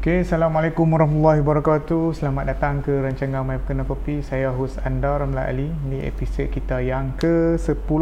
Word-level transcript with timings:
Okay, 0.00 0.24
Assalamualaikum 0.24 0.88
warahmatullahi 0.96 1.44
wabarakatuh. 1.44 2.16
Selamat 2.16 2.56
datang 2.56 2.80
ke 2.80 2.88
rancangan 2.88 3.44
My 3.44 3.60
Kena 3.60 3.84
Kopi. 3.84 4.24
Saya 4.24 4.48
host 4.48 4.80
anda 4.80 5.12
Ramla 5.12 5.44
Ali. 5.44 5.68
Ini 5.68 6.08
episod 6.08 6.48
kita 6.48 6.80
yang 6.80 7.12
ke-10 7.20 8.00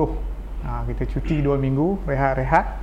ha, 0.63 0.87
Kita 0.87 1.03
cuti 1.11 1.43
2 1.43 1.59
minggu. 1.59 1.99
Rehat-rehat. 2.07 2.79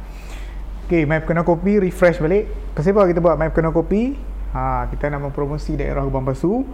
Okay, 0.84 1.08
My 1.08 1.24
Kena 1.24 1.48
Kopi 1.48 1.80
refresh 1.80 2.20
balik. 2.20 2.52
Pasal 2.76 2.92
apa 2.92 3.08
kita 3.08 3.24
buat 3.24 3.40
My 3.40 3.56
Kena 3.56 3.72
Kopi? 3.72 4.20
Ha, 4.52 4.92
Kita 4.92 5.08
nak 5.08 5.32
mempromosi 5.32 5.80
daerah 5.80 6.04
Kubang 6.04 6.28
Pasu. 6.28 6.68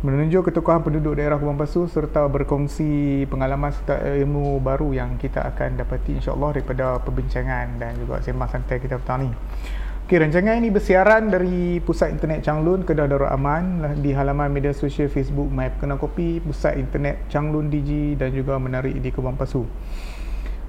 Menunjuk 0.00 0.48
ketokohan 0.48 0.80
penduduk 0.80 1.20
daerah 1.20 1.36
Kubang 1.36 1.60
Pasu 1.60 1.84
Serta 1.84 2.24
berkongsi 2.32 3.28
pengalaman 3.28 3.76
serta 3.76 4.00
ilmu 4.24 4.56
baru 4.56 4.96
Yang 4.96 5.28
kita 5.28 5.44
akan 5.52 5.76
dapati 5.76 6.16
insyaAllah 6.16 6.56
Daripada 6.56 6.96
perbincangan 7.04 7.76
dan 7.76 7.92
juga 8.00 8.24
sembang 8.24 8.48
santai 8.48 8.80
kita 8.80 8.96
petang 9.00 9.28
ni 9.28 9.32
Okey, 10.04 10.20
rancangan 10.20 10.60
ini 10.60 10.68
bersiaran 10.68 11.32
dari 11.32 11.80
Pusat 11.80 12.20
Internet 12.20 12.44
Changlun 12.44 12.84
Kedah 12.84 13.08
Darul 13.08 13.24
Aman 13.24 13.80
di 14.04 14.12
halaman 14.12 14.52
media 14.52 14.76
sosial 14.76 15.08
Facebook 15.08 15.48
My 15.48 15.72
Kena 15.80 15.96
Kopi, 15.96 16.44
Pusat 16.44 16.76
Internet 16.76 17.24
Changlun 17.32 17.72
Digi 17.72 18.12
dan 18.12 18.28
juga 18.36 18.60
menarik 18.60 19.00
di 19.00 19.08
Kubang 19.08 19.32
Pasu. 19.32 19.64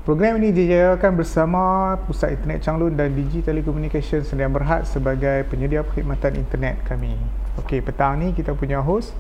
Program 0.08 0.40
ini 0.40 0.56
dijayakan 0.56 1.20
bersama 1.20 2.00
Pusat 2.08 2.40
Internet 2.40 2.60
Changlun 2.64 2.96
dan 2.96 3.12
Digi 3.12 3.44
Telecommunication 3.44 4.24
Sdn 4.24 4.56
Berhad 4.56 4.88
sebagai 4.88 5.44
penyedia 5.52 5.84
perkhidmatan 5.84 6.40
internet 6.40 6.80
kami. 6.88 7.20
Okey, 7.60 7.84
petang 7.84 8.16
ni 8.16 8.32
kita 8.32 8.56
punya 8.56 8.80
host 8.80 9.12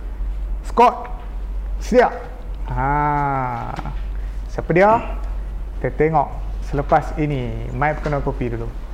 Scott. 0.63 1.11
Sedia? 1.83 2.07
Ha. 2.71 2.87
Siapa 4.47 4.71
dia? 4.71 4.95
Kita 5.83 5.91
tengok 5.91 6.31
selepas 6.71 7.19
ini 7.19 7.67
My 7.75 7.99
Kena 7.99 8.23
Kopi 8.23 8.55
dulu. 8.55 8.84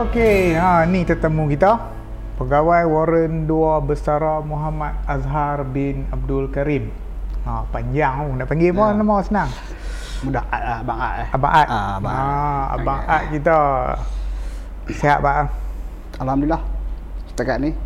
Okey, 0.00 0.56
ha 0.56 0.88
ni 0.88 1.04
tetamu 1.04 1.44
kita. 1.44 1.76
Pegawai 2.40 2.88
Warren 2.88 3.44
2 3.44 3.84
Besara 3.84 4.40
Muhammad 4.40 4.96
Azhar 5.04 5.60
bin 5.60 6.08
Abdul 6.08 6.48
Karim. 6.48 6.88
Ha 7.44 7.68
panjang 7.68 8.24
tu 8.24 8.32
nak 8.32 8.48
panggil 8.48 8.72
pun 8.72 8.80
ya. 8.88 8.96
nama 8.96 9.20
senang. 9.20 9.52
Mudah 10.24 10.40
lah 10.48 10.80
Abang 10.80 10.96
Ad 11.04 11.14
eh. 11.20 11.28
Abang 11.36 11.52
Ad. 11.52 11.68
Ha, 11.68 11.78
abang, 12.00 12.16
ha, 12.16 12.60
abang 12.80 13.00
Ad 13.04 13.24
kita. 13.28 13.58
Sihat 14.88 15.20
bang. 15.20 15.52
Alhamdulillah. 16.16 16.64
Setakat 17.28 17.60
ni 17.60 17.76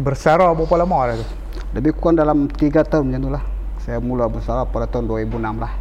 bersara 0.00 0.48
berapa 0.56 0.72
lama 0.72 1.12
dah 1.12 1.16
tu? 1.20 1.28
Lebih 1.76 2.00
kurang 2.00 2.16
dalam 2.16 2.48
3 2.48 2.80
tahun 2.80 3.12
macam 3.12 3.20
tu 3.20 3.30
lah. 3.36 3.44
Saya 3.84 4.00
mula 4.00 4.24
bersara 4.32 4.64
pada 4.64 4.88
tahun 4.88 5.04
2006 5.04 5.36
lah. 5.36 5.72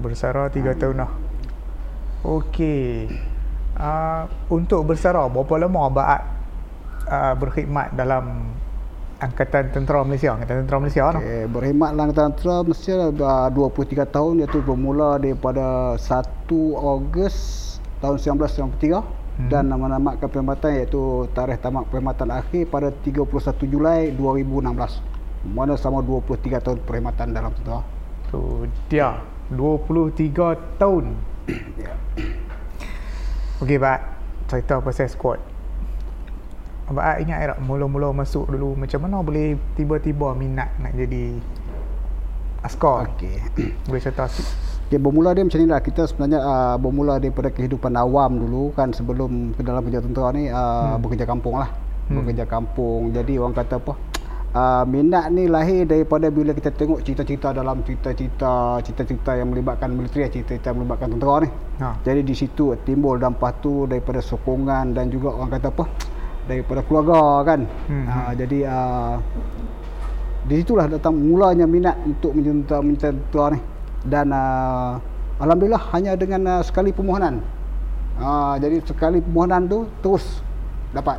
Bersara 0.00 0.48
3 0.48 0.64
hmm. 0.64 0.80
tahun 0.80 0.94
dah. 1.04 1.12
Okey 2.24 3.35
uh, 3.76 4.24
untuk 4.48 4.88
bersara 4.88 5.28
berapa 5.28 5.54
lama 5.60 5.88
Baat 5.92 6.22
uh, 7.08 7.34
berkhidmat 7.36 7.94
dalam 7.94 8.52
Angkatan 9.16 9.72
Tentera 9.72 10.04
Malaysia? 10.04 10.36
Angkatan 10.36 10.64
Tentera 10.64 10.76
Malaysia 10.76 11.02
okay, 11.08 11.48
no? 11.48 11.56
berkhidmat 11.56 11.88
dalam 11.96 12.04
Angkatan 12.10 12.28
Tentera 12.36 12.56
Malaysia 12.60 12.96
uh, 13.08 13.48
23 13.48 14.12
tahun. 14.12 14.32
Iaitu 14.44 14.58
bermula 14.60 15.16
daripada 15.16 15.96
1 15.96 16.52
Ogos 16.76 17.36
tahun 18.04 18.16
1993 18.20 18.76
hmm. 18.92 19.48
dan 19.48 19.72
nama-nama 19.72 20.20
keperkhidmatan 20.20 20.84
iaitu 20.84 21.24
tarikh 21.32 21.60
tamat 21.64 21.88
perkhidmatan 21.88 22.28
akhir 22.28 22.68
pada 22.68 22.92
31 22.92 23.24
Julai 23.72 24.12
2016 24.12 25.16
mana 25.46 25.78
sama 25.78 26.02
23 26.02 26.60
tahun 26.60 26.78
perkhidmatan 26.84 27.32
dalam 27.32 27.54
tentera. 27.54 27.80
Tu 28.34 28.68
dia 28.90 29.22
23 29.54 30.76
tahun. 30.76 31.04
Ya 31.78 31.94
Okey, 33.56 33.80
Pak. 33.80 34.00
Cerita 34.52 34.84
pasal 34.84 35.08
squad. 35.08 35.40
Abang 36.86 37.18
ingat 37.18 37.56
tak 37.56 37.58
mula-mula 37.64 38.12
masuk 38.12 38.46
dulu 38.46 38.78
macam 38.78 39.02
mana 39.02 39.18
boleh 39.18 39.58
tiba-tiba 39.74 40.36
minat 40.36 40.70
nak 40.78 40.92
jadi 40.92 41.40
askar? 42.62 43.10
Okey. 43.16 43.42
Boleh 43.90 44.00
cerita 44.04 44.30
sikit? 44.30 44.46
Okay, 44.86 45.02
bermula 45.02 45.34
dia 45.34 45.42
macam 45.42 45.58
ni 45.58 45.66
lah. 45.66 45.82
Kita 45.82 46.06
sebenarnya 46.06 46.38
uh, 46.46 46.76
bermula 46.78 47.18
daripada 47.18 47.50
kehidupan 47.50 47.90
awam 47.98 48.38
dulu 48.38 48.70
kan 48.70 48.94
sebelum 48.94 49.50
ke 49.58 49.66
dalam 49.66 49.82
kerja 49.82 49.98
tentera 49.98 50.30
ni 50.30 50.46
uh, 50.46 50.94
hmm. 50.94 51.02
bekerja 51.02 51.26
kampung 51.26 51.58
lah. 51.58 51.74
Hmm. 52.06 52.22
Bekerja 52.22 52.44
kampung. 52.46 53.10
Jadi 53.10 53.34
orang 53.40 53.56
kata 53.56 53.82
apa? 53.82 53.98
Uh, 54.56 54.82
minat 54.88 55.28
ni 55.28 55.44
lahir 55.46 55.84
daripada 55.84 56.32
bila 56.32 56.56
kita 56.56 56.72
tengok 56.72 57.04
cerita-cerita 57.04 57.52
dalam 57.52 57.84
cerita-cerita 57.84 58.80
cerita-cerita 58.80 59.36
yang 59.36 59.52
melibatkan 59.52 59.92
militeri 59.92 60.32
cerita-cerita 60.32 60.72
yang 60.72 60.78
melibatkan 60.82 61.08
tentera 61.12 61.34
ni. 61.44 61.50
Ha. 61.76 61.88
jadi 62.00 62.24
di 62.24 62.32
situ 62.32 62.72
timbul 62.88 63.20
dampak 63.20 63.60
tu 63.60 63.84
daripada 63.84 64.24
sokongan 64.24 64.96
dan 64.96 65.12
juga 65.12 65.36
orang 65.36 65.52
kata 65.52 65.68
apa? 65.68 65.84
Daripada 66.48 66.80
keluarga 66.86 67.20
kan? 67.44 67.60
Hmm. 67.90 68.06
uh, 68.08 68.32
jadi 68.32 68.58
uh, 68.64 69.14
di 70.46 70.62
situlah 70.62 70.86
datang 70.86 71.18
mulanya 71.18 71.66
minat 71.66 71.98
untuk 72.06 72.32
menjadi 72.32 72.86
tentera 72.96 73.46
ni. 73.52 73.60
Dan 74.06 74.30
uh, 74.30 74.94
alhamdulillah 75.42 75.82
hanya 75.90 76.14
dengan 76.14 76.40
uh, 76.46 76.62
sekali 76.62 76.94
permohonan. 76.94 77.42
Uh, 78.16 78.54
jadi 78.62 78.80
sekali 78.86 79.18
permohonan 79.20 79.66
tu 79.66 79.84
terus 80.00 80.40
dapat. 80.94 81.18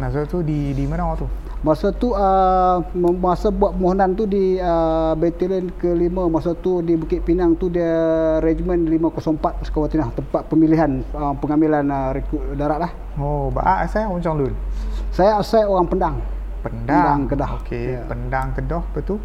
Masa 0.00 0.24
tu 0.24 0.40
di 0.40 0.72
di 0.72 0.86
mana 0.88 1.12
tu 1.18 1.28
Masa 1.58 1.90
tu 1.90 2.14
uh, 2.14 2.78
masa 3.18 3.50
buat 3.50 3.74
permohonan 3.74 4.14
tu 4.14 4.30
di 4.30 4.62
uh, 4.62 5.10
batalion 5.18 5.74
ke-5 5.74 6.14
masa 6.30 6.54
tu 6.54 6.78
di 6.86 6.94
Bukit 6.94 7.26
Pinang 7.26 7.58
tu 7.58 7.66
dia 7.66 7.90
regiment 8.38 8.78
504 8.78 9.66
Sekawatinah 9.66 10.14
tempat 10.14 10.46
pemilihan 10.46 11.02
uh, 11.10 11.34
pengambilan 11.34 11.82
uh, 11.90 12.14
rekrut 12.14 12.54
darat 12.54 12.86
lah. 12.86 12.92
Oh, 13.18 13.50
baak 13.50 13.90
asal 13.90 14.06
orang 14.06 14.22
Changlun. 14.22 14.54
Saya 15.10 15.42
asal 15.42 15.66
orang 15.66 15.90
Pendang. 15.90 16.16
Pendang, 16.62 16.86
Pendang 16.86 17.20
Kedah. 17.26 17.50
Okey, 17.58 17.86
yeah. 17.90 18.06
Pendang 18.06 18.48
Kedah 18.54 18.82
betul. 18.94 19.18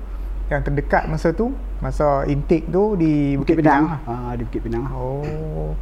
Yang 0.49 0.61
terdekat 0.73 1.03
masa 1.05 1.37
tu, 1.37 1.53
masa 1.85 2.25
intake 2.25 2.65
tu 2.65 2.97
di 2.97 3.37
Bukit, 3.37 3.53
Bukit 3.53 3.57
Pinang. 3.61 3.83
Pinang. 3.93 4.09
Ah, 4.09 4.11
uh, 4.25 4.31
di 4.33 4.41
Bukit 4.49 4.61
Pinang. 4.65 4.89
Oh. 4.89 5.77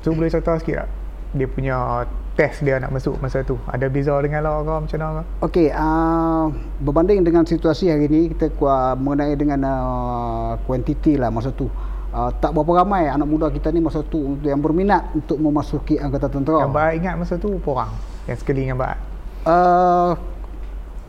Tu 0.00 0.08
boleh 0.16 0.32
cerita 0.32 0.56
sikit 0.56 0.80
tak? 0.80 1.03
Dia 1.34 1.50
punya 1.50 2.06
test 2.34 2.66
dia 2.66 2.82
nak 2.82 2.90
masuk 2.90 3.14
masa 3.22 3.46
tu. 3.46 3.54
Ada 3.70 3.86
beza 3.86 4.14
dengan 4.22 4.42
lah 4.42 4.62
ke 4.62 4.74
macam 4.86 4.98
mana 4.98 5.22
okey 5.46 5.70
uh, 5.70 6.50
berbanding 6.82 7.22
dengan 7.22 7.46
situasi 7.46 7.94
hari 7.94 8.10
ni 8.10 8.34
kita 8.34 8.50
uh, 8.58 8.98
mengenai 8.98 9.38
dengan 9.38 9.60
uh, 9.62 10.50
kuantiti 10.66 11.14
lah 11.14 11.30
masa 11.30 11.54
tu. 11.54 11.70
Uh, 12.14 12.30
tak 12.38 12.54
berapa 12.54 12.86
ramai 12.86 13.10
anak 13.10 13.26
muda 13.26 13.50
kita 13.50 13.74
ni 13.74 13.82
masa 13.82 14.06
tu 14.06 14.38
yang 14.46 14.62
berminat 14.62 15.10
untuk 15.14 15.38
memasuki 15.38 15.98
angkatan 15.98 16.42
tentera. 16.42 16.62
Yang 16.66 16.74
baik 16.74 16.94
ingat 17.02 17.14
masa 17.18 17.34
tu 17.38 17.48
berapa 17.58 17.70
orang 17.70 17.90
yang 18.30 18.38
sekali 18.38 18.60
dengan 18.66 18.78
baik. 18.82 18.98
Uh, 19.46 20.10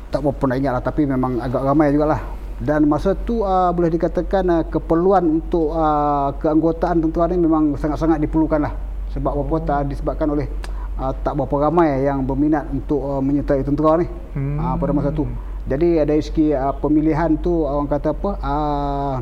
tak 0.09 0.19
berapa 0.21 0.43
nak 0.49 0.57
ingat 0.57 0.71
lah 0.77 0.83
tapi 0.85 1.01
memang 1.05 1.41
agak 1.41 1.61
ramai 1.61 1.93
jugalah. 1.93 2.21
Dan 2.55 2.87
masa 2.87 3.13
tu 3.13 3.43
uh, 3.43 3.69
boleh 3.75 3.91
dikatakan 3.91 4.45
uh, 4.47 4.63
keperluan 4.65 5.41
untuk 5.41 5.75
uh, 5.75 6.31
keanggotaan 6.39 7.03
tentera 7.03 7.29
ni 7.29 7.37
memang 7.37 7.75
sangat-sangat 7.75 8.21
diperlukan 8.21 8.61
lah 8.61 8.73
sebab 9.15 9.31
apa 9.31 9.55
tak 9.63 9.79
disebabkan 9.87 10.27
oleh 10.35 10.51
uh, 10.99 11.15
tak 11.23 11.39
berapa 11.39 11.71
ramai 11.71 12.03
yang 12.03 12.19
berminat 12.27 12.67
untuk 12.67 12.99
uh, 12.99 13.23
menyertai 13.23 13.63
tentera 13.63 14.03
ni 14.03 14.07
hmm. 14.35 14.59
uh, 14.59 14.75
pada 14.75 14.91
masa 14.91 15.09
tu. 15.15 15.23
Jadi 15.65 16.03
dari 16.03 16.21
segi 16.21 16.51
uh, 16.51 16.75
pemilihan 16.75 17.39
tu 17.39 17.63
orang 17.63 17.87
kata 17.87 18.11
apa? 18.11 18.31
Uh, 18.43 19.15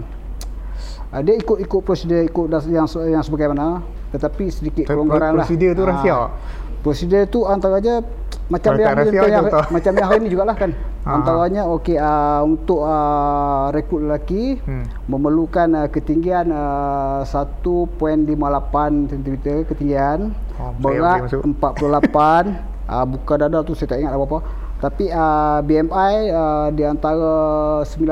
uh, 1.13 1.21
dia 1.21 1.37
ikut-ikut 1.37 1.81
prosedur 1.85 2.25
ikut 2.25 2.49
yang 2.67 2.89
yang 3.07 3.23
sebagaimana 3.23 3.85
tetapi 4.09 4.49
sedikit 4.49 4.85
kelonggaran 4.89 5.37
lah. 5.37 5.45
Prosedur 5.45 5.71
tu 5.77 5.83
rahsia. 5.85 6.17
Uh, 6.17 6.27
prosedur 6.83 7.23
tu 7.31 7.47
antaranya 7.47 8.03
macam 8.51 8.75
yang, 8.75 9.07
yang, 9.07 9.29
yang 9.31 9.45
macam 9.75 9.91
yang 9.95 10.07
hari 10.11 10.19
ni 10.27 10.29
jugalah 10.35 10.51
kan 10.53 10.75
ha. 11.07 11.09
antaranya 11.17 11.63
okey 11.71 11.95
uh, 11.95 12.43
untuk 12.43 12.83
uh, 12.83 13.71
rekrut 13.71 14.03
lelaki 14.03 14.59
hmm. 14.59 15.07
memerlukan 15.07 15.67
uh, 15.79 15.87
ketinggian 15.87 16.51
uh, 16.51 17.23
1.58 17.23 18.27
cm 19.15 19.35
ketinggian 19.63 20.35
oh, 20.59 20.71
berat 20.83 21.31
okay, 21.31 21.39
48 21.39 22.91
uh, 22.91 23.05
buka 23.07 23.33
dada 23.39 23.63
tu 23.63 23.73
saya 23.73 23.95
tak 23.95 24.03
ingat 24.03 24.13
apa-apa 24.13 24.39
tapi 24.83 25.07
uh, 25.07 25.63
BMI 25.63 26.13
uh, 26.35 26.67
di 26.75 26.83
antara 26.83 27.33
19 27.87 28.03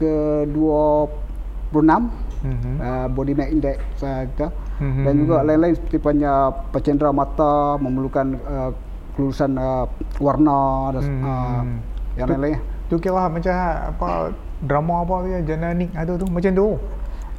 ke 0.00 0.48
26 0.48 1.76
mm-hmm. 1.76 2.76
uh, 2.80 3.06
body 3.12 3.36
mass 3.36 3.52
index 3.52 3.76
uh, 4.00 4.24
kita 4.32 4.48
mm-hmm. 4.80 5.04
dan 5.04 5.14
juga 5.18 5.36
lain-lain 5.46 5.74
seperti 5.76 5.96
punya 6.00 6.50
pencendera 6.74 7.10
mata 7.14 7.76
memerlukan 7.78 8.26
uh, 8.46 8.70
kelulusan 9.14 9.54
uh, 9.54 9.86
warna 10.18 10.90
dan 10.98 11.02
hmm. 11.06 11.22
uh, 11.22 11.62
yang 12.18 12.28
lain-lain. 12.34 12.58
Tu 12.90 12.98
kira 12.98 13.30
macam 13.30 13.54
apa 13.54 14.34
drama 14.60 15.06
apa 15.06 15.14
dia 15.26 15.38
jenanik 15.42 15.90
ada 15.94 16.18
tu 16.18 16.26
macam 16.28 16.50
tu. 16.50 16.68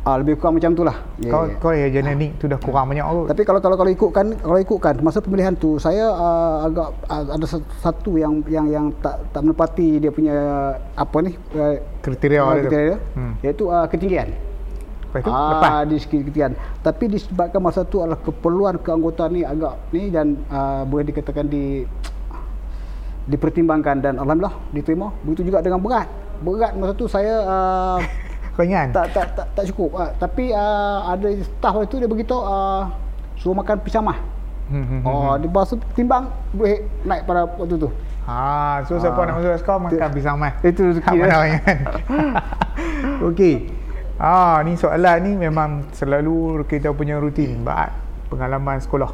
Ah 0.06 0.22
lebih 0.22 0.38
kurang 0.38 0.62
macam 0.62 0.78
tu 0.78 0.86
lah. 0.86 1.02
Kau 1.18 1.50
kau 1.58 1.74
ya 1.74 1.90
genetik 1.90 2.38
tu 2.38 2.46
dah 2.46 2.62
kurang 2.62 2.94
banyak 2.94 3.02
kot. 3.02 3.26
Tapi 3.26 3.42
kalau 3.42 3.58
kalau 3.58 3.74
kalau 3.74 3.90
ikutkan 3.90 4.38
kalau 4.38 4.60
ikutkan 4.62 4.94
masa 5.02 5.18
pemilihan 5.18 5.58
tu 5.58 5.82
saya 5.82 6.14
uh, 6.14 6.70
agak 6.70 6.94
uh, 7.10 7.26
ada 7.34 7.46
satu 7.82 8.14
yang 8.14 8.46
yang 8.46 8.70
yang 8.70 8.86
tak 9.02 9.18
tak 9.34 9.42
menepati 9.42 9.98
dia 9.98 10.14
punya 10.14 10.38
apa 10.94 11.18
ni 11.26 11.34
uh, 11.58 11.82
kriteria 12.06 12.38
uh, 12.38 12.54
dia. 12.54 12.62
Kriteria 12.70 12.96
hmm. 13.18 13.34
iaitu 13.42 13.66
uh, 13.66 13.90
ketinggian. 13.90 14.30
Lepas 15.16 15.32
tu 15.32 15.32
ah, 15.32 15.50
lepas 15.56 15.74
di 15.88 15.96
ketinggian. 16.04 16.52
Tapi 16.84 17.04
disebabkan 17.08 17.64
masa 17.64 17.88
tu 17.88 18.04
adalah 18.04 18.20
keperluan 18.20 18.76
keanggotaan 18.84 19.32
ni 19.32 19.48
agak 19.48 19.80
ni 19.96 20.12
dan 20.12 20.36
uh, 20.52 20.84
boleh 20.84 21.08
dikatakan 21.08 21.48
di 21.48 21.88
dipertimbangkan 23.32 24.04
dan 24.04 24.14
alhamdulillah 24.20 24.60
diterima. 24.76 25.16
Begitu 25.24 25.48
juga 25.48 25.64
dengan 25.64 25.80
berat. 25.80 26.12
Berat 26.44 26.76
masa 26.76 26.92
tu 26.92 27.08
saya 27.08 27.34
uh, 27.56 28.00
Kenyang? 28.56 28.92
Tak, 28.96 29.12
tak, 29.12 29.28
tak, 29.36 29.48
tak 29.56 29.64
cukup. 29.72 29.96
Uh, 29.96 30.12
tapi 30.20 30.52
uh, 30.52 31.00
ada 31.12 31.28
staff 31.44 31.76
itu 31.84 31.96
dia 32.00 32.08
beritahu 32.12 32.40
uh, 32.44 32.88
suruh 33.40 33.56
makan 33.56 33.80
pisang 33.84 34.04
mah. 34.04 34.20
Hmm, 34.66 34.82
hmm, 34.82 35.00
hmm, 35.00 35.08
oh, 35.08 35.34
di 35.38 35.46
bawah 35.46 35.78
timbang 35.94 36.26
boleh 36.52 36.90
naik 37.06 37.24
pada 37.30 37.46
waktu 37.46 37.78
tu. 37.78 37.90
Ha, 38.26 38.82
so 38.90 38.98
siapa 38.98 39.22
nak 39.30 39.38
masuk 39.38 39.62
sekolah 39.62 39.80
makan 39.86 40.10
pisang 40.10 40.36
mah. 40.42 40.58
Itu 40.66 40.82
rezeki 40.90 41.16
dia. 41.22 41.38
Okey. 43.30 43.85
Ah, 44.16 44.64
ni 44.64 44.80
soalan 44.80 45.28
ni 45.28 45.32
memang 45.36 45.92
selalu 45.92 46.64
kita 46.72 46.96
punya 46.96 47.20
rutin 47.20 47.68
bab 47.68 47.92
pengalaman 48.32 48.80
sekolah. 48.80 49.12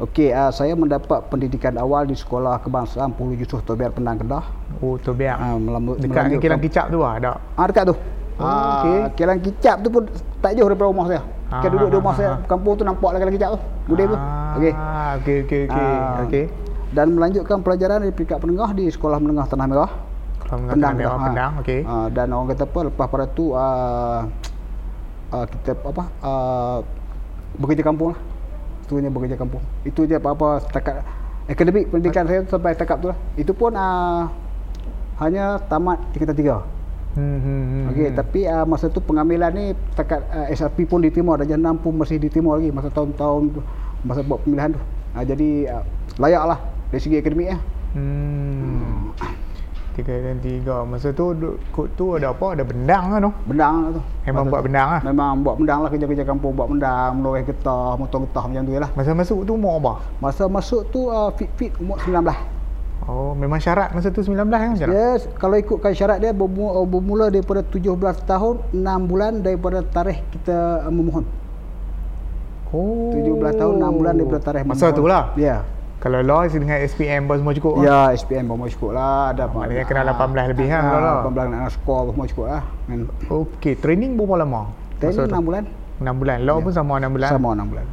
Okey, 0.00 0.32
uh, 0.32 0.48
saya 0.48 0.72
mendapat 0.72 1.28
pendidikan 1.28 1.76
awal 1.76 2.08
di 2.08 2.16
sekolah 2.16 2.64
kebangsaan 2.64 3.12
Pulau 3.12 3.36
Yusuf 3.36 3.60
Tobiar 3.68 3.92
Penang 3.92 4.24
Kedah. 4.24 4.44
Oh, 4.80 4.96
Tobiar. 4.96 5.36
Uh, 5.36 5.94
dekat 6.00 6.40
Kilang 6.40 6.64
Kicap 6.64 6.88
tu 6.88 7.04
ah, 7.04 7.20
ada. 7.20 7.36
Ah, 7.60 7.68
dekat 7.68 7.92
tu. 7.92 7.96
Oh, 8.40 8.48
okay. 8.48 8.96
Ah, 9.04 9.08
kilang 9.12 9.38
kicap 9.44 9.84
tu 9.84 9.88
pun 9.92 10.08
tak 10.40 10.56
jauh 10.56 10.66
daripada 10.66 10.88
rumah 10.88 11.06
saya. 11.06 11.22
Ah, 11.52 11.60
kita 11.60 11.76
duduk 11.76 11.88
di 11.92 11.96
rumah 12.00 12.10
ah, 12.10 12.16
saya, 12.16 12.30
kampung 12.48 12.74
tu 12.80 12.82
nampak 12.88 13.10
lah 13.12 13.18
kilang 13.20 13.36
kicap 13.36 13.50
tu. 13.52 13.60
Gudang 13.92 14.08
tu. 14.08 14.18
Okey. 14.56 14.72
Okey 15.20 15.36
okey 15.44 15.60
okey. 15.68 15.86
Ah, 15.92 16.24
okey. 16.24 16.44
Dan 16.92 17.06
melanjutkan 17.12 17.60
pelajaran 17.60 18.04
di 18.04 18.10
peringkat 18.12 18.40
penengah 18.40 18.70
di 18.72 18.88
Sekolah 18.88 19.20
Menengah 19.20 19.46
Tanah 19.48 19.66
Merah. 19.68 19.92
Sekolah 20.52 20.76
Menengah 20.76 20.84
Tanah 20.84 20.98
Merah 21.00 21.20
Pendang, 21.24 21.52
okey. 21.64 21.80
Ah, 21.88 22.08
dan 22.12 22.28
orang 22.36 22.48
kata 22.52 22.64
apa 22.68 22.80
lepas 22.92 23.06
pada 23.08 23.24
tu 23.32 23.56
uh, 23.56 24.20
uh, 25.32 25.44
kita 25.48 25.72
apa 25.80 26.04
uh, 26.20 26.78
bekerja 27.56 27.80
kampung 27.80 28.12
lah. 28.12 28.20
Itu 28.84 29.00
hanya 29.00 29.08
bekerja 29.08 29.40
kampung. 29.40 29.64
Itu 29.88 30.04
je 30.04 30.20
apa-apa 30.20 30.60
setakat 30.68 31.00
akademik 31.48 31.88
pendidikan 31.88 32.28
saya 32.28 32.44
sampai 32.44 32.76
setakat 32.76 33.00
tu 33.00 33.08
lah. 33.08 33.18
Itu 33.40 33.56
pun 33.56 33.72
uh, 33.72 34.28
hanya 35.24 35.56
tamat 35.72 36.04
tingkatan 36.12 36.36
tiga. 36.36 36.56
Hmm, 37.12 37.40
hmm, 37.40 37.64
hmm, 37.64 37.84
Okey, 37.92 38.06
hmm. 38.08 38.16
tapi 38.16 38.40
uh, 38.48 38.64
masa 38.64 38.88
tu 38.88 39.00
pengambilan 39.00 39.52
ni 39.52 39.64
setakat 39.92 40.20
uh, 40.32 40.48
SRP 40.52 40.88
pun 40.88 41.00
diterima, 41.00 41.36
Darjah 41.36 41.60
6 41.60 41.84
pun 41.84 41.92
masih 41.96 42.16
diterima 42.16 42.56
lagi 42.56 42.72
masa 42.72 42.88
tahun-tahun 42.88 43.52
tu, 43.52 43.60
masa 44.04 44.24
buat 44.24 44.40
pemilihan 44.44 44.72
tu. 44.72 44.80
Uh, 45.16 45.24
jadi 45.24 45.48
uh, 45.76 45.84
layaklah 46.16 46.60
dari 46.88 47.00
segi 47.00 47.20
akademik 47.20 47.52
ya. 47.52 47.58
Hmm. 47.92 49.12
Tiga 49.92 50.14
dan 50.24 50.40
tiga. 50.40 50.88
Masa 50.88 51.12
tu 51.12 51.36
kod 51.68 51.92
tu 52.00 52.16
ada 52.16 52.32
apa? 52.32 52.56
Ada 52.56 52.64
bendang 52.64 53.04
kan 53.12 53.18
tu? 53.28 53.32
Bendang 53.44 53.74
tu. 53.92 54.00
Memang 54.24 54.44
masa 54.48 54.52
buat 54.56 54.62
bendang 54.64 54.88
lah? 54.88 55.00
Memang 55.04 55.30
buat 55.44 55.56
bendang 55.60 55.78
lah 55.84 55.88
kerja-kerja 55.92 56.24
kampung 56.24 56.52
buat 56.56 56.68
bendang, 56.72 57.10
meloreh 57.20 57.44
getah, 57.44 58.00
motor 58.00 58.24
getah 58.24 58.44
macam 58.48 58.62
tu 58.64 58.72
lah. 58.72 58.90
Masa 58.96 59.10
masuk 59.12 59.38
tu 59.44 59.52
umur 59.52 59.74
apa? 59.84 59.92
Masa 60.24 60.42
masuk 60.48 60.88
tu 60.88 61.12
uh, 61.12 61.28
fit-fit 61.36 61.76
umur 61.76 62.00
19. 62.00 62.24
Oh, 63.02 63.34
memang 63.34 63.58
syarat 63.58 63.90
masa 63.90 64.14
tu 64.14 64.22
19 64.22 64.46
kan 64.46 64.78
syarat? 64.78 64.94
Yes, 64.94 65.26
kalau 65.34 65.58
ikutkan 65.58 65.90
syarat 65.90 66.22
dia 66.22 66.30
bermula, 66.30 66.78
oh, 66.78 66.86
bermula 66.86 67.34
daripada 67.34 67.60
17 67.66 67.98
tahun 68.24 68.54
6 68.70 69.10
bulan 69.10 69.32
daripada 69.42 69.82
tarikh 69.82 70.22
kita 70.30 70.86
uh, 70.86 70.92
memohon. 70.92 71.26
Oh. 72.70 73.10
17 73.12 73.60
tahun 73.60 73.74
6 73.82 73.98
bulan 73.98 74.12
daripada 74.16 74.40
tarikh 74.40 74.64
memohon. 74.64 74.78
Masa 74.78 74.94
tu 74.94 75.04
lah? 75.04 75.34
Ya. 75.34 75.44
Yeah. 75.44 75.60
Kalau 76.02 76.18
law 76.18 76.42
dengan 76.50 76.82
SPM 76.82 77.30
pun 77.30 77.38
semua 77.38 77.54
cukup 77.54 77.78
Ya, 77.78 78.10
lah? 78.10 78.18
SPM 78.18 78.50
pun 78.50 78.66
cukup 78.66 78.90
lah. 78.98 79.30
Ada 79.30 79.46
apa? 79.46 79.54
Maknanya 79.62 79.86
kena 79.86 80.02
18 80.10 80.50
lebih 80.50 80.66
kan? 80.66 80.82
Ha, 80.82 81.30
18 81.30 81.54
nak 81.54 81.70
skor 81.70 82.10
pun 82.10 82.12
semua 82.18 82.26
cukup 82.26 82.46
lah. 82.50 82.62
Okey, 83.30 83.78
training 83.78 84.18
berapa 84.18 84.42
lama? 84.42 84.74
Training 84.98 85.30
6 85.30 85.46
bulan. 85.46 85.64
6 86.02 86.10
bulan. 86.18 86.36
Law 86.42 86.58
yeah. 86.58 86.64
pun 86.66 86.72
sama 86.74 86.92
6 86.98 87.14
bulan? 87.14 87.30
Sama 87.30 87.48
6 87.54 87.70
bulan. 87.70 87.86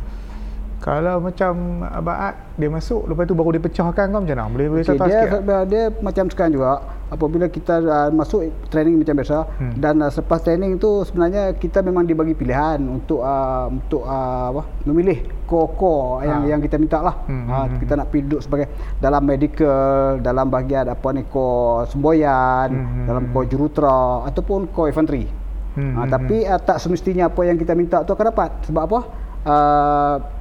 Kalau 0.79 1.19
macam 1.19 1.83
Abaat 1.83 2.55
dia 2.55 2.71
masuk 2.71 3.03
lepas 3.11 3.27
tu 3.27 3.35
baru 3.35 3.55
dia 3.55 3.63
pecahkan 3.63 4.15
kau 4.15 4.23
macam 4.23 4.35
mana? 4.35 4.47
Boleh 4.47 4.67
boleh 4.71 4.83
okay, 4.87 4.95
dia, 4.95 5.19
sikit? 5.27 5.41
Dia, 5.67 5.83
macam 5.99 6.25
sekarang 6.31 6.53
juga 6.55 6.71
apabila 7.11 7.45
kita 7.51 7.83
uh, 7.83 8.09
masuk 8.15 8.47
training 8.71 9.01
macam 9.01 9.19
biasa 9.19 9.37
hmm. 9.59 9.73
dan 9.81 9.99
uh, 9.99 10.11
selepas 10.13 10.39
training 10.39 10.79
tu 10.79 11.03
sebenarnya 11.03 11.57
kita 11.57 11.83
memang 11.83 12.07
dibagi 12.07 12.37
pilihan 12.37 12.79
untuk 12.85 13.25
uh, 13.25 13.67
untuk 13.67 14.07
uh, 14.07 14.55
apa 14.55 14.63
memilih 14.87 15.25
core-core 15.49 16.23
ha. 16.23 16.29
yang 16.29 16.41
yang 16.47 16.59
kita 16.61 16.79
minta 16.79 17.01
lah. 17.01 17.15
Hmm, 17.25 17.49
uh, 17.49 17.65
hmm, 17.65 17.77
kita 17.81 17.91
hmm. 17.91 17.99
nak 17.99 18.07
pergi 18.13 18.23
duduk 18.29 18.41
sebagai 18.45 18.67
dalam 19.01 19.21
medical, 19.25 20.21
dalam 20.21 20.45
bahagian 20.47 20.85
apa 20.87 21.07
ni 21.11 21.23
core 21.27 21.89
semboyan, 21.91 22.67
hmm, 22.71 22.87
hmm 22.87 23.05
dalam 23.09 23.23
core 23.33 23.47
jurutera 23.49 24.29
ataupun 24.29 24.69
core 24.71 24.93
infantry. 24.93 25.25
Hmm, 25.75 25.97
uh, 25.97 26.05
hmm, 26.05 26.09
tapi 26.13 26.37
uh, 26.45 26.61
tak 26.61 26.77
semestinya 26.79 27.27
apa 27.27 27.41
yang 27.43 27.57
kita 27.57 27.73
minta 27.73 28.05
tu 28.05 28.13
akan 28.13 28.25
dapat. 28.31 28.49
Sebab 28.69 28.83
apa? 28.85 28.99
Uh, 29.39 30.38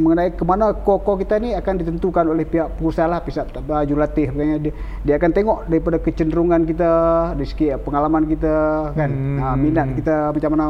mengenai 0.00 0.32
ke 0.32 0.42
mana 0.42 0.72
kor-kor 0.72 1.20
kita 1.20 1.36
ni 1.36 1.52
akan 1.52 1.84
ditentukan 1.84 2.24
oleh 2.32 2.48
pihak 2.48 2.80
perusahaan 2.80 3.12
lah 3.12 3.20
pihak 3.20 3.52
jurulatih 3.86 4.32
dia, 4.32 4.72
dia 5.04 5.14
akan 5.20 5.30
tengok 5.36 5.58
daripada 5.68 6.00
kecenderungan 6.00 6.64
kita 6.64 6.90
dari 7.36 7.46
segi 7.46 7.76
pengalaman 7.84 8.24
kita 8.24 8.54
kan 8.96 9.10
hmm. 9.12 9.38
ha, 9.38 9.46
minat 9.54 9.92
kita 9.92 10.32
macam 10.32 10.50
mana 10.56 10.66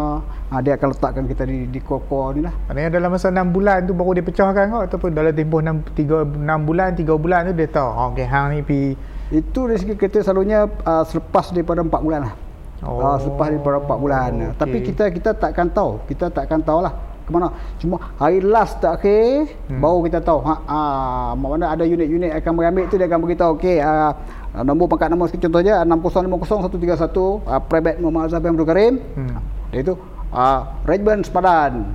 ha, 0.50 0.58
dia 0.58 0.74
akan 0.74 0.88
letakkan 0.90 1.24
kita 1.30 1.46
di, 1.46 1.70
di 1.70 1.80
kor-kor 1.80 2.34
ni 2.34 2.42
lah 2.42 2.52
maknanya 2.66 2.98
dalam 2.98 3.10
masa 3.14 3.30
6 3.30 3.54
bulan 3.54 3.86
tu 3.86 3.94
baru 3.94 4.18
dia 4.18 4.24
pecahkan 4.26 4.64
kau 4.74 4.82
ataupun 4.82 5.10
dalam 5.14 5.32
tempoh 5.32 5.62
6, 5.62 5.94
3, 5.94 6.42
6 6.42 6.68
bulan 6.68 6.88
3 6.98 7.06
bulan 7.22 7.40
tu 7.48 7.52
dia 7.54 7.68
tahu 7.70 7.88
oh, 7.88 8.06
ok 8.10 8.18
hang 8.26 8.46
ni 8.58 8.60
pi 8.66 8.80
itu 9.30 9.60
dari 9.70 9.78
segi 9.78 9.94
kita 9.94 10.26
selalunya 10.26 10.66
uh, 10.66 11.06
selepas 11.06 11.54
daripada 11.54 11.86
4 11.86 11.90
bulan 12.02 12.20
lah 12.26 12.34
oh. 12.82 12.98
uh, 12.98 13.16
selepas 13.22 13.46
daripada 13.54 13.78
4 13.78 14.02
bulan 14.02 14.30
okay. 14.34 14.58
tapi 14.58 14.76
kita 14.82 15.04
kita 15.14 15.30
takkan 15.38 15.70
tahu 15.70 16.02
kita 16.10 16.34
takkan 16.34 16.58
tahu 16.60 16.82
lah 16.82 17.09
ke 17.30 17.32
mana 17.38 17.48
cuma 17.78 17.96
hari 18.18 18.42
last 18.42 18.82
tak 18.82 18.98
akhir 18.98 19.54
hmm. 19.70 19.78
baru 19.78 19.98
kita 20.10 20.18
tahu 20.18 20.42
ha 20.42 20.54
ah 20.66 21.30
mana 21.38 21.70
ada 21.70 21.86
unit-unit 21.86 22.34
akan 22.42 22.52
mengambil 22.58 22.90
tu 22.90 22.98
dia 22.98 23.06
akan 23.06 23.20
beritahu 23.22 23.54
okey 23.54 23.78
ah 23.78 24.18
nombor 24.66 24.90
pangkat 24.90 25.14
nombor 25.14 25.30
contohnya 25.30 25.86
6050131 25.86 27.46
ah 27.46 27.60
Private 27.62 27.96
Muhammad 28.02 28.26
Azhar 28.26 28.42
bin 28.42 28.58
Abdul 28.58 28.66
Karim 28.66 28.94
hmm. 28.98 29.38
itu 29.70 29.94
ah 30.34 30.82
regiment 30.82 31.22
sepadan 31.22 31.94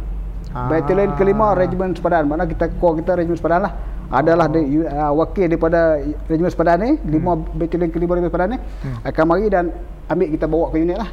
ah. 0.56 0.72
Battalion 0.72 1.12
kelima 1.20 1.52
regiment 1.52 1.92
sepadan 1.92 2.32
mana 2.32 2.48
kita 2.48 2.72
core 2.80 3.04
kita 3.04 3.20
regiment 3.20 3.36
sepadan 3.36 3.68
lah 3.68 3.74
adalah 4.06 4.48
oh. 4.48 4.54
di, 4.56 4.86
uh, 4.86 5.12
wakil 5.18 5.50
daripada 5.52 6.00
regiment 6.32 6.54
sepadan 6.56 6.78
ni 6.80 6.92
hmm. 6.96 7.12
lima 7.12 7.32
battalion 7.36 7.92
kelima 7.92 8.16
regiment 8.16 8.32
sepadan 8.32 8.50
ni 8.56 8.58
hmm. 8.64 8.98
akan 9.04 9.24
mari 9.28 9.46
dan 9.52 9.66
ambil 10.08 10.28
kita 10.32 10.46
bawa 10.48 10.66
ke 10.72 10.80
unit 10.80 10.96
lah 10.96 11.12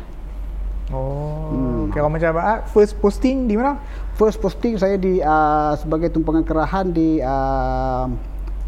Oh, 0.92 1.48
hmm. 1.48 1.94
kira 1.94 2.04
macam 2.04 2.36
apa? 2.36 2.68
First 2.68 3.00
posting 3.00 3.48
di 3.48 3.56
mana? 3.56 3.80
First 4.12 4.44
posting 4.44 4.76
saya 4.76 5.00
di 5.00 5.24
uh, 5.24 5.72
sebagai 5.80 6.12
tumpangan 6.12 6.44
kerahan 6.44 6.92
di 6.92 7.16
uh, 7.18 8.12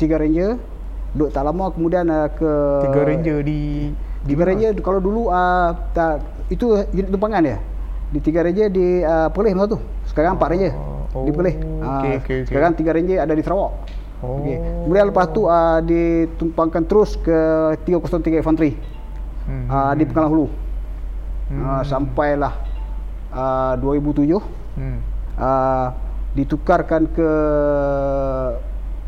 Tiga 0.00 0.16
Ranger. 0.16 0.56
Duduk 1.14 1.30
tak 1.30 1.44
lama 1.46 1.70
kemudian 1.70 2.08
uh, 2.08 2.32
ke 2.32 2.52
Tiga 2.88 3.02
Ranger 3.04 3.38
di 3.44 3.92
Tiga 4.24 4.48
Ranger 4.48 4.72
kalau 4.80 4.98
dulu 5.04 5.28
uh, 5.28 5.76
tak, 5.92 6.24
itu 6.48 6.88
unit 6.96 7.12
tumpangan 7.12 7.44
ya. 7.44 7.58
Di 8.08 8.18
Tiga 8.24 8.40
Ranger 8.40 8.72
di 8.72 9.04
uh, 9.04 9.28
Perlis 9.28 9.52
masa 9.52 9.76
tu. 9.76 9.78
Sekarang 10.08 10.40
Empat 10.40 10.48
oh. 10.48 10.52
Ranger 10.56 10.72
oh. 11.12 11.24
di 11.28 11.30
Perlis. 11.36 11.56
Okay, 11.60 11.84
uh, 11.84 11.98
okay, 12.00 12.12
okay. 12.24 12.38
Sekarang 12.48 12.72
Tiga 12.72 12.90
Ranger 12.96 13.18
ada 13.20 13.32
di 13.36 13.42
Sarawak. 13.44 13.72
Oh. 14.24 14.40
Okay. 14.40 14.56
Kemudian 14.58 15.04
lepas 15.12 15.26
tu 15.28 15.44
uh, 15.44 15.78
ditumpangkan 15.84 16.88
terus 16.88 17.20
ke 17.20 17.36
303 17.84 18.40
Infantry 18.40 18.72
hmm. 19.44 19.66
uh, 19.68 19.92
di 19.92 20.04
Pengalang 20.08 20.32
Hulu 20.32 20.46
hmm. 21.52 21.62
uh, 21.62 21.82
sampailah 21.84 22.52
uh, 23.32 23.76
2007 23.76 24.40
hmm. 24.80 25.13
Uh, 25.38 25.94
ditukarkan 26.34 27.06
ke 27.14 27.30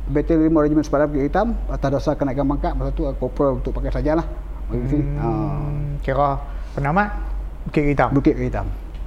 Batalion 0.06 0.54
5 0.54 0.64
Regiment 0.70 0.86
Sepadan 0.86 1.10
Bukit 1.10 1.26
Hitam 1.26 1.58
atas 1.66 1.90
dasar 1.90 2.14
kenaikan 2.14 2.46
pangkat 2.46 2.78
masa 2.78 2.94
tu 2.94 3.02
corporal 3.18 3.58
untuk 3.58 3.74
pakai 3.74 3.90
sajalah 3.90 4.26
hmm. 4.70 5.18
uh. 5.18 5.98
kira 6.06 6.38
penamat 6.78 7.10
Bukit 7.66 7.84
Hitam 7.90 8.08
Bukit 8.14 8.38
Hitam 8.38 8.66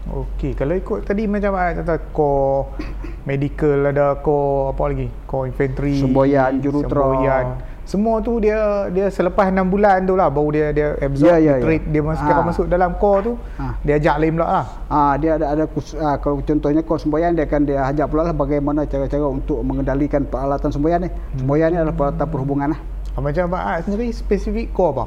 Okey, 0.09 0.57
kalau 0.57 0.73
ikut 0.73 1.05
tadi 1.05 1.29
macam 1.29 1.53
apa 1.53 1.85
kata 1.85 1.95
core 2.09 2.81
medical 3.29 3.93
ada 3.93 4.17
core 4.17 4.73
apa 4.73 4.81
lagi? 4.89 5.07
Core 5.29 5.53
infantry, 5.53 6.01
semboyan, 6.01 6.57
jurutera. 6.65 6.97
Semboyan 6.97 7.45
semua 7.89 8.22
tu 8.22 8.38
dia 8.38 8.86
dia 8.93 9.10
selepas 9.10 9.50
6 9.50 9.65
bulan 9.65 10.05
tu 10.05 10.13
lah 10.13 10.29
baru 10.29 10.53
dia 10.53 10.67
dia 10.69 10.88
absorb 11.01 11.25
yeah, 11.25 11.38
yeah, 11.41 11.58
dia, 11.58 11.74
yeah. 11.74 11.89
dia 11.89 12.01
masuk 12.05 12.29
ha. 12.29 12.46
masuk 12.46 12.65
dalam 12.69 12.93
core 13.01 13.22
tu 13.25 13.34
ha. 13.58 13.74
dia 13.81 13.98
ajak 13.98 14.15
lain 14.22 14.38
pula 14.38 14.46
lah 14.46 14.65
ha, 14.93 15.00
dia 15.17 15.41
ada 15.41 15.46
ada 15.58 15.65
ha, 15.65 16.10
kalau 16.22 16.38
contohnya 16.46 16.86
core 16.86 17.01
semboyan 17.01 17.34
dia 17.34 17.50
akan 17.50 17.62
dia 17.65 17.81
ajak 17.89 18.05
pula 18.13 18.29
lah 18.29 18.34
bagaimana 18.38 18.86
cara-cara 18.86 19.25
untuk 19.25 19.65
mengendalikan 19.65 20.22
peralatan 20.29 20.69
semboyan 20.69 21.01
ni 21.01 21.10
hmm. 21.10 21.41
semboyan 21.41 21.67
ni 21.74 21.77
adalah 21.81 21.98
peralatan 21.98 22.27
perhubungan 22.29 22.67
lah 22.77 22.79
ha, 22.86 23.17
macam 23.25 23.43
apa 23.50 23.81
sendiri 23.81 24.13
spesifik 24.13 24.69
core 24.69 24.93
apa 24.93 25.05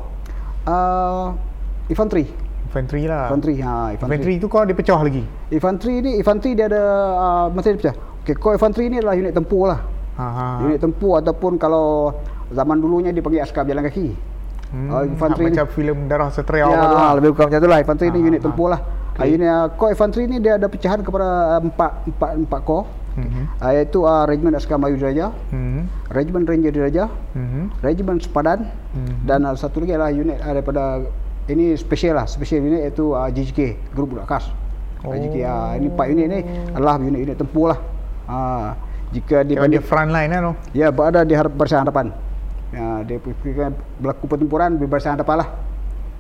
uh, 0.66 1.26
infantry 1.86 2.26
Infantry 2.72 3.04
lah. 3.04 3.28
Infantry. 3.28 3.60
Ha, 3.60 3.92
Infantry 4.00 4.34
tu 4.40 4.48
kau 4.48 4.64
dia 4.64 4.72
pecah 4.72 4.96
lagi. 4.96 5.20
Infantry 5.52 6.00
ni 6.00 6.16
infantry 6.16 6.56
dia 6.56 6.72
ada 6.72 6.80
uh, 7.12 7.46
masa 7.52 7.76
dia 7.76 7.80
pecah. 7.84 7.96
Okey, 8.24 8.32
core 8.40 8.56
infantry 8.56 8.88
ni 8.88 8.96
adalah 8.96 9.12
unit 9.12 9.36
tempur 9.36 9.68
lah. 9.68 9.84
Ha 10.16 10.24
ha. 10.24 10.46
Unit 10.64 10.80
tempur 10.80 11.20
ataupun 11.20 11.60
kalau 11.60 12.16
zaman 12.52 12.76
dulunya 12.76 13.10
dia 13.10 13.20
panggil 13.20 13.40
askar 13.40 13.64
berjalan 13.64 13.84
kaki. 13.84 14.06
Hmm, 14.72 14.88
Ah, 14.88 15.04
infantry 15.04 15.44
macam 15.46 15.68
filem 15.68 15.98
darah 16.06 16.28
seteria 16.28 16.64
Ya, 16.64 16.68
apa 16.70 16.84
tu. 16.86 16.94
lah. 16.94 17.12
lebih 17.16 17.28
kurang 17.34 17.48
macam 17.48 17.60
tu 17.60 17.68
lah. 17.68 17.78
Infantry 17.78 18.06
ni 18.08 18.16
Ah, 18.16 18.28
unit 18.30 18.40
ah, 18.40 18.44
tempur 18.46 18.68
lah. 18.68 18.80
Okay. 19.12 19.28
unit 19.30 19.44
uh, 19.44 19.68
core 19.76 19.92
infantry 19.92 20.24
ni 20.24 20.40
dia 20.40 20.56
ada 20.56 20.64
pecahan 20.64 21.00
kepada 21.00 21.28
uh, 21.50 21.60
empat 21.60 21.90
empat 22.06 22.30
empat 22.38 22.60
core. 22.62 22.84
Mhm. 23.12 23.42
Uh, 23.60 23.70
iaitu 23.70 23.98
uh, 24.00 24.24
Regiment 24.24 24.56
Askar 24.56 24.80
Melayu 24.80 24.96
Diraja, 24.96 25.36
Mhm. 25.52 25.80
Regiment 26.08 26.44
Ranger 26.46 26.72
Diraja, 26.72 27.04
Mhm. 27.36 27.62
Regiment 27.82 28.18
Sepadan 28.18 28.72
Mhm. 28.90 29.14
dan 29.22 29.44
uh, 29.44 29.52
satu 29.52 29.84
lagi 29.84 29.92
adalah 29.92 30.08
unit 30.08 30.40
uh, 30.40 30.48
daripada 30.50 31.04
ini 31.44 31.76
special 31.76 32.16
lah, 32.16 32.24
special 32.24 32.64
unit 32.64 32.88
iaitu 32.88 33.12
uh, 33.12 33.28
GGK, 33.28 33.76
Grup 33.92 34.16
Budak 34.16 34.24
Khas. 34.26 34.48
Oh. 35.04 35.12
GGK 35.12 35.44
uh, 35.44 35.76
ini 35.76 35.92
empat 35.92 36.06
unit 36.08 36.26
ni 36.26 36.38
adalah 36.72 36.96
unit-unit 36.96 37.36
tempur 37.36 37.68
lah. 37.68 37.78
Uh, 38.24 38.72
jika 39.12 39.44
dia 39.44 39.60
front 39.82 40.08
line 40.08 40.32
kan 40.32 40.40
tu. 40.40 40.52
Ya, 40.72 40.88
berada 40.88 41.20
di 41.20 41.36
harap 41.36 41.52
barisan 41.52 41.84
hadapan. 41.84 42.16
Ya, 42.72 43.04
dia 43.04 43.20
fikirkan 43.20 43.76
berlaku 44.00 44.24
pertempuran 44.26 44.80
di 44.80 44.88
barisan 44.88 45.14
hadapan 45.14 45.44
lah. 45.44 45.48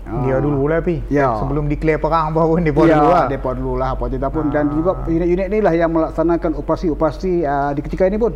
Dia 0.02 0.36
dulu 0.42 0.66
lah 0.66 0.82
Pi. 0.82 0.98
Ya. 1.08 1.30
Sebelum 1.38 1.70
declare 1.70 1.96
perang 1.96 2.34
apa 2.34 2.42
pun 2.42 2.60
dia 2.66 2.74
ya, 2.74 2.98
dulu 2.98 3.08
lah. 3.08 3.26
Depa 3.30 3.50
dulu 3.54 3.72
lah 3.78 3.88
apa 3.94 4.04
cerita 4.10 4.28
pun 4.28 4.50
Ah. 4.50 4.52
dan 4.52 4.64
juga 4.68 4.98
unit-unit 5.06 5.48
ni 5.48 5.58
lah 5.62 5.72
yang 5.72 5.90
melaksanakan 5.94 6.58
operasi-operasi 6.58 7.46
uh, 7.46 7.70
di 7.72 7.80
ketika 7.80 8.04
ini 8.04 8.18
pun. 8.18 8.34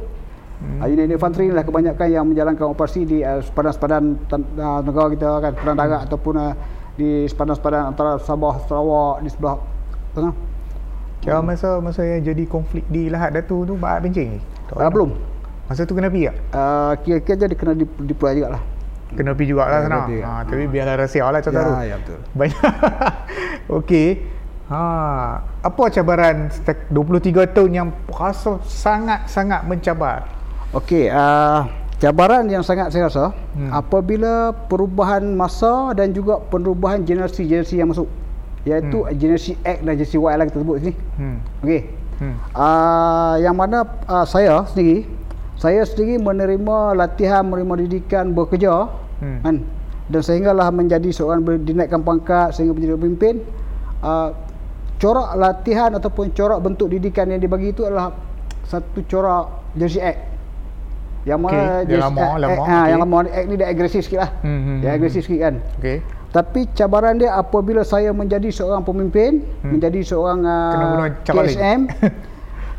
Hmm. 0.57 0.81
Uh, 0.81 0.89
unit 0.89 1.13
infanteri 1.13 1.53
lah 1.53 1.67
kebanyakan 1.67 2.09
yang 2.09 2.25
menjalankan 2.25 2.73
operasi 2.73 3.05
di 3.05 3.21
uh, 3.21 3.43
sepadan-sepadan 3.45 4.17
uh, 4.33 4.81
negara 4.81 5.07
kita 5.13 5.29
kan, 5.43 5.53
perang 5.53 5.77
darat 5.77 6.01
Hmm. 6.01 6.07
ataupun 6.09 6.35
uh, 6.39 6.55
di 6.97 7.29
sepadan-sepadan 7.29 7.93
antara 7.93 8.17
Sabah, 8.23 8.65
Sarawak 8.65 9.21
di 9.21 9.29
sebelah 9.29 9.61
tengah. 10.17 10.33
Kira 11.21 11.43
masa 11.43 11.83
masa 11.83 12.07
yang 12.07 12.23
jadi 12.23 12.47
konflik 12.47 12.87
di 12.87 13.11
Lahad 13.11 13.35
Datu 13.35 13.67
tu 13.67 13.75
Baat 13.75 14.01
pencing. 14.01 14.39
Uh, 14.73 14.89
belum. 14.89 15.13
Masa 15.67 15.83
tu 15.83 15.99
kena 15.99 16.07
pi 16.07 16.31
tak? 16.31 16.37
Uh, 16.55 16.93
kira-kira 17.03 17.37
jadi 17.47 17.55
kena 17.59 17.73
dip- 17.75 18.03
deploy 18.07 18.39
juga 18.39 18.59
lah. 18.59 18.63
Kena 19.15 19.35
pi 19.35 19.45
jugalah 19.47 19.83
Ya, 19.83 19.83
sana. 19.83 19.87
kena 19.87 19.99
pi. 20.07 20.17
Ha, 20.23 20.31
tapi 20.47 20.65
biarlah 20.67 20.95
rahsia 20.99 21.27
lah 21.27 21.41
cerita 21.43 21.59
Ya, 21.59 21.67
tu. 21.67 21.75
ya, 21.83 21.97
betul. 22.03 22.19
Banyak. 22.35 22.63
Okey. 23.83 24.09
Ha, 24.67 24.81
apa 25.63 25.83
cabaran 25.95 26.51
stek- 26.51 26.91
23 26.91 27.47
tahun 27.55 27.71
yang 27.71 27.89
rasa 28.11 28.59
sangat-sangat 28.67 29.63
mencabar? 29.63 30.27
Okey, 30.75 31.07
uh, 31.07 31.71
cabaran 32.03 32.51
yang 32.51 32.67
sangat 32.67 32.91
saya 32.91 33.07
rasa 33.07 33.31
hmm. 33.55 33.71
apabila 33.71 34.51
perubahan 34.67 35.23
masa 35.39 35.95
dan 35.95 36.11
juga 36.11 36.43
perubahan 36.43 37.07
generasi-generasi 37.07 37.79
yang 37.79 37.95
masuk 37.95 38.11
iaitu 38.67 39.07
hmm. 39.07 39.15
generasi 39.15 39.53
X 39.63 39.79
dan 39.87 39.95
generasi 39.95 40.19
Y 40.19 40.33
lah 40.35 40.45
kita 40.51 40.59
sebut 40.59 40.77
sini. 40.83 40.95
Hmm. 41.15 41.39
Okey. 41.63 41.81
Hmm. 42.19 42.35
Uh, 42.51 43.35
yang 43.39 43.55
mana 43.55 43.87
uh, 44.11 44.27
saya 44.27 44.67
sendiri 44.67 45.07
saya 45.57 45.83
sendiri 45.83 46.17
menerima 46.17 46.77
latihan, 46.93 47.43
menerima 47.43 47.75
didikan 47.83 48.31
bekerja 48.31 48.93
Hmm. 49.17 49.41
kan 49.41 49.57
dan 50.07 50.21
sehinggalah 50.21 50.69
menjadi 50.69 51.09
seorang 51.09 51.41
dinaikkan 51.63 51.99
pangkat 52.01 52.53
sehingga 52.53 52.71
menjadi 52.71 52.95
pemimpin 52.95 53.35
uh, 54.01 54.31
corak 54.97 55.35
latihan 55.35 55.91
ataupun 55.91 56.31
corak 56.31 56.61
bentuk 56.61 56.87
didikan 56.87 57.27
yang 57.27 57.41
dibagi 57.41 57.73
itu 57.73 57.83
adalah 57.83 58.13
satu 58.63 59.01
corak 59.03 59.49
jersey 59.73 59.99
X 59.99 60.21
yang 61.25 61.41
mana 61.41 61.81
dia 61.83 61.97
jersey 61.97 62.07
lama, 62.07 62.21
X, 62.23 62.33
lama, 62.39 62.53
X, 62.53 62.59
ha, 62.61 62.63
okey. 62.63 62.85
yang 62.87 62.99
lama 63.01 63.17
X 63.25 63.43
ni 63.43 63.55
dia 63.57 63.67
agresif 63.67 64.01
sikit 64.05 64.21
lah 64.21 64.31
Hmm, 64.39 64.61
hmm, 64.61 64.77
dia 64.79 64.87
hmm, 64.87 64.97
agresif 64.97 65.21
sikit 65.25 65.41
kan 65.41 65.55
Okey. 65.75 65.97
tapi 66.31 66.61
cabaran 66.71 67.15
dia 67.17 67.31
apabila 67.33 67.83
saya 67.83 68.13
menjadi 68.13 68.49
seorang 68.49 68.85
pemimpin, 68.85 69.41
Hmm. 69.65 69.75
menjadi 69.75 70.01
seorang 70.05 70.45
uh, 70.45 71.09
lain. 71.09 71.13
KSM, 71.25 71.81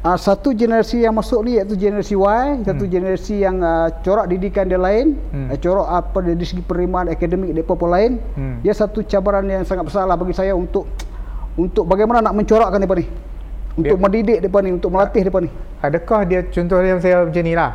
uh, 0.01 0.17
satu 0.17 0.51
generasi 0.51 1.01
yang 1.01 1.13
masuk 1.13 1.41
ni 1.41 1.55
iaitu 1.55 1.73
generasi 1.73 2.13
Y, 2.13 2.25
satu 2.61 2.83
Hmm. 2.83 2.91
generasi 2.91 3.35
yang 3.39 3.57
uh, 3.59 3.89
corak 4.01 4.27
didikan 4.27 4.65
dia 4.65 4.77
lain, 4.77 5.17
Hmm. 5.31 5.49
uh, 5.49 5.57
corak 5.57 5.87
apa 5.87 6.17
dari 6.21 6.43
segi 6.43 6.61
penerimaan 6.61 7.07
akademik 7.07 7.51
dia 7.51 7.63
pun 7.63 7.79
lain. 7.87 8.19
Hmm. 8.33 8.59
Dia 8.61 8.73
satu 8.73 9.01
cabaran 9.01 9.45
yang 9.45 9.63
sangat 9.63 9.85
besar 9.85 10.03
lah 10.03 10.13
bagi 10.13 10.33
saya 10.33 10.51
untuk 10.51 10.85
untuk 11.53 11.85
bagaimana 11.85 12.21
nak 12.21 12.35
mencorakkan 12.35 12.77
depa 12.77 12.95
ni. 12.95 13.05
Untuk 13.73 13.93
Dia- 13.93 14.01
mendidik 14.01 14.39
depa 14.41 14.57
ni, 14.59 14.73
untuk 14.73 14.89
melatih 14.89 15.21
depa 15.21 15.37
ni. 15.37 15.49
Adakah 15.77 16.25
dia 16.25 16.41
contoh 16.43 16.81
dia 16.81 16.97
saya 16.97 17.21
macam 17.21 17.43
ni 17.45 17.53
lah 17.53 17.71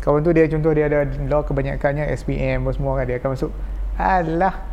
Kawan 0.00 0.22
tu 0.22 0.30
dia 0.30 0.46
contoh 0.46 0.70
dia 0.70 0.86
ada 0.86 1.02
law 1.26 1.42
kebanyakannya 1.42 2.06
SPM 2.08 2.62
semua 2.70 2.94
kan 2.94 3.04
dia 3.04 3.18
akan 3.18 3.34
masuk 3.34 3.50
Alah 3.98 4.69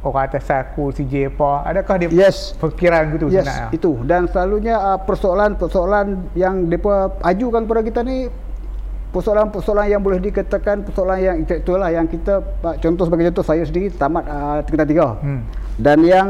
Orang 0.00 0.24
atas 0.24 0.48
aku 0.48 0.88
CJ 0.90 1.28
apa 1.30 1.66
Adakah 1.66 1.94
dia 1.96 2.08
Yes. 2.08 2.56
Fikiran 2.56 3.12
gitu 3.12 3.28
Yes, 3.28 3.44
sebenarnya 3.44 3.68
itu. 3.70 3.92
Dan 4.02 4.22
selalunya 4.26 4.76
uh, 4.76 4.98
persoalan-persoalan 4.98 6.06
yang 6.32 6.66
depa 6.66 7.12
ajukan 7.20 7.68
kepada 7.68 7.82
kita 7.84 8.00
ni 8.00 8.32
persoalan-persoalan 9.10 9.90
yang 9.90 10.00
boleh 10.00 10.22
dikatakan 10.22 10.86
persoalan 10.86 11.18
yang 11.18 11.36
intelektual 11.36 11.82
lah 11.82 11.90
yang 11.90 12.06
kita 12.06 12.40
uh, 12.62 12.76
contoh 12.78 13.04
sebagai 13.04 13.28
contoh 13.28 13.44
saya 13.44 13.66
sendiri 13.66 13.90
tamat 13.90 14.24
uh, 14.24 14.58
tingkatan 14.62 14.88
tiga. 14.88 15.06
Hmm. 15.18 15.42
Dan 15.76 15.98
yang 16.00 16.28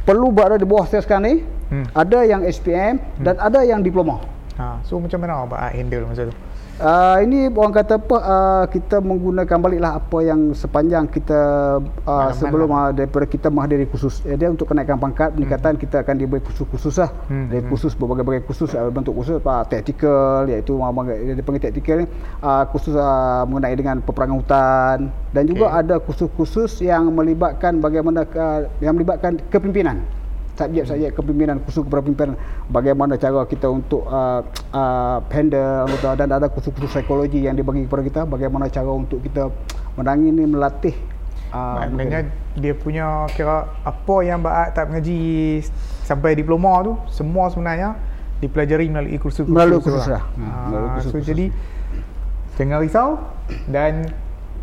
perlu 0.00 0.30
berada 0.30 0.54
di 0.54 0.64
bawah 0.64 0.86
saya 0.86 1.02
sekarang 1.02 1.24
ni 1.24 1.36
Hmm. 1.64 1.88
ada 1.96 2.20
yang 2.22 2.44
SPM 2.44 3.00
dan 3.18 3.40
ada 3.40 3.64
yang 3.64 3.80
diploma. 3.80 4.20
ha, 4.54 4.78
So 4.84 5.00
macam 5.00 5.16
mana 5.16 5.42
Abang 5.42 5.56
handle 5.64 6.04
masa 6.04 6.28
tu 6.28 6.34
Uh, 6.74 7.22
ini 7.22 7.46
orang 7.54 7.70
kata 7.70 8.02
apa 8.02 8.18
uh, 8.18 8.64
kita 8.66 8.98
menggunakan 8.98 9.62
baliklah 9.62 9.94
apa 9.94 10.18
yang 10.26 10.50
sepanjang 10.58 11.06
kita 11.06 11.38
uh, 11.78 11.86
Malam-malam. 12.02 12.34
sebelum 12.34 12.68
uh, 12.74 12.90
daripada 12.90 13.26
kita 13.30 13.46
menghadiri 13.46 13.86
khusus 13.86 14.26
eh, 14.26 14.34
dia 14.34 14.50
untuk 14.50 14.66
kenaikan 14.66 14.98
pangkat 14.98 15.38
peningkatan 15.38 15.78
kita 15.78 16.02
akan 16.02 16.18
diberi 16.18 16.42
khusus-khusus 16.42 16.98
lah 16.98 17.14
Hmm, 17.30 17.46
dari 17.46 17.62
hmm. 17.62 17.70
khusus 17.70 17.94
berbagai-bagai 17.94 18.42
khusus 18.50 18.74
uh, 18.74 18.90
bentuk 18.90 19.14
khusus 19.14 19.38
uh, 19.38 19.62
taktikal 19.70 20.50
iaitu 20.50 20.74
uh, 20.74 20.90
dia 21.06 21.38
dipanggil 21.38 21.62
taktikal 21.62 22.02
ni 22.02 22.10
uh, 22.42 22.66
khusus 22.74 22.98
uh, 22.98 23.46
mengenai 23.46 23.78
dengan 23.78 24.02
peperangan 24.02 24.34
hutan 24.42 24.98
dan 25.30 25.42
juga 25.46 25.70
Okey. 25.70 25.78
ada 25.78 25.94
khusus-khusus 26.02 26.82
yang 26.82 27.06
melibatkan 27.14 27.78
bagaimana 27.78 28.26
uh, 28.34 28.66
yang 28.82 28.98
melibatkan 28.98 29.38
kepimpinan 29.46 30.02
subjek-subjek 30.54 31.18
kepimpinan 31.18 31.58
khusus 31.66 31.82
kepada 31.82 32.02
pimpinan 32.02 32.34
bagaimana 32.70 33.18
cara 33.18 33.42
kita 33.42 33.66
untuk 33.66 34.06
uh, 34.06 34.40
uh, 34.70 35.18
handle 35.28 35.90
anggota 35.90 36.14
dan 36.14 36.28
ada 36.30 36.46
khusus-khusus 36.46 36.94
psikologi 36.94 37.42
yang 37.42 37.58
dibagi 37.58 37.90
kepada 37.90 38.02
kita 38.06 38.20
bagaimana 38.22 38.70
cara 38.70 38.90
untuk 38.90 39.18
kita 39.18 39.50
menangani 39.98 40.46
melatih 40.46 40.94
uh, 41.54 41.86
Maknanya 41.86 42.30
dia 42.58 42.74
punya 42.74 43.26
kira 43.34 43.66
Apa 43.82 44.26
yang 44.26 44.42
Baat 44.42 44.74
tak 44.74 44.90
mengaji 44.90 45.62
Sampai 46.02 46.34
diploma 46.34 46.82
tu 46.82 46.98
Semua 47.10 47.46
sebenarnya 47.50 47.94
Dipelajari 48.42 48.90
melalui 48.90 49.18
kursus-kursus 49.22 49.54
Melalui 49.54 49.78
tu 49.78 49.86
kursus 49.90 50.06
lah. 50.10 50.18
lah. 50.18 50.24
Hmm, 50.34 50.50
melalui 50.70 50.86
So 50.86 50.94
kursus-kursus. 51.14 51.26
jadi 51.30 51.46
Jangan 52.58 52.78
risau 52.82 53.08
Dan 53.70 53.92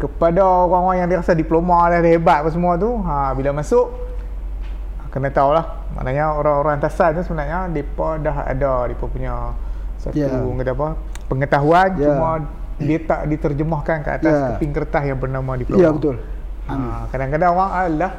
kepada 0.01 0.41
orang-orang 0.43 0.97
yang 0.99 1.07
dia 1.13 1.19
rasa 1.21 1.31
diploma 1.37 1.85
dah 1.87 2.01
hebat 2.01 2.41
apa 2.43 2.49
semua 2.51 2.73
tu 2.75 2.89
ha, 3.05 3.31
Bila 3.37 3.55
masuk 3.55 3.87
Kena 5.11 5.27
tahulah 5.29 5.65
Maknanya 5.93 6.33
orang-orang 6.33 6.79
atasan 6.79 7.19
tu 7.19 7.21
sebenarnya 7.27 7.67
Mereka 7.67 8.23
dah 8.23 8.47
ada 8.47 8.87
Mereka 8.87 9.05
punya 9.11 9.51
Satu 9.99 10.15
Ya. 10.15 10.31
yeah. 10.31 10.55
kata 10.63 10.71
apa 10.71 10.87
Pengetahuan 11.27 11.89
Ya. 11.99 12.15
Cuma 12.15 12.29
Dia 12.81 12.97
tak 13.03 13.21
diterjemahkan 13.29 13.97
ke 14.01 14.09
atas 14.09 14.33
Ya. 14.33 14.47
keping 14.55 14.71
kertas 14.73 15.03
yang 15.05 15.19
bernama 15.19 15.59
diploma 15.59 15.83
ya 15.83 15.91
betul 15.91 16.17
Ha, 16.61 17.03
kadang-kadang 17.11 17.51
orang 17.51 17.71
alah 17.73 18.13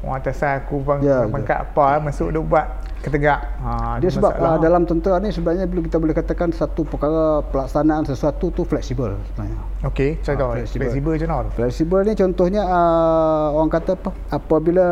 orang 0.00 0.16
atasan 0.22 0.64
aku 0.64 0.80
bang 0.80 0.98
Ya, 1.04 1.10
yeah, 1.12 1.28
pangkat 1.28 1.58
apa 1.60 2.00
masuk 2.00 2.32
dia 2.32 2.40
buat 2.40 2.66
ketegak. 2.98 3.40
Ha, 3.58 3.70
dia 3.96 4.10
sebab 4.10 4.32
masalah. 4.32 4.50
uh, 4.50 4.58
dalam 4.58 4.82
tentera 4.82 5.16
ni 5.16 5.30
sebenarnya 5.30 5.64
bila 5.64 5.80
kita 5.80 5.96
boleh 5.96 6.12
katakan 6.12 6.50
satu 6.50 6.82
perkara 6.82 7.40
pelaksanaan 7.44 8.02
sesuatu 8.02 8.50
tu 8.50 8.62
fleksibel 8.62 9.14
sebenarnya 9.28 9.58
Okey, 9.84 10.18
saya 10.20 10.34
Ah, 10.34 10.40
tahu. 10.40 10.50
fleksibel. 10.56 10.82
Fleksibel 10.84 11.12
macam 11.14 11.28
mana? 11.28 11.40
tu? 11.40 11.50
Fleksibel 11.54 12.00
ni 12.02 12.14
contohnya 12.14 12.62
uh, 12.64 13.54
orang 13.54 13.70
kata 13.70 13.90
apa 13.94 14.10
apabila 14.28 14.86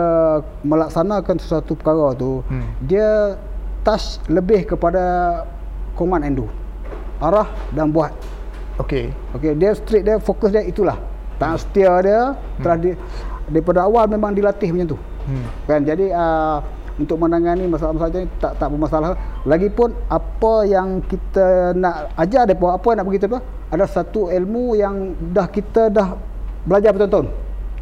melaksanakan 0.63 1.37
sesuatu 1.37 1.75
perkara 1.75 2.15
tu 2.15 2.41
Hmm. 2.45 2.57
hmm. 2.57 2.71
dia 2.81 3.09
touch 3.83 4.23
lebih 4.27 4.67
kepada 4.67 5.03
command 5.93 6.23
and 6.23 6.37
do 6.37 6.47
arah 7.19 7.47
dan 7.71 7.89
buat 7.89 8.13
Okey. 8.77 9.09
okey 9.33 9.53
dia 9.55 9.73
straight 9.73 10.05
dia 10.05 10.17
fokus 10.17 10.51
dia 10.51 10.61
itulah 10.61 11.01
tak 11.37 11.59
setia 11.59 11.91
dia 12.01 12.21
hmm. 12.33 12.61
telah 12.61 12.77
di, 12.77 12.91
daripada 13.47 13.83
awal 13.83 14.07
memang 14.07 14.31
dilatih 14.31 14.71
macam 14.71 14.95
tu 14.95 14.99
Hmm. 15.23 15.43
kan 15.67 15.83
jadi 15.83 16.13
uh, 16.13 16.63
untuk 16.97 17.21
menangani 17.21 17.69
masalah-masalah 17.69 18.09
macam 18.09 18.23
ni 18.25 18.31
tak 18.41 18.53
tak 18.57 18.69
bermasalah 18.73 19.11
lagipun 19.45 19.93
apa 20.09 20.55
yang 20.65 21.05
kita 21.05 21.77
nak 21.77 22.09
ajar 22.17 22.49
depa 22.49 22.73
apa 22.73 22.87
yang 22.89 22.99
nak 23.05 23.07
bagi 23.07 23.21
depa 23.21 23.39
ada 23.69 23.85
satu 23.85 24.33
ilmu 24.33 24.75
yang 24.75 25.13
dah 25.33 25.47
kita 25.47 25.93
dah 25.93 26.17
belajar 26.65 26.93
bertahun-tahun 26.97 27.29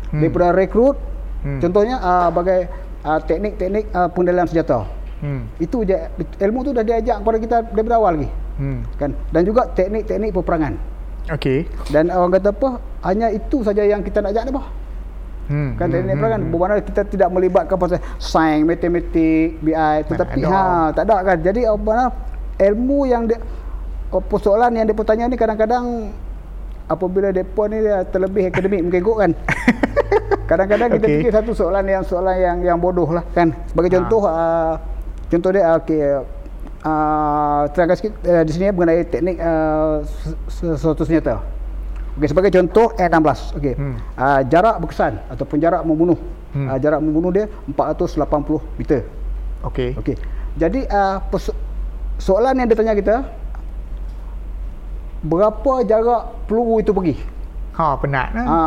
Hmm. 0.05 0.23
daripada 0.23 0.55
rekrut 0.55 0.95
Hmm. 1.43 1.59
hmm. 1.59 1.61
contohnya 1.61 1.97
uh, 1.99 2.29
bagai 2.31 2.71
uh, 3.03 3.19
teknik-teknik 3.19 3.91
uh, 3.91 4.07
pengendalian 4.11 4.47
senjata 4.47 4.87
Hmm. 5.19 5.49
itu 5.57 5.83
je 5.83 5.97
ilmu 6.39 6.63
tu 6.63 6.71
dah 6.71 6.85
diajak 6.85 7.19
kepada 7.19 7.39
kita 7.41 7.57
daripada 7.73 7.97
awal 7.99 8.15
lagi 8.15 8.31
Hmm. 8.55 8.87
kan 8.95 9.11
dan 9.35 9.43
juga 9.43 9.67
teknik-teknik 9.75 10.31
peperangan 10.31 10.79
Okey. 11.35 11.67
dan 11.91 12.13
orang 12.15 12.39
kata 12.39 12.55
apa 12.55 12.79
hanya 13.03 13.33
itu 13.33 13.65
saja 13.67 13.83
yang 13.83 14.05
kita 14.07 14.23
nak 14.23 14.31
ajak 14.37 14.55
depa 14.55 14.63
Hmm. 15.45 15.77
Kan 15.77 15.93
teknik 15.93 16.17
hmm. 16.17 16.21
perdagangan 16.21 16.41
hmm. 16.41 16.51
bermakna 16.53 16.75
kita 16.81 17.03
tidak 17.05 17.29
melibatkan 17.29 17.77
pasal 17.77 18.01
sains, 18.17 18.65
matematik, 18.65 19.61
BI 19.61 19.97
tetapi 20.09 20.41
ha 20.49 20.89
tak 20.97 21.05
ada 21.05 21.17
kan. 21.21 21.39
Jadi 21.41 21.69
apa 21.69 21.81
mana 21.81 22.07
ilmu 22.57 22.99
yang 23.05 23.29
dia 23.29 23.39
persoalan 24.09 24.73
yang 24.73 24.87
dia 24.89 24.97
bertanya 24.97 25.29
ni 25.29 25.37
kadang-kadang 25.37 26.15
apabila 26.89 27.29
depa 27.33 27.63
ni 27.69 27.85
dia 27.85 28.05
terlebih 28.09 28.49
akademik 28.49 28.81
mungkin 28.89 29.03
kot 29.05 29.17
kan. 29.21 29.31
kadang-kadang 30.51 30.89
kita 30.97 31.07
okay. 31.09 31.15
fikir 31.21 31.33
satu 31.33 31.53
soalan 31.57 31.85
yang 31.89 32.05
soalan 32.05 32.37
yang 32.37 32.57
yang 32.65 32.79
bodoh 32.81 33.09
lah 33.09 33.25
kan. 33.37 33.53
Sebagai 33.69 33.91
ha. 33.93 33.97
contoh 34.01 34.21
uh, 34.25 34.75
contoh 35.29 35.51
dia 35.53 35.77
okey 35.77 36.01
uh, 36.85 37.63
terangkan 37.73 37.97
sikit 38.01 38.13
uh, 38.29 38.43
di 38.45 38.53
sini 38.53 38.73
mengenai 38.73 39.05
teknik 39.09 39.37
uh, 39.41 40.01
sesuatu 40.49 41.05
senjata. 41.05 41.54
Okey 42.15 42.29
sebagai 42.31 42.51
contoh 42.55 42.95
R16 42.95 43.59
okey. 43.59 43.75
Hmm. 43.75 43.97
Uh, 44.15 44.41
jarak 44.47 44.79
berkesan 44.79 45.19
ataupun 45.35 45.59
jarak 45.59 45.83
membunuh. 45.83 46.19
Hmm. 46.55 46.71
Uh, 46.71 46.79
jarak 46.79 47.03
membunuh 47.03 47.35
dia 47.35 47.51
480 47.67 48.79
meter. 48.79 49.03
Okey. 49.67 49.99
Okey. 49.99 50.15
Jadi 50.55 50.87
uh, 50.87 51.19
soalan 52.23 52.55
yang 52.63 52.71
dia 52.71 52.79
tanya 52.79 52.95
kita 52.95 53.27
berapa 55.27 55.83
jarak 55.83 56.47
peluru 56.47 56.79
itu 56.79 56.95
pergi? 56.95 57.17
Ha, 57.75 57.99
penat 57.99 58.31
kan? 58.31 58.47
Ha, 58.47 58.59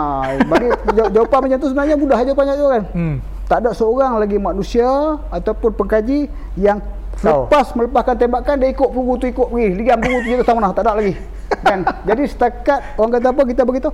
bagi 0.51 0.68
jawapan 1.16 1.39
macam 1.48 1.58
tu 1.63 1.68
sebenarnya 1.72 1.96
mudah 1.96 2.20
jawapannya 2.27 2.54
tu 2.60 2.68
kan. 2.68 2.84
Hmm. 2.92 3.16
Tak 3.48 3.63
ada 3.63 3.72
seorang 3.72 4.20
lagi 4.20 4.36
manusia 4.36 4.84
ataupun 5.32 5.72
pengkaji 5.80 6.27
yang 6.60 6.84
selepas 7.16 7.72
melepaskan 7.72 8.20
tembakan 8.20 8.60
dia 8.60 8.75
ikut 8.75 8.89
peluru 8.92 9.16
tu 9.16 9.32
ikut 9.32 9.48
pergi. 9.48 9.68
Liam 9.80 9.98
peluru 10.04 10.20
tu 10.20 10.27
jatuh 10.36 10.44
sama 10.44 10.60
mana, 10.60 10.75
tak 10.75 10.84
ada 10.84 11.00
lagi. 11.00 11.16
Kan? 11.64 11.80
Jadi 12.10 12.24
setakat 12.28 12.80
orang 12.98 13.12
kata 13.18 13.28
apa 13.34 13.42
kita 13.48 13.62
begitu 13.64 13.90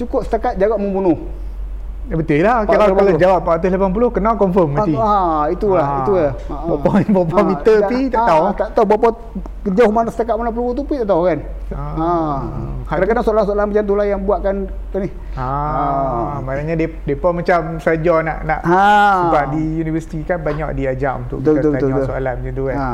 cukup 0.00 0.24
setakat 0.24 0.56
jarak 0.56 0.80
membunuh. 0.80 1.18
Ya 2.10 2.18
betul 2.18 2.42
lah. 2.42 2.66
Kalau, 2.66 2.90
kalau 2.90 3.12
jawab 3.14 3.40
480 3.46 4.16
kena 4.18 4.34
confirm 4.34 4.74
mati. 4.74 4.98
Ha, 4.98 5.46
itulah, 5.54 5.86
ha. 5.86 5.98
itu 6.02 6.12
ya. 6.18 6.30
Berapa 6.50 6.90
berapa 7.06 7.38
ha. 7.38 7.46
meter 7.46 7.76
ha. 7.78 7.86
pi 7.86 7.98
tak 8.10 8.24
tahu. 8.26 8.44
Tak 8.58 8.68
tahu 8.74 8.84
berapa 8.90 9.08
jauh 9.78 9.92
mana 9.94 10.08
setakat 10.10 10.34
mana 10.34 10.50
peluru 10.50 10.74
tu 10.74 10.82
pi 10.82 10.98
tak 10.98 11.06
tahu 11.06 11.22
kan. 11.30 11.38
Ha. 11.70 11.84
ha. 11.94 12.10
Kadang-kadang 12.90 13.22
soalan-soalan 13.22 13.66
macam 13.70 13.84
tu 13.86 13.94
lah 13.94 14.06
yang 14.10 14.20
buatkan 14.26 14.66
tu 14.90 14.98
ni. 14.98 15.10
Ha. 15.38 15.46
ha. 15.46 16.42
Maknanya 16.42 16.74
dia 16.82 16.88
depa 16.90 17.30
macam 17.30 17.78
saja 17.78 18.14
nak 18.26 18.38
nak 18.42 18.60
ha. 18.66 18.86
sebab 19.30 19.44
di 19.54 19.62
universiti 19.78 20.18
kan 20.26 20.42
banyak 20.42 20.74
diajar 20.74 21.14
untuk 21.14 21.46
betul, 21.46 21.62
kita 21.62 21.68
betul, 21.70 21.78
tanya 21.78 21.94
betul, 21.94 22.08
soalan 22.10 22.34
macam 22.42 22.52
tu 22.58 22.64
kan. 22.66 22.76
Ha. 22.80 22.88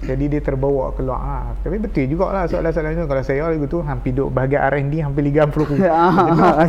Jadi 0.00 0.24
dia 0.32 0.40
terbawa 0.40 0.96
keluar. 0.96 1.20
Ha. 1.20 1.36
Tapi 1.60 1.76
betul 1.76 2.08
juga 2.08 2.32
lah 2.32 2.44
soalan-soalan 2.48 2.96
tu. 2.96 3.04
Kalau 3.04 3.22
saya 3.24 3.44
lagu 3.52 3.66
tu 3.68 3.84
hampir 3.84 4.16
duduk 4.16 4.32
bahagian 4.32 4.64
R&D 4.72 4.94
hampir 5.04 5.22
liga 5.28 5.44
peluru. 5.44 5.76
Ha. 5.76 6.64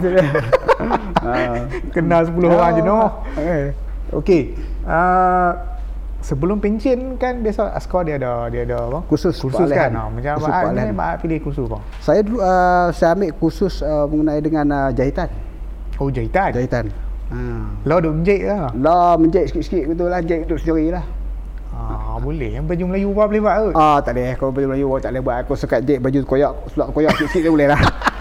Kena 1.96 2.28
10 2.28 2.36
orang 2.44 2.72
je 2.76 2.82
noh. 2.84 3.10
Okey. 4.12 4.42
Uh, 4.84 5.56
sebelum 6.20 6.60
pencen 6.60 7.16
kan 7.16 7.40
biasa 7.40 7.72
askar 7.72 8.04
dia 8.04 8.20
ada 8.20 8.52
dia 8.52 8.68
ada 8.68 8.92
apa? 8.92 9.00
Khusus 9.08 9.40
khusus 9.40 9.70
kan. 9.72 9.96
Ha. 9.96 10.12
Macam 10.12 10.32
apa 10.44 10.68
ni 10.76 10.92
mak 10.92 11.24
pilih 11.24 11.40
khusus 11.40 11.72
apa? 11.72 11.80
Saya 12.04 12.20
dulu 12.28 12.44
uh, 12.44 12.92
saya 12.92 13.16
ambil 13.16 13.32
khusus 13.40 13.80
uh, 13.80 14.06
mengenai 14.12 14.44
dengan 14.44 14.66
uh, 14.70 14.90
jahitan. 14.92 15.32
Oh 16.04 16.12
jahitan. 16.12 16.52
Jahitan. 16.52 16.92
Ha. 17.32 17.40
Lah 17.88 17.98
duk 18.04 18.12
menjahit 18.20 18.44
lah. 18.44 18.76
Lah 18.76 19.16
menjahit 19.16 19.56
sikit-sikit 19.56 19.88
betul 19.88 20.12
lah 20.12 20.20
jahit 20.20 20.52
untuk 20.52 20.60
sendiri 20.60 21.00
lah. 21.00 21.06
Ah, 21.82 22.18
boleh. 22.22 22.50
Yang 22.60 22.66
baju 22.70 22.84
Melayu 22.92 23.08
apa 23.18 23.24
boleh 23.26 23.42
buat 23.42 23.56
ke? 23.58 23.70
Ah, 23.74 23.98
tak 24.04 24.12
boleh. 24.14 24.30
Kalau 24.38 24.52
baju 24.54 24.68
Melayu 24.70 24.88
tak 25.02 25.10
boleh 25.12 25.24
buat. 25.26 25.36
Aku 25.42 25.54
suka 25.58 25.78
jahit 25.82 26.00
baju 26.00 26.20
koyak, 26.28 26.54
sulak 26.74 26.88
koyak 26.94 27.12
sikit-sikit 27.18 27.42
dia 27.50 27.54
boleh 27.54 27.68
lah. 27.74 27.82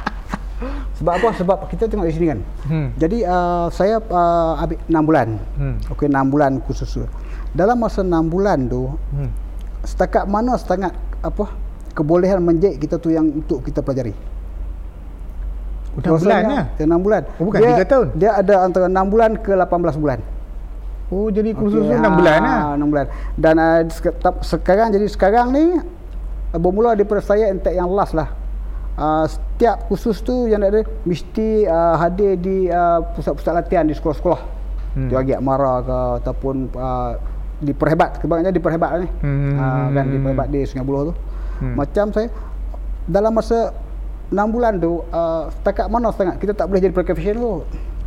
Sebab 1.00 1.12
apa? 1.16 1.28
Sebab 1.32 1.58
kita 1.72 1.88
tengok 1.88 2.06
di 2.08 2.14
sini 2.14 2.26
kan. 2.28 2.40
Hmm. 2.68 2.88
Jadi 3.00 3.24
uh, 3.24 3.72
saya 3.72 3.96
uh, 4.04 4.60
ambil 4.60 4.76
6 4.84 5.08
bulan. 5.08 5.28
Hmm. 5.56 5.74
Okey 5.96 6.06
6 6.12 6.32
bulan 6.32 6.52
khusus. 6.68 6.92
Dalam 7.56 7.80
masa 7.80 8.04
6 8.04 8.12
bulan 8.28 8.68
tu 8.68 8.92
hmm. 9.16 9.30
setakat 9.88 10.28
mana 10.28 10.60
setengah 10.60 10.92
apa 11.24 11.56
kebolehan 11.96 12.44
menjahit 12.44 12.76
kita 12.76 13.00
tu 13.00 13.08
yang 13.08 13.32
untuk 13.32 13.64
kita 13.64 13.80
pelajari. 13.80 14.12
Udah 15.96 16.20
bulan 16.20 16.42
ya? 16.76 16.84
6 16.84 17.00
bulan. 17.00 17.22
Oh, 17.40 17.48
bukan 17.48 17.58
dia, 17.64 17.80
3 17.80 17.92
tahun. 17.96 18.06
Dia 18.20 18.30
ada 18.36 18.54
antara 18.68 18.86
6 18.92 19.00
bulan 19.08 19.30
ke 19.40 19.52
18 19.56 19.96
bulan. 19.96 20.20
Oh 21.10 21.26
jadi 21.26 21.50
khusus 21.52 21.82
okay, 21.82 21.98
6 21.98 22.06
ha, 22.06 22.08
bulan 22.14 22.38
lah. 22.42 22.60
6 22.78 22.86
bulan. 22.86 23.06
Dan 23.34 23.54
uh, 23.58 23.82
sekarang 24.46 24.94
jadi 24.94 25.06
sekarang 25.10 25.46
ni 25.50 25.64
bermula 26.54 26.94
daripada 26.94 27.22
saya 27.22 27.50
entek 27.50 27.74
yang 27.74 27.90
last 27.90 28.14
lah 28.14 28.40
uh, 29.00 29.26
setiap 29.26 29.88
kursus 29.88 30.20
tu 30.20 30.46
yang 30.46 30.60
ada 30.60 30.84
mesti 31.08 31.64
uh, 31.64 31.96
hadir 31.96 32.36
di 32.36 32.68
uh, 32.68 33.00
pusat-pusat 33.16 33.52
latihan 33.56 33.84
di 33.88 33.96
sekolah-sekolah. 33.96 34.40
Hmm. 34.96 35.08
Dia 35.08 35.22
agak 35.22 35.40
marah 35.40 35.78
ke 35.80 35.98
ataupun 36.24 36.68
uh, 36.76 37.12
diperhebat 37.64 38.20
kebanyakan 38.20 38.52
diperhebat 38.52 38.90
ni. 39.00 39.08
Hmm. 39.24 39.56
Uh, 39.56 39.86
kan 39.96 40.04
diperhebat 40.08 40.48
di 40.52 40.60
Sungai 40.68 40.84
Buloh 40.84 41.02
tu. 41.10 41.14
Hmm. 41.64 41.74
Macam 41.76 42.12
saya 42.12 42.28
dalam 43.08 43.32
masa 43.32 43.72
6 44.30 44.38
bulan 44.54 44.78
tu 44.78 45.02
uh, 45.10 45.50
setakat 45.58 45.90
mana 45.90 46.14
setengah 46.14 46.36
kita 46.38 46.52
tak 46.54 46.68
boleh 46.68 46.80
jadi 46.84 46.94
profession 46.94 47.36
tu. 47.40 47.52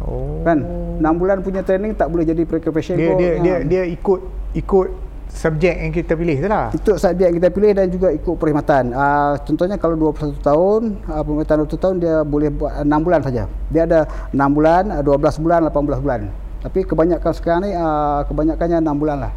Oh. 0.04 0.44
Kan 0.44 0.64
6 1.00 1.20
bulan 1.20 1.40
punya 1.40 1.64
training 1.64 1.96
tak 1.96 2.12
boleh 2.12 2.28
jadi 2.28 2.44
profession 2.44 2.96
dia, 3.00 3.16
dia, 3.16 3.32
dia 3.40 3.56
dia 3.64 3.84
ikut 3.88 4.20
ikut 4.54 4.88
subjek 5.34 5.76
yang 5.82 5.92
kita 5.92 6.14
pilih 6.14 6.38
tu 6.46 6.48
lah. 6.48 6.70
Itu 6.72 6.92
subjek 6.96 7.26
yang 7.34 7.38
kita 7.42 7.50
pilih 7.50 7.72
dan 7.74 7.86
juga 7.90 8.08
ikut 8.14 8.36
perkhidmatan. 8.38 8.94
Uh, 8.94 9.34
contohnya 9.42 9.76
kalau 9.82 9.96
21 9.98 10.38
tahun, 10.40 10.82
uh, 11.10 11.22
perkhidmatan 11.26 11.56
21 11.66 11.84
tahun 11.84 11.96
dia 11.98 12.16
boleh 12.22 12.50
buat 12.54 12.72
6 12.86 13.06
bulan 13.06 13.20
saja. 13.26 13.44
Dia 13.74 13.82
ada 13.90 14.00
6 14.30 14.38
bulan, 14.54 14.84
12 15.02 15.44
bulan, 15.44 15.60
18 15.68 16.06
bulan. 16.06 16.20
Tapi 16.64 16.80
kebanyakan 16.88 17.32
sekarang 17.36 17.62
ni 17.68 17.72
uh, 17.76 18.24
kebanyakannya 18.30 18.78
6 18.80 19.02
bulan 19.02 19.18
lah. 19.28 19.34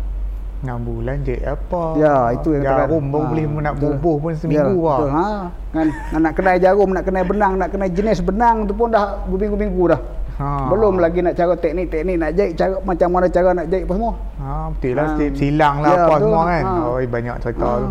6 0.64 0.88
bulan 0.88 1.16
je 1.20 1.36
apa? 1.44 1.82
Ya, 2.00 2.16
itu 2.32 2.48
yang 2.56 2.64
jarum 2.64 3.12
baru 3.12 3.24
ha, 3.24 3.28
boleh 3.28 3.44
nak 3.60 3.74
bubuh 3.76 4.16
pun 4.16 4.32
seminggu 4.32 4.80
ya, 4.80 4.88
lah. 4.88 4.98
Ha, 5.12 5.26
kan 5.68 5.86
nak 6.16 6.32
kenal 6.32 6.56
jarum, 6.56 6.88
nak 6.96 7.04
kenal 7.04 7.24
benang, 7.28 7.52
nak 7.60 7.68
kenal 7.68 7.88
jenis 7.92 8.24
benang 8.24 8.64
tu 8.64 8.72
pun 8.72 8.88
dah 8.88 9.20
berminggu-minggu 9.28 9.84
dah. 9.92 10.00
Ha. 10.36 10.68
Belum 10.68 11.00
lagi 11.00 11.24
nak 11.24 11.32
cara 11.32 11.56
teknik-teknik 11.56 12.16
nak 12.20 12.30
jahit 12.36 12.52
cara 12.60 12.76
macam 12.84 13.08
mana 13.08 13.26
cara 13.32 13.56
nak 13.56 13.66
jahit 13.72 13.88
apa 13.88 13.94
semua. 13.96 14.12
Ha 14.36 14.48
betul 14.68 14.92
lah 14.92 15.06
ha. 15.08 15.26
silang 15.32 15.76
lah 15.80 15.88
ya, 15.88 15.96
apa 15.96 16.04
betul. 16.12 16.20
semua 16.20 16.42
kan. 16.44 16.64
Ha. 16.64 16.72
Oh 16.84 16.98
banyak 17.00 17.36
cerita 17.40 17.64
ha. 17.64 17.76
tu. 17.80 17.88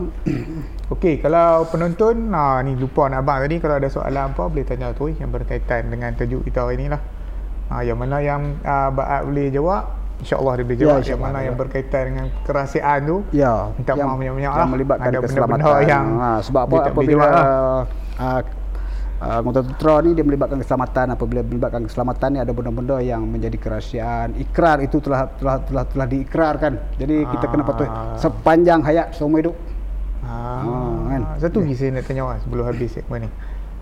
Okey 0.93 1.15
kalau 1.25 1.49
penonton 1.73 2.15
ha 2.29 2.61
ni 2.61 2.71
lupa 2.77 3.09
nak 3.09 3.25
abang 3.25 3.41
tadi 3.41 3.57
kalau 3.57 3.75
ada 3.81 3.89
soalan 3.89 4.29
apa 4.29 4.43
boleh 4.45 4.61
tanya 4.61 4.93
tu 4.93 5.09
yang 5.09 5.33
berkaitan 5.33 5.89
dengan 5.89 6.13
tajuk 6.13 6.45
kita 6.45 6.69
hari 6.69 6.77
ni 6.77 6.87
lah. 6.93 7.01
Ha 7.73 7.81
yang 7.81 7.97
mana 7.97 8.21
yang 8.21 8.61
uh, 8.61 8.93
Baat 8.93 9.25
boleh 9.25 9.49
jawab 9.49 9.89
InsyaAllah 10.21 10.53
dia 10.61 10.63
boleh 10.69 10.77
ya, 10.77 10.83
jawab 10.85 10.99
ya, 11.01 11.09
yang 11.09 11.21
mana 11.25 11.37
ya. 11.41 11.45
yang 11.49 11.55
berkaitan 11.57 12.03
dengan 12.13 12.25
kerahsiaan 12.45 12.99
tu 13.03 13.17
Ya 13.35 13.73
Minta 13.75 13.91
maaf 13.97 14.15
banyak-banyak 14.15 14.53
lah 14.53 14.67
melibatkan 14.69 15.09
Ada 15.11 15.19
benda-benda 15.19 15.75
yang 15.83 16.07
ha, 16.21 16.29
Sebab 16.39 16.61
apa 16.71 16.75
apabila 16.93 17.25
lah. 17.25 17.43
uh, 18.15 18.41
anggota 19.21 19.63
tentera 19.63 19.95
ni 20.03 20.11
dia 20.11 20.27
melibatkan 20.27 20.59
keselamatan 20.59 21.15
apabila 21.15 21.39
melibatkan 21.39 21.87
keselamatan 21.87 22.29
ni 22.35 22.39
ada 22.43 22.51
benda-benda 22.51 22.99
yang 22.99 23.23
menjadi 23.23 23.55
kerahsiaan 23.55 24.35
ikrar 24.35 24.83
itu 24.83 24.99
telah 24.99 25.31
telah 25.39 25.63
telah 25.63 25.83
telah 25.87 26.07
diikrarkan 26.07 26.99
jadi 26.99 27.23
ah. 27.23 27.31
kita 27.31 27.45
kena 27.47 27.63
patuh 27.63 27.87
ah. 27.87 28.19
sepanjang 28.19 28.83
hayat 28.83 29.15
seumur 29.15 29.39
hidup 29.39 29.55
ah. 30.27 30.67
ah 30.67 30.95
kan 31.15 31.21
satu 31.39 31.63
lagi 31.63 31.75
saya 31.79 31.95
nak 31.95 32.03
tanya 32.03 32.21
orang 32.27 32.39
sebelum 32.43 32.63
habis 32.67 32.91
segmen 32.91 33.19
ni 33.23 33.29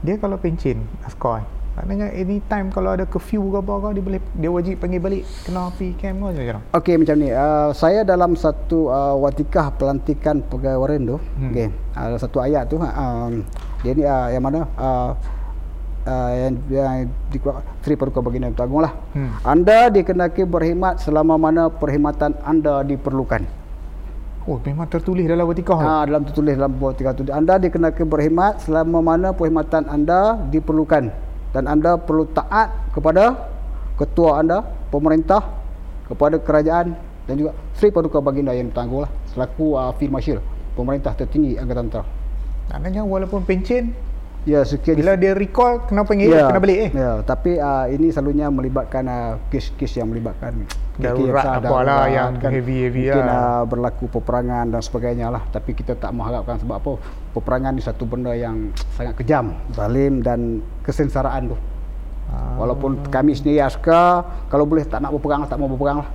dia 0.06 0.16
kalau 0.22 0.38
pencin 0.38 0.86
askar 1.02 1.42
maknanya 1.74 2.14
anytime 2.14 2.70
kalau 2.70 2.94
ada 2.94 3.10
curfew 3.10 3.50
ke 3.50 3.58
apa 3.58 3.74
ke 3.82 3.88
dia 3.98 4.04
boleh 4.06 4.22
dia 4.38 4.50
wajib 4.54 4.76
panggil 4.78 5.02
balik 5.02 5.24
kena 5.42 5.74
pergi 5.74 5.94
camp 5.98 6.16
ke 6.22 6.24
macam 6.30 6.46
mana 6.46 6.62
okey 6.78 6.96
macam 7.02 7.16
ni 7.18 7.30
uh, 7.34 7.70
saya 7.74 8.06
dalam 8.06 8.38
satu 8.38 8.94
uh, 8.94 9.18
watikah 9.18 9.74
pelantikan 9.74 10.46
pegawai 10.46 10.78
waran 10.78 11.02
tu 11.10 11.18
hmm. 11.18 11.50
okey 11.50 11.68
ada 11.98 12.14
uh, 12.14 12.20
satu 12.22 12.38
ayat 12.46 12.70
tu 12.70 12.78
uh, 12.78 13.30
dia 13.82 13.92
ni 13.98 14.06
uh, 14.06 14.28
yang 14.30 14.44
mana 14.46 14.70
uh, 14.78 15.18
uh, 16.06 16.32
yang, 16.38 16.54
yang 16.70 17.10
dikeluarkan 17.34 17.66
Sri 17.82 17.98
Paduka 17.98 18.20
Baginda 18.22 18.48
Yang 18.52 18.64
Agung 18.64 18.84
lah. 18.84 18.94
Hmm. 19.12 19.32
Anda 19.44 19.92
dikenaki 19.92 20.48
berkhidmat 20.48 21.04
selama 21.04 21.36
mana 21.36 21.68
perkhidmatan 21.68 22.38
anda 22.44 22.86
diperlukan. 22.86 23.44
Oh, 24.44 24.60
memang 24.60 24.92
tertulis 24.92 25.24
dalam 25.24 25.48
watikah. 25.48 25.80
Ha, 25.80 26.04
dalam 26.04 26.28
tertulis 26.28 26.60
dalam 26.60 26.76
watikah 26.76 27.16
tu. 27.16 27.24
Anda 27.32 27.56
dikenaki 27.56 28.04
berkhidmat 28.04 28.68
selama 28.68 29.00
mana 29.00 29.32
perkhidmatan 29.32 29.88
anda 29.88 30.36
diperlukan 30.52 31.33
dan 31.54 31.70
anda 31.70 31.96
perlu 31.96 32.26
taat 32.34 32.74
kepada 32.92 33.38
ketua 33.96 34.42
anda, 34.42 34.66
pemerintah, 34.90 35.46
kepada 36.10 36.42
kerajaan 36.42 36.98
dan 37.30 37.34
juga 37.40 37.56
Sri 37.78 37.94
Paduka 37.94 38.20
Baginda 38.20 38.52
Yang 38.52 38.76
Tangguh 38.76 39.08
lah 39.08 39.12
selaku 39.32 39.80
uh, 39.80 39.94
Field 39.96 40.12
Marshal 40.12 40.40
pemerintah 40.74 41.14
tertinggi 41.16 41.56
Angkatan 41.56 41.88
Tentera. 41.88 42.06
Maknanya 42.74 43.06
walaupun 43.06 43.46
pencen 43.46 43.94
Ya, 44.44 44.60
sekian 44.68 45.00
bila 45.00 45.16
dia 45.16 45.32
recall 45.32 45.88
kena 45.88 46.04
panggil 46.04 46.36
ya, 46.36 46.52
kena 46.52 46.60
balik 46.60 46.78
eh. 46.84 46.90
Ya, 46.92 47.24
tapi 47.24 47.56
uh, 47.56 47.88
ini 47.88 48.12
selalunya 48.12 48.52
melibatkan 48.52 49.08
uh, 49.08 49.40
kes-kes 49.48 49.96
yang 49.96 50.12
melibatkan 50.12 50.68
darurat 51.00 51.64
apa 51.64 51.78
lah 51.80 52.12
yang 52.12 52.36
kan, 52.44 52.52
heavy 52.52 52.84
heavy 52.84 53.08
mungkin 53.08 53.24
lah. 53.24 53.40
uh, 53.40 53.64
berlaku 53.64 54.12
peperangan 54.12 54.68
dan 54.68 54.84
sebagainya 54.84 55.32
lah. 55.32 55.48
Tapi 55.48 55.72
kita 55.72 55.96
tak 55.96 56.12
mengharapkan 56.12 56.60
sebab 56.60 56.76
apa? 56.76 56.92
Peperangan 57.34 57.74
ni 57.74 57.82
satu 57.82 58.06
benda 58.06 58.32
yang 58.32 58.70
sangat 58.94 59.18
kejam, 59.18 59.58
zalim 59.74 60.22
dan 60.22 60.62
kesensaraan 60.82 61.50
tu. 61.50 61.58
Ah. 62.30 62.58
Walaupun 62.58 63.10
kami 63.10 63.34
sendiri 63.34 63.58
askar, 63.60 64.22
kalau 64.48 64.64
boleh 64.64 64.86
tak 64.86 65.02
nak 65.02 65.10
berperang 65.12 65.42
tak 65.44 65.58
mau 65.58 65.66
berperang 65.66 66.02
lah. 66.02 66.10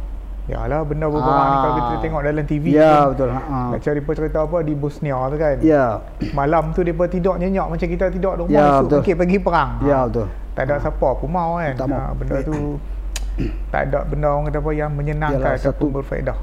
Yalah 0.47 0.81
benda 0.81 1.07
berperang 1.07 1.45
ni 1.45 1.57
kalau 1.59 1.75
kita 1.77 1.95
tengok 2.01 2.21
dalam 2.25 2.45
TV 2.47 2.65
Ya 2.73 2.89
kan, 3.05 3.13
betul. 3.13 3.29
Ha. 3.29 3.41
Nak 3.69 3.81
cari 3.85 4.01
cerita 4.01 4.39
apa 4.41 4.59
di 4.63 4.73
Bosnia 4.73 5.19
tu 5.29 5.37
kan. 5.37 5.55
Ya. 5.61 5.85
Malam 6.33 6.73
tu 6.73 6.81
depa 6.81 7.05
tidur 7.05 7.37
nyenyak 7.37 7.69
macam 7.69 7.85
kita 7.85 8.09
tidur 8.09 8.33
di 8.33 8.39
rumah 8.41 8.55
Ya, 8.55 8.65
esok 8.73 8.83
betul. 8.87 8.99
okey 9.03 9.15
pergi 9.15 9.39
perang. 9.39 9.71
Ya 9.83 9.97
Ha. 9.99 10.07
betul. 10.09 10.27
Tak 10.55 10.63
ada 10.65 10.75
siapa 10.81 11.09
pun 11.13 11.29
mau 11.29 11.51
kan. 11.59 11.75
Tak 11.77 11.87
mau. 11.87 11.99
Ha, 12.01 12.11
benda 12.15 12.37
tu 12.41 12.57
tak 13.73 13.81
ada 13.85 13.99
benda 14.03 14.27
orang 14.31 14.45
kata 14.49 14.59
apa 14.59 14.71
yang 14.73 14.91
menyenangkan 14.91 15.39
Yalah, 15.39 15.61
ataupun 15.61 15.69
satu- 15.69 15.93
berfaedah. 15.93 16.39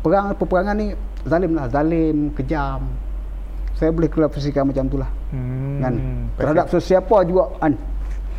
Perang 0.00 0.24
peperangan 0.34 0.74
ni 0.74 0.86
zalim 1.22 1.52
lah, 1.54 1.66
zalim, 1.68 2.16
kejam. 2.34 2.80
Saya 3.74 3.90
boleh 3.90 4.06
klasifikasikan 4.06 4.70
macam 4.70 4.84
tu 4.86 4.96
lah. 4.98 5.10
Hmm. 5.34 5.82
kan? 5.82 5.94
terhadap 6.34 6.66
sesiapa 6.70 7.16
juga 7.26 7.50
kan? 7.58 7.74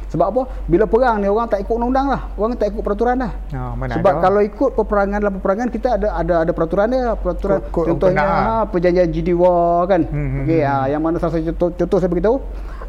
Sebab 0.06 0.28
apa? 0.32 0.41
Bila 0.69 0.88
perang 0.88 1.19
ni 1.19 1.28
orang 1.28 1.52
tak 1.52 1.60
ikut 1.60 1.76
undang-undang 1.76 2.08
lah. 2.08 2.21
Orang 2.39 2.56
tak 2.56 2.71
ikut 2.71 2.80
peraturan 2.80 3.19
Ha, 3.19 3.76
mana 3.76 4.00
sebab 4.00 4.13
ada. 4.15 4.21
kalau 4.24 4.39
ikut 4.39 4.69
peperangan 4.80 5.17
dalam 5.19 5.34
peperangan 5.41 5.67
kita 5.67 5.88
ada 6.00 6.08
ada 6.15 6.34
ada 6.48 6.52
peraturan 6.56 6.88
dia. 6.88 7.19
Peraturan 7.19 7.60
Kod- 7.67 7.71
kod 7.74 7.86
contohnya 7.91 8.24
ha, 8.24 8.63
perjanjian 8.63 9.12
GDWA 9.12 9.84
kan? 9.91 10.02
Hmm, 10.08 10.28
hmm, 10.32 10.41
okey 10.48 10.62
hmm. 10.63 10.71
ha, 10.71 10.84
yang 10.88 11.02
mana 11.04 11.19
salah 11.19 11.36
satu 11.36 11.52
contoh, 11.52 11.69
contoh 11.76 11.98
saya 12.00 12.12
beritahu 12.12 12.38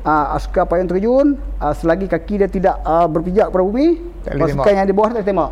uh, 0.06 0.36
askar 0.38 0.64
payung 0.70 0.86
terjun 0.86 1.26
uh, 1.58 1.74
selagi 1.74 2.06
kaki 2.06 2.34
dia 2.38 2.48
tidak 2.48 2.78
uh, 2.86 3.10
berpijak 3.10 3.50
pada 3.50 3.64
bumi 3.66 3.98
pasukan 4.22 4.72
yang 4.72 4.86
di 4.86 4.94
bawah 4.94 5.10
tak 5.10 5.26
tembak 5.26 5.50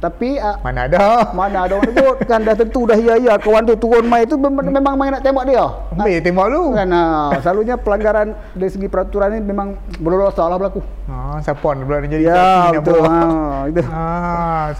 tapi 0.00 0.40
uh, 0.40 0.56
Mana 0.64 0.88
ada. 0.88 1.04
mana 1.38 1.68
ada 1.68 1.76
orang 1.76 1.92
sebut 1.92 2.16
kan 2.24 2.40
dah 2.40 2.56
tentu 2.56 2.88
dah 2.88 2.96
ya 2.96 3.20
ya 3.20 3.36
kawan 3.36 3.68
tu 3.68 3.76
turun 3.76 4.08
mai 4.08 4.24
tu 4.24 4.40
memang, 4.40 4.72
memang 4.72 4.96
main 4.96 5.12
nak 5.12 5.20
tembak 5.20 5.44
dia. 5.44 5.60
Ambil 5.92 6.24
tembak 6.24 6.46
lu. 6.48 6.72
kan 6.72 6.88
ha, 6.88 7.36
selalunya 7.44 7.76
pelanggaran 7.76 8.32
dari 8.56 8.70
segi 8.72 8.88
peraturan 8.88 9.36
ni 9.36 9.44
memang 9.44 9.76
berdosa 10.00 10.48
lah 10.48 10.56
berlaku. 10.56 10.80
Ha, 11.12 11.44
siapa 11.44 11.68
nak 11.76 11.84
pula 11.84 12.00
jadi 12.08 12.24
ya 12.24 12.72
betul. 12.80 13.04
ha, 13.04 13.20
itu. 13.68 13.82
Ha, 13.84 14.04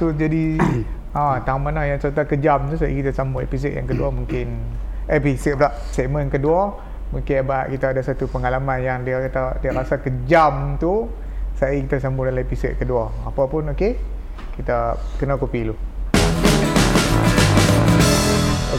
so 0.00 0.08
jadi 0.08 0.56
ha, 1.16 1.36
tang 1.44 1.60
mana 1.60 1.84
yang 1.84 2.00
cerita 2.00 2.24
kejam 2.24 2.72
tu. 2.72 2.80
So 2.80 2.88
kita 2.88 3.12
sambung 3.12 3.44
episod 3.44 3.76
yang 3.76 3.84
kedua 3.84 4.08
mungkin. 4.08 4.56
Episod 5.04 5.60
pula 5.60 5.76
segmen 5.92 6.32
kedua. 6.32 6.88
Mungkin 7.12 7.44
abang 7.44 7.68
kita 7.68 7.92
ada 7.92 8.00
satu 8.00 8.24
pengalaman 8.24 8.80
yang 8.80 9.04
dia 9.04 9.20
kata 9.28 9.60
dia 9.60 9.76
rasa 9.76 10.00
kejam 10.00 10.80
tu. 10.80 11.12
Saya 11.60 11.76
kita 11.76 12.00
sambung 12.00 12.24
dalam 12.24 12.40
episod 12.40 12.72
kedua. 12.80 13.12
Apa 13.28 13.44
pun 13.44 13.68
okey 13.76 14.19
kita 14.60 15.00
kena 15.16 15.40
kopi 15.40 15.66
dulu 15.66 15.76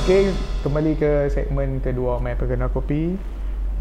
Okey, 0.01 0.33
kembali 0.63 0.95
ke 0.95 1.27
segmen 1.29 1.83
kedua 1.83 2.23
My 2.23 2.33
Perkena 2.33 2.71
Kopi. 2.71 3.19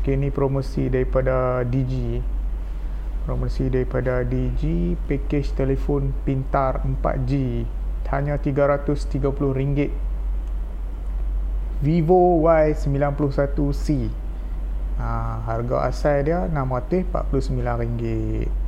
Okey, 0.03 0.19
ni 0.19 0.29
promosi 0.29 0.91
daripada 0.91 1.63
DG. 1.65 2.19
Promosi 3.25 3.71
daripada 3.71 4.27
DG, 4.27 4.93
package 5.07 5.55
telefon 5.55 6.11
pintar 6.27 6.83
4G 6.83 7.63
hanya 8.11 8.43
RM330. 8.43 9.87
Vivo 11.81 12.43
Y91C. 12.43 14.11
Ha, 14.99 15.47
harga 15.47 15.89
asal 15.89 16.27
dia 16.27 16.45
RM649. 16.51 18.60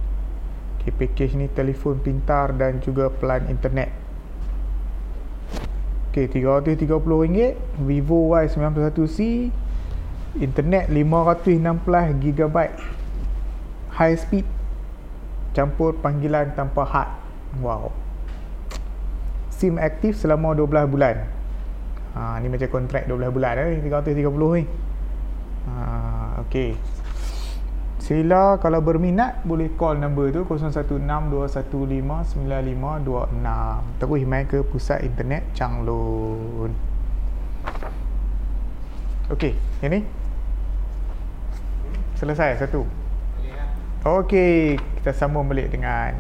Okey, 0.83 0.99
package 0.99 1.39
ni 1.39 1.47
telefon 1.47 2.03
pintar 2.03 2.51
dan 2.59 2.83
juga 2.83 3.07
plan 3.07 3.47
internet. 3.47 3.95
Okey, 6.11 6.27
RM330 6.43 7.55
Vivo 7.87 8.35
Y91C 8.35 9.47
Internet 10.43 10.91
516GB 10.91 12.57
High 13.95 14.19
speed 14.19 14.43
Campur 15.55 15.95
panggilan 16.03 16.51
tanpa 16.59 16.83
had. 16.83 17.15
Wow. 17.63 17.95
SIM 19.55 19.79
aktif 19.79 20.19
selama 20.19 20.51
12 20.59 20.91
bulan. 20.91 21.31
Ha, 22.19 22.43
Ni 22.43 22.51
macam 22.51 22.67
kontrak 22.67 23.07
12 23.07 23.31
bulan 23.31 23.55
eh, 23.55 23.79
330 23.87 24.27
ni. 24.59 24.65
Ha, 25.71 26.43
Okey 26.43 26.75
Sila 28.03 28.59
kalau 28.59 28.83
berminat 28.83 29.47
boleh 29.47 29.71
call 29.79 29.95
number 29.95 30.35
tu 30.35 30.43
0162159526 30.43 32.35
Terus 34.03 34.23
main 34.27 34.43
ke 34.43 34.59
pusat 34.67 35.07
internet 35.07 35.47
Changlun. 35.55 36.75
Okey, 39.31 39.55
ini? 39.87 40.03
Selesai 42.19 42.59
satu? 42.59 42.83
Okey, 44.03 44.83
kita 44.99 45.15
sambung 45.15 45.47
balik 45.47 45.71
dengan 45.71 46.19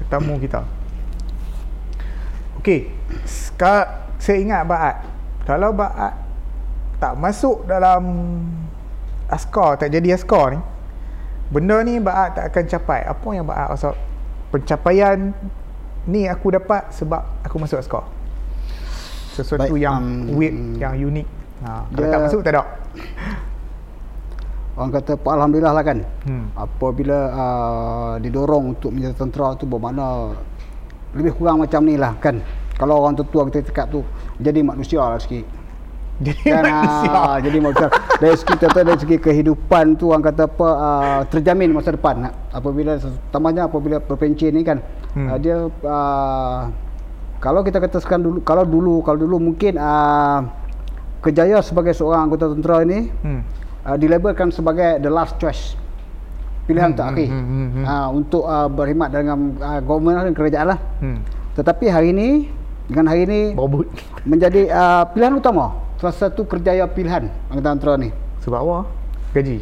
tetamu 0.00 0.40
kita. 0.40 0.64
Okey, 2.64 2.88
saya 4.16 4.40
ingat 4.40 4.64
Baat. 4.64 5.04
Kalau 5.44 5.76
Baat 5.76 6.16
tak 6.96 7.12
masuk 7.20 7.68
dalam 7.68 8.08
askar, 9.28 9.76
tak 9.76 9.92
jadi 9.92 10.16
askar 10.16 10.56
ni 10.56 10.60
benda 11.50 11.82
ni 11.82 11.98
Baat 11.98 12.38
tak 12.38 12.54
akan 12.54 12.64
capai. 12.66 13.00
Apa 13.04 13.28
yang 13.34 13.44
Baat 13.44 13.74
rasa 13.74 13.92
pencapaian 14.50 15.34
ni 16.08 16.26
aku 16.26 16.50
dapat 16.50 16.90
sebab 16.90 17.22
aku 17.44 17.60
masuk 17.60 17.78
askar 17.78 18.02
sesuatu 19.30 19.76
Baik, 19.76 19.78
yang 19.78 20.00
um, 20.26 20.34
weird 20.34 20.56
yang 20.74 20.96
unik 20.96 21.26
ha, 21.62 21.86
kalau 21.86 22.02
dia- 22.02 22.10
tak 22.10 22.20
masuk 22.26 22.40
tak 22.42 22.52
ada. 22.56 22.62
Orang 24.80 24.90
kata 24.90 25.12
"Pak, 25.14 25.32
alhamdulillah 25.36 25.74
lah 25.76 25.84
kan? 25.84 25.98
Hmm. 26.24 26.48
apabila 26.56 27.18
uh, 27.30 28.12
didorong 28.16 28.72
untuk 28.72 28.96
menjadi 28.96 29.12
tentera 29.12 29.52
tu 29.54 29.68
bermakna 29.68 30.32
lebih 31.12 31.36
kurang 31.36 31.60
macam 31.60 31.84
ni 31.84 32.00
lah 32.00 32.16
kan? 32.16 32.40
Kalau 32.74 33.04
orang 33.04 33.12
tertua 33.12 33.44
kita 33.46 33.60
cakap 33.68 33.92
tu 33.92 34.00
jadi 34.40 34.64
manusia 34.64 35.04
lah 35.04 35.20
sikit 35.20 35.44
jadi 36.20 36.40
kan 36.44 36.64
manusia 36.68 37.10
ah, 37.16 37.36
jadi 37.40 37.56
manusia 37.64 37.88
dari 38.20 38.36
segi 38.36 38.54
kata 38.60 38.80
dari 38.84 38.98
segi 39.00 39.16
kehidupan 39.16 39.96
tu 39.96 40.12
orang 40.12 40.24
kata 40.28 40.44
apa 40.44 40.68
uh, 40.68 41.20
terjamin 41.32 41.72
masa 41.72 41.96
depan 41.96 42.28
apabila 42.52 43.00
tambahnya 43.32 43.64
apabila 43.66 43.96
berpencen 44.04 44.52
ni 44.52 44.64
kan 44.64 44.80
Hmm. 45.10 45.26
hmm. 45.26 45.28
uh, 45.34 45.38
dia 45.42 45.56
uh, 45.66 46.60
kalau 47.42 47.66
kita 47.66 47.82
katakan 47.82 48.22
dulu 48.22 48.38
kalau 48.46 48.62
dulu 48.62 49.02
kalau 49.02 49.18
dulu 49.18 49.42
mungkin 49.42 49.74
uh, 49.74 50.46
kejaya 51.18 51.58
sebagai 51.66 51.98
seorang 51.98 52.30
anggota 52.30 52.54
tentera 52.54 52.86
ini 52.86 53.10
hmm. 53.10 53.40
uh, 53.90 53.96
dilabelkan 53.98 54.54
sebagai 54.54 55.02
the 55.02 55.10
last 55.10 55.34
choice 55.42 55.74
pilihan 56.70 56.94
Hmm, 56.94 56.98
terakhir 57.02 57.26
hmm, 57.26 57.42
hmm, 57.42 57.50
hmm, 57.50 57.70
hmm. 57.74 57.84
uh, 57.90 58.08
untuk 58.14 58.44
uh, 58.46 58.70
berkhidmat 58.70 59.10
dengan 59.10 59.38
uh, 59.58 59.80
government 59.82 60.30
dan 60.30 60.34
kerajaan 60.38 60.66
lah 60.70 60.78
hmm. 61.02 61.18
tetapi 61.58 61.90
hari 61.90 62.14
ini 62.14 62.28
dengan 62.86 63.06
hari 63.10 63.26
ini 63.26 63.40
menjadi 64.22 64.70
uh, 64.70 65.02
pilihan 65.10 65.42
utama 65.42 65.74
salah 66.00 66.16
satu 66.16 66.48
kerjaya 66.48 66.88
pilihan 66.88 67.28
angkatan 67.52 67.76
tentera 67.76 67.94
ni. 68.00 68.08
Sebab 68.40 68.58
apa? 68.64 68.78
Gaji? 69.36 69.60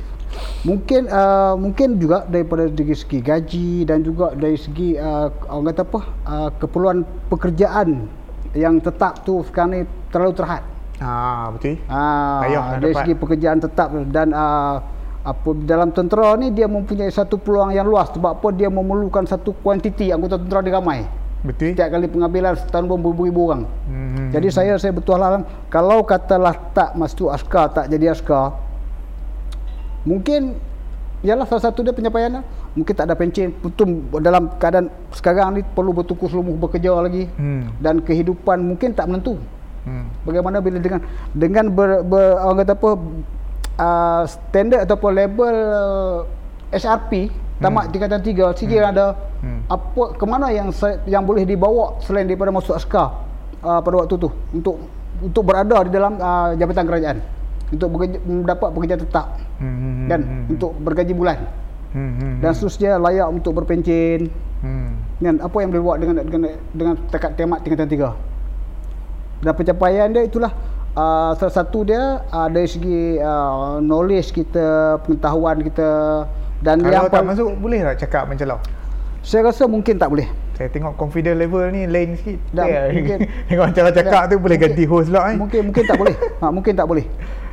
Mungkin 0.63 1.11
uh, 1.11 1.59
mungkin 1.59 1.99
juga 1.99 2.23
daripada 2.31 2.71
dari 2.71 2.95
segi 2.95 3.19
gaji 3.19 3.83
dan 3.89 4.07
juga 4.07 4.31
dari 4.39 4.55
segi 4.55 4.95
uh, 4.95 5.35
orang 5.51 5.75
kata 5.75 5.83
apa? 5.83 6.01
Uh, 6.23 6.49
keperluan 6.63 6.99
pekerjaan 7.27 8.07
yang 8.55 8.79
tetap 8.79 9.27
tu 9.27 9.43
sekarang 9.51 9.71
ni 9.75 9.81
terlalu 10.15 10.33
terhad. 10.39 10.63
Ah 11.03 11.51
betul. 11.51 11.79
Ah, 11.91 12.43
nak 12.47 12.83
dari 12.83 12.95
dapat. 12.95 13.03
segi 13.03 13.13
pekerjaan 13.19 13.59
tetap 13.59 13.89
dan 14.15 14.31
uh, 14.31 14.79
apa 15.27 15.49
dalam 15.67 15.91
tentera 15.91 16.39
ni 16.39 16.55
dia 16.55 16.71
mempunyai 16.71 17.11
satu 17.11 17.35
peluang 17.39 17.75
yang 17.75 17.87
luas. 17.87 18.15
Sebab 18.15 18.39
apa? 18.39 18.49
Dia 18.55 18.71
memerlukan 18.71 19.27
satu 19.27 19.55
kuantiti 19.59 20.15
anggota 20.15 20.39
tentera 20.39 20.63
dia 20.63 20.75
ramai. 20.79 21.03
Betul 21.43 21.71
Setiap 21.75 21.89
kali 21.95 22.07
pengambilan 22.11 22.53
setahun 22.59 22.85
pun 22.91 22.99
beribu-ribu 22.99 23.41
orang. 23.51 23.63
hmm. 23.65 24.35
Jadi 24.35 24.49
saya 24.51 24.75
saya 24.77 24.91
betul 24.91 25.17
lah 25.19 25.43
kalau 25.71 26.03
katalah 26.03 26.55
tak 26.75 26.99
masuk 26.99 27.31
askar 27.31 27.71
tak 27.71 27.87
jadi 27.87 28.13
askar 28.13 28.69
mungkin 30.07 30.57
ialah 31.27 31.45
salah 31.51 31.71
satu 31.71 31.83
dia 31.83 31.91
pencapaian 31.91 32.41
lah. 32.41 32.45
mungkin 32.79 32.95
tak 32.95 33.11
ada 33.11 33.19
pencen 33.19 33.51
putum 33.59 34.07
dalam 34.23 34.55
keadaan 34.55 34.87
sekarang 35.11 35.59
ni 35.59 35.67
perlu 35.67 35.91
bertukus 35.91 36.31
lumuh 36.31 36.55
bekerja 36.55 36.95
lagi 36.95 37.27
hmm. 37.27 37.83
dan 37.83 37.99
kehidupan 37.99 38.63
mungkin 38.63 38.95
tak 38.95 39.11
menentu 39.11 39.35
hmm. 39.83 40.23
bagaimana 40.23 40.63
bila 40.63 40.79
dengan 40.79 41.03
dengan 41.35 41.75
ber, 41.75 42.07
ber 42.07 42.39
orang 42.39 42.63
kata 42.63 42.75
apa 42.79 42.91
uh, 43.83 44.23
standard 44.31 44.87
ataupun 44.87 45.11
label 45.11 45.55
uh, 45.75 46.19
SRP 46.71 47.35
tamat 47.59 47.85
tingkatan 47.91 48.21
3 48.23 48.59
CJ 48.59 48.73
hmm. 48.79 48.93
ada 48.95 49.07
Hmm. 49.39 49.63
apa 49.71 50.19
ke 50.19 50.25
mana 50.27 50.51
yang 50.51 50.75
yang 51.07 51.23
boleh 51.23 51.47
dibawa 51.47 51.95
selain 52.03 52.27
daripada 52.27 52.51
masuk 52.51 52.75
askar 52.75 53.23
uh, 53.63 53.79
pada 53.79 54.03
waktu 54.03 54.19
tu 54.19 54.27
untuk 54.51 54.83
untuk 55.23 55.43
berada 55.47 55.79
di 55.87 55.95
dalam 55.95 56.19
uh, 56.19 56.59
jabatan 56.59 56.91
kerajaan 56.91 57.17
untuk 57.71 57.87
bekerja, 57.95 58.19
mendapat 58.27 58.69
pekerja 58.75 58.97
tetap 58.99 59.27
Hmm. 59.59 60.07
dan 60.07 60.21
hmm. 60.23 60.55
untuk 60.55 60.71
bergaji 60.79 61.15
bulan 61.19 61.39
hmm. 61.91 62.13
hmm. 62.19 62.35
dan 62.43 62.51
seterusnya 62.55 62.95
layak 62.95 63.27
untuk 63.27 63.59
berpencen 63.59 64.31
hmm. 64.63 64.91
kan 65.19 65.35
apa 65.43 65.57
yang 65.59 65.75
boleh 65.75 65.83
buat 65.83 65.97
dengan 65.99 66.15
dengan 66.23 66.55
dengan 66.71 66.95
takat 67.11 67.35
tamat 67.35 67.67
tingkatan 67.67 67.91
3 67.91 69.43
dan 69.43 69.53
pencapaian 69.59 70.07
dia 70.15 70.23
itulah 70.31 70.55
uh, 70.95 71.35
salah 71.35 71.55
satu 71.59 71.83
dia 71.87 72.23
uh, 72.31 72.47
dari 72.47 72.71
segi 72.71 73.19
uh, 73.19 73.83
knowledge 73.83 74.31
kita 74.31 74.99
pengetahuan 75.03 75.59
kita 75.63 75.91
dan 76.59 76.77
Kalau 76.79 76.91
yang 76.91 77.07
tak 77.07 77.23
masuk 77.25 77.49
boleh 77.57 77.81
tak 77.85 77.97
cakap 78.03 78.23
mencelau? 78.27 78.59
Saya 79.21 79.51
rasa 79.51 79.67
mungkin 79.67 79.95
tak 79.95 80.09
boleh. 80.09 80.27
Saya 80.55 80.69
tengok 80.69 80.95
confidence 80.95 81.37
level 81.37 81.63
ni 81.71 81.87
lain 81.87 82.17
sikit. 82.17 82.39
Dah, 82.51 82.67
Yeah. 82.67 82.85
mungkin- 82.91 83.21
tengok 83.49 83.67
cara 83.71 83.91
cakap 83.93 84.23
dah, 84.25 84.31
tu 84.31 84.37
boleh 84.37 84.57
mungkin- 84.57 84.75
ganti 84.75 84.85
host 84.87 85.09
lah 85.09 85.23
eh. 85.31 85.37
Mungkin 85.37 85.61
mungkin 85.71 85.85
tak 85.85 85.97
boleh. 85.97 86.15
Ha, 86.41 86.45
mungkin 86.49 86.73
tak 86.75 86.87
boleh. 86.87 87.07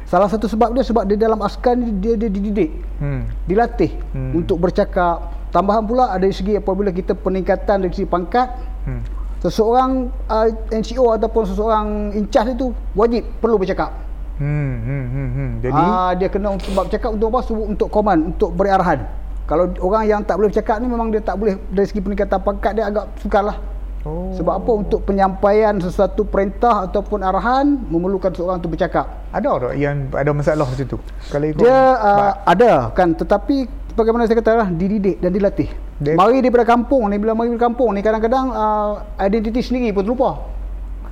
Salah 0.05 0.29
satu 0.29 0.45
sebab 0.45 0.69
dia 0.71 0.81
sebab 0.81 1.03
di 1.03 1.15
dalam 1.15 1.41
askar 1.41 1.73
ni 1.73 1.89
dia 1.97 2.13
dia 2.13 2.29
dididik, 2.29 2.69
Hmm. 2.97 3.25
dilatih 3.43 3.91
Hmm. 4.11 4.37
untuk 4.37 4.57
bercakap. 4.57 5.33
Tambahan 5.49 5.81
pula 5.81 6.09
ada 6.09 6.19
dari 6.19 6.31
segi 6.31 6.53
apabila 6.53 6.89
kita 6.89 7.13
peningkatan 7.13 7.81
dari 7.81 7.91
segi 7.91 8.05
pangkat, 8.05 8.47
Hmm. 8.85 9.01
seseorang 9.39 9.91
uh, 10.25 10.47
NCO 10.69 11.09
ataupun 11.11 11.43
seseorang 11.45 11.85
in 12.11 12.25
charge 12.27 12.53
itu 12.53 12.69
wajib 12.93 13.25
perlu 13.37 13.57
bercakap. 13.57 13.93
Hmm, 14.35 14.73
hmm, 14.77 15.05
hmm, 15.07 15.29
hmm. 15.31 15.49
Jadi 15.63 15.83
Ah 15.87 16.11
dia 16.11 16.27
kena 16.27 16.51
untuk 16.51 16.67
sebab 16.67 16.83
bercakap 16.85 17.09
untuk 17.11 17.27
apa? 17.31 17.39
Sebab 17.43 17.65
untuk 17.65 17.87
command, 17.87 18.21
untuk 18.31 18.49
beri 18.51 18.69
arahan. 18.69 18.99
Kalau 19.45 19.69
orang 19.79 20.03
yang 20.05 20.21
tak 20.21 20.35
boleh 20.35 20.49
bercakap 20.49 20.81
ni 20.81 20.89
memang 20.89 21.07
dia 21.07 21.21
tak 21.21 21.37
boleh 21.37 21.55
dari 21.69 21.85
segi 21.85 22.01
peningkatan 22.01 22.41
pangkat 22.41 22.71
dia 22.73 22.89
agak 22.89 23.13
sukar 23.15 23.45
lah. 23.45 23.57
oh. 24.03 24.33
Sebab 24.33 24.53
apa? 24.57 24.71
Untuk 24.73 25.05
penyampaian 25.05 25.77
sesuatu 25.77 26.25
perintah 26.25 26.83
ataupun 26.83 27.21
arahan 27.21 27.77
memerlukan 27.85 28.33
seorang 28.33 28.57
untuk 28.57 28.73
bercakap. 28.73 29.05
ada 29.29 29.49
tak 29.61 29.77
yang 29.77 30.09
ada 30.11 30.31
masalah 30.33 30.65
macam 30.65 30.87
tu? 30.89 30.97
Kalau 31.29 31.45
ikut 31.45 31.61
Dia 31.61 31.77
uh, 31.95 32.31
ada 32.43 32.89
kan 32.91 33.13
tetapi 33.13 33.69
bagaimana 33.93 34.25
saya 34.25 34.41
kata 34.41 34.51
lah 34.57 34.67
dididik 34.67 35.21
dan 35.21 35.29
dilatih. 35.29 35.69
Dia- 35.95 36.17
Mari 36.17 36.43
daripada 36.43 36.67
kampung 36.67 37.07
ni 37.07 37.15
bila 37.15 37.31
mari 37.31 37.53
daripada 37.53 37.71
kampung 37.71 37.95
ni 37.95 38.01
kadang-kadang 38.01 38.51
uh, 38.51 38.99
identiti 39.21 39.61
sendiri 39.61 39.93
pun 39.93 40.03
terlupa. 40.03 40.31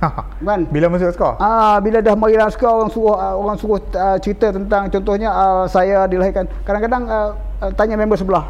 Kan? 0.48 0.60
bila 0.68 0.86
masuk 0.92 1.14
sekolah? 1.14 1.36
Ah 1.40 1.76
bila 1.80 1.98
dah 2.04 2.14
mari 2.16 2.36
dalam 2.36 2.52
sekolah 2.52 2.72
orang 2.84 2.90
suruh 2.92 3.16
uh, 3.16 3.34
orang 3.38 3.56
suruh 3.56 3.78
uh, 3.80 4.18
cerita 4.20 4.52
tentang 4.52 4.90
contohnya 4.92 5.30
uh, 5.32 5.64
saya 5.68 6.04
dilahirkan 6.10 6.48
kadang-kadang 6.64 7.02
uh, 7.08 7.30
tanya 7.78 7.96
member 7.96 8.18
sebelah. 8.18 8.44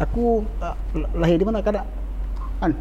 Aku 0.00 0.42
uh, 0.58 0.74
lahir 1.14 1.38
di 1.38 1.46
mana 1.46 1.62
kadang 1.62 1.86
kan? 2.62 2.72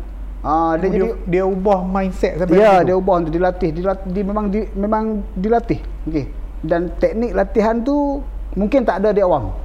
Ah 0.43 0.75
dia, 0.75 0.91
dia, 0.91 0.95
jadi 0.99 1.07
dia 1.23 1.43
ubah 1.47 1.87
mindset 1.87 2.35
sampai 2.35 2.59
Ya, 2.59 2.83
dia 2.83 2.95
ubah 2.99 3.23
untuk 3.23 3.31
dilatih. 3.31 3.71
Dilatih 3.71 4.07
di, 4.11 4.21
memang 4.27 4.45
di, 4.51 4.67
memang 4.75 5.23
dilatih. 5.39 5.79
Okey. 6.11 6.25
Dan 6.63 6.91
teknik 6.99 7.31
latihan 7.31 7.79
tu 7.79 8.19
mungkin 8.59 8.83
tak 8.83 8.99
ada 8.99 9.15
di 9.15 9.23
awam. 9.23 9.55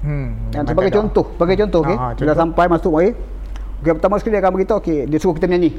Hmm. 0.00 0.48
Memang 0.52 0.64
sebagai 0.72 0.92
contoh, 0.96 1.24
sebagai 1.36 1.56
contoh 1.60 1.80
okey. 1.84 1.96
Ah, 1.96 2.12
Bila 2.16 2.32
sampai 2.32 2.64
masuk 2.72 2.90
mari. 2.96 3.10
Okey, 3.84 3.92
pertama 4.00 4.16
sekali 4.16 4.32
dia 4.32 4.40
akan 4.40 4.52
beritahu 4.56 4.78
okey, 4.80 4.98
dia 5.12 5.18
suruh 5.20 5.36
kita 5.36 5.44
nyanyi. 5.44 5.76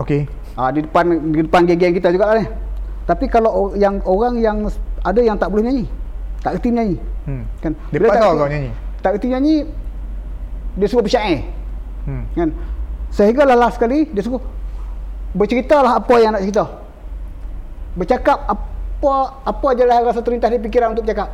Okey. 0.00 0.24
Ah 0.56 0.72
di 0.72 0.84
depan 0.84 1.32
di 1.32 1.40
depan 1.44 1.68
geng-geng 1.68 1.96
kita 1.96 2.08
juga 2.12 2.36
ni. 2.38 2.44
Tapi 3.04 3.26
kalau 3.26 3.74
yang 3.74 3.98
orang 4.06 4.38
yang 4.38 4.64
ada 5.02 5.20
yang 5.20 5.36
tak 5.36 5.52
boleh 5.52 5.68
nyanyi. 5.68 5.84
Tak 6.40 6.58
kerti 6.58 6.68
nyanyi. 6.70 6.96
Hmm. 7.26 7.44
Kan? 7.60 7.72
Bila 7.90 8.12
pasal 8.12 8.20
kerti- 8.22 8.40
kau 8.40 8.48
nyanyi. 8.48 8.70
Tak 9.02 9.10
kerti 9.18 9.26
nyanyi 9.28 9.54
dia 10.78 10.86
suruh 10.88 11.04
bersyair. 11.04 11.44
Hmm. 12.02 12.26
kan 12.34 12.50
sehingga 13.14 13.46
lah 13.46 13.54
last 13.54 13.78
sekali 13.78 14.10
dia 14.10 14.26
suruh 14.26 14.42
berceritalah 15.38 16.02
apa 16.02 16.14
yang 16.18 16.34
nak 16.34 16.42
cerita 16.42 16.64
bercakap 17.94 18.42
apa 18.48 19.14
apa 19.46 19.68
je 19.78 19.84
lah 19.86 20.02
rasa 20.02 20.18
terlintas 20.24 20.50
di 20.50 20.58
fikiran 20.66 20.96
untuk 20.96 21.06
bercakap 21.06 21.30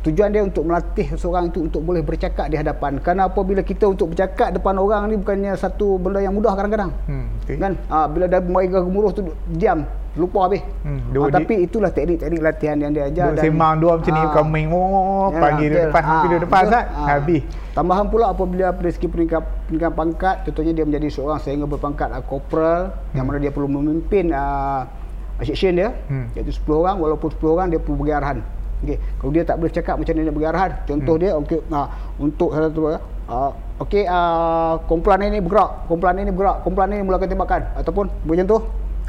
tujuan 0.00 0.32
dia 0.32 0.40
untuk 0.40 0.64
melatih 0.64 1.12
seorang 1.12 1.48
itu 1.48 1.60
untuk 1.62 1.84
boleh 1.84 2.00
bercakap 2.00 2.48
di 2.48 2.56
hadapan 2.56 2.96
kerana 2.98 3.28
apabila 3.28 3.60
kita 3.60 3.84
untuk 3.84 4.10
bercakap 4.10 4.48
depan 4.50 4.74
orang 4.74 5.06
ni 5.06 5.16
bukannya 5.16 5.52
satu 5.54 6.00
benda 6.00 6.18
yang 6.18 6.32
mudah 6.32 6.56
kadang-kadang 6.56 6.88
Hmm. 7.04 7.28
Okay. 7.42 7.56
kan 7.56 7.76
ha, 7.86 8.08
bila 8.08 8.24
dah 8.24 8.40
mari 8.40 8.66
gemuruh 8.66 9.12
tu 9.12 9.28
diam 9.46 9.84
lupa 10.12 10.48
habis 10.48 10.64
Hmm, 10.80 11.12
ha, 11.12 11.28
tapi 11.28 11.62
itulah 11.62 11.88
teknik-teknik 11.88 12.40
latihan 12.40 12.76
yang 12.76 12.90
dia 12.90 13.06
ajar 13.06 13.30
Duk 13.30 13.44
sembang 13.44 13.74
dua 13.76 13.92
macam 13.94 14.10
ni 14.10 14.18
Ah. 14.18 14.32
kau 14.32 14.42
main 14.42 14.66
oh, 14.66 15.28
Ya, 15.28 15.38
panggil 15.38 15.66
dia 15.68 15.76
betul. 15.76 15.86
depan 15.86 16.02
Ah, 16.02 16.22
video 16.24 16.38
depan. 16.40 16.62
Zat 16.66 16.86
Ah. 16.88 17.06
habis 17.10 17.42
Tambahan 17.70 18.06
pula 18.08 18.26
apabila 18.26 18.74
dari 18.74 18.90
segi 18.90 19.06
peningkat, 19.06 19.40
peningkatan 19.68 19.94
pangkat, 19.94 20.36
contohnya 20.42 20.72
dia 20.72 20.82
menjadi 20.82 21.06
seorang 21.08 21.38
sehingga 21.38 21.64
berpangkat 21.66 22.10
uh, 22.10 22.18
corporal 22.20 22.90
hmm. 22.90 23.14
yang 23.14 23.24
mana 23.24 23.38
dia 23.38 23.54
perlu 23.54 23.70
memimpin 23.70 24.34
uh, 24.34 24.90
section 25.38 25.78
dia, 25.78 25.94
Hmm. 26.04 26.26
iaitu 26.34 26.50
10 26.50 26.66
orang 26.74 26.98
walaupun 26.98 27.30
10 27.30 27.46
orang 27.48 27.66
dia 27.68 27.78
perlu 27.78 27.94
bagi 27.96 28.10
arahan. 28.12 28.38
Okey, 28.80 28.96
kalau 29.20 29.30
dia 29.36 29.44
tak 29.44 29.56
boleh 29.60 29.72
cakap 29.72 29.94
macam 30.00 30.12
mana 30.16 30.24
dia 30.24 30.34
bagi 30.34 30.48
arahan. 30.48 30.70
Contoh 30.88 31.14
hmm. 31.16 31.22
dia 31.22 31.30
okey 31.36 31.58
uh, 31.68 31.88
untuk 32.16 32.48
satu 32.56 32.82
uh, 32.88 33.50
okey 33.84 34.04
uh, 34.08 34.80
kumpulan 34.88 35.20
ini 35.28 35.38
bergerak, 35.44 35.84
kumpulan 35.84 36.16
ini 36.16 36.32
bergerak, 36.32 36.56
kumpulan 36.64 36.88
ini 36.96 37.02
mulakan 37.04 37.26
tembakan 37.28 37.62
ataupun 37.76 38.04
macam 38.24 38.44
tu. 38.48 38.58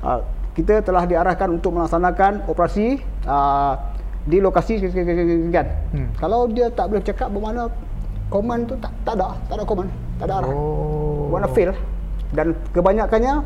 Uh, 0.03 0.19
kita 0.51 0.83
telah 0.83 1.07
diarahkan 1.07 1.47
untuk 1.47 1.71
melaksanakan 1.71 2.43
operasi 2.51 2.99
uh, 3.23 3.79
di 4.27 4.43
lokasi 4.43 4.83
sekian. 4.83 5.67
Hmm. 5.95 6.11
Kalau 6.19 6.51
dia 6.51 6.67
tak 6.67 6.91
boleh 6.91 7.01
cakap 7.07 7.31
bermakna 7.31 7.71
command 8.27 8.67
tu 8.67 8.75
tak 8.83 8.91
tak 9.07 9.15
ada, 9.15 9.39
tak 9.47 9.55
ada 9.59 9.63
command, 9.63 9.89
tak 10.19 10.25
ada 10.27 10.33
arah. 10.43 10.51
oh 10.51 11.31
Warna 11.31 11.47
fail 11.47 11.71
dan 12.35 12.55
kebanyakannya 12.75 13.43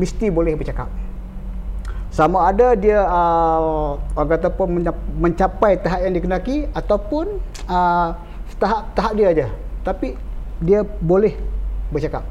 mesti 0.00 0.28
boleh 0.28 0.56
bercakap. 0.56 0.88
Sama 2.14 2.46
ada 2.46 2.78
dia 2.78 3.02
uh, 3.02 3.98
orang 4.14 4.30
kata 4.30 4.48
pun 4.48 4.70
mencapai 5.18 5.74
tahap 5.76 6.00
yang 6.00 6.14
dikenaki 6.14 6.70
ataupun 6.70 7.26
uh, 7.66 8.14
tahap 8.54 8.94
tahap 8.94 9.12
dia 9.12 9.26
aja. 9.28 9.46
Tapi 9.82 10.14
dia 10.60 10.86
boleh 10.86 11.34
bercakap. 11.90 12.22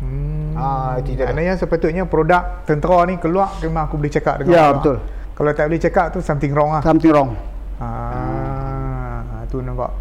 hmm. 0.00 0.56
Ah, 0.56 0.96
itu 0.96 1.12
dia. 1.12 1.28
maknanya 1.28 1.52
sepatutnya 1.54 2.02
produk 2.02 2.64
tentera 2.64 3.04
ni 3.04 3.16
keluar 3.16 3.52
memang 3.60 3.84
aku 3.84 4.00
boleh 4.00 4.08
cakap 4.08 4.40
dengan 4.40 4.50
Ya, 4.50 4.62
orang. 4.66 4.80
betul. 4.80 4.96
kalau 5.36 5.50
tak 5.52 5.64
boleh 5.68 5.82
cakap 5.82 6.06
tu 6.08 6.18
something 6.18 6.48
wrong 6.50 6.72
lah 6.72 6.80
Something 6.80 7.12
wrong. 7.12 7.36
ah, 7.76 9.20
tu 9.46 9.60
nampak 9.60 9.92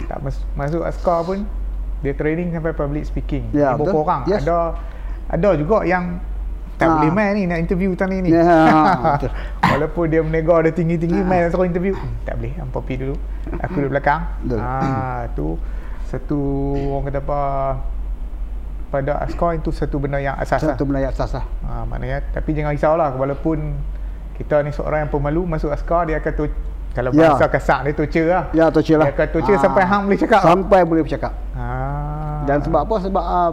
tak 0.00 0.18
mas- 0.20 0.46
masuk 0.54 0.82
askar 0.82 1.26
pun 1.26 1.42
dia 1.98 2.14
training 2.14 2.54
sampai 2.54 2.70
public 2.72 3.02
speaking 3.04 3.50
Ya, 3.50 3.74
Berapa 3.74 3.82
betul. 3.84 3.98
orang 4.00 4.22
Yes. 4.24 4.42
ada 4.44 4.78
ada 5.28 5.50
juga 5.54 5.82
yang 5.82 6.22
tak 6.78 6.86
Ah. 6.86 6.92
boleh 6.96 7.10
main 7.10 7.30
ni 7.32 7.42
nak 7.44 7.58
interview 7.58 7.90
tadi 7.92 8.22
ni 8.22 8.30
betul. 8.30 9.30
walaupun 9.72 10.04
dia 10.06 10.20
menegar 10.20 10.62
dia 10.62 10.70
tinggi-tinggi 10.70 11.20
main 11.20 11.46
suruh 11.48 11.64
interview 11.64 11.92
Hmm, 11.92 12.14
tak 12.22 12.38
boleh 12.38 12.52
hampa 12.54 12.78
pergi 12.78 12.96
dulu 13.00 13.14
aku 13.58 13.76
duduk 13.76 13.90
belakang 13.92 14.20
Betul. 14.40 14.58
ah 14.58 15.20
tu 15.32 15.48
satu 16.04 16.38
orang 16.88 17.04
kata 17.06 17.20
apa 17.20 17.40
pada 18.88 19.12
askar 19.20 19.52
itu 19.52 19.68
satu 19.68 19.98
benda 19.98 20.16
yang 20.16 20.32
asas 20.34 20.64
lah. 20.64 20.72
Satu 20.72 20.82
benda 20.82 20.98
yang 20.98 21.12
asas 21.12 21.28
lah. 21.30 21.44
Ha, 21.62 21.84
maknanya 21.84 22.24
tapi 22.30 22.56
jangan 22.56 22.72
risaulah 22.72 23.12
walaupun 23.12 23.76
kita 24.32 24.62
ni 24.62 24.70
seorang 24.70 25.04
yang 25.04 25.10
pemalu 25.10 25.44
masuk 25.44 25.68
askar 25.68 26.06
dia 26.06 26.16
akan 26.16 26.32
tu 26.32 26.44
kalau 26.90 27.12
Ya. 27.12 27.28
bahasa 27.28 27.46
kasar 27.46 27.84
dia 27.84 27.92
torture 27.92 28.26
lah. 28.26 28.48
Ya, 28.50 28.72
torture 28.72 28.96
lah. 28.96 29.06
Dia 29.06 29.14
akan 29.14 29.26
torture 29.30 29.54
Ah. 29.54 29.60
sampai 29.60 29.82
hang 29.84 30.02
boleh 30.04 30.18
cakap. 30.18 30.40
Sampai 30.40 30.80
boleh 30.82 31.02
bercakap. 31.04 31.32
Ha. 31.52 31.66
Dan 32.42 32.58
sebab 32.58 32.80
apa? 32.80 32.96
Sebab 32.98 33.20
uh, 33.22 33.50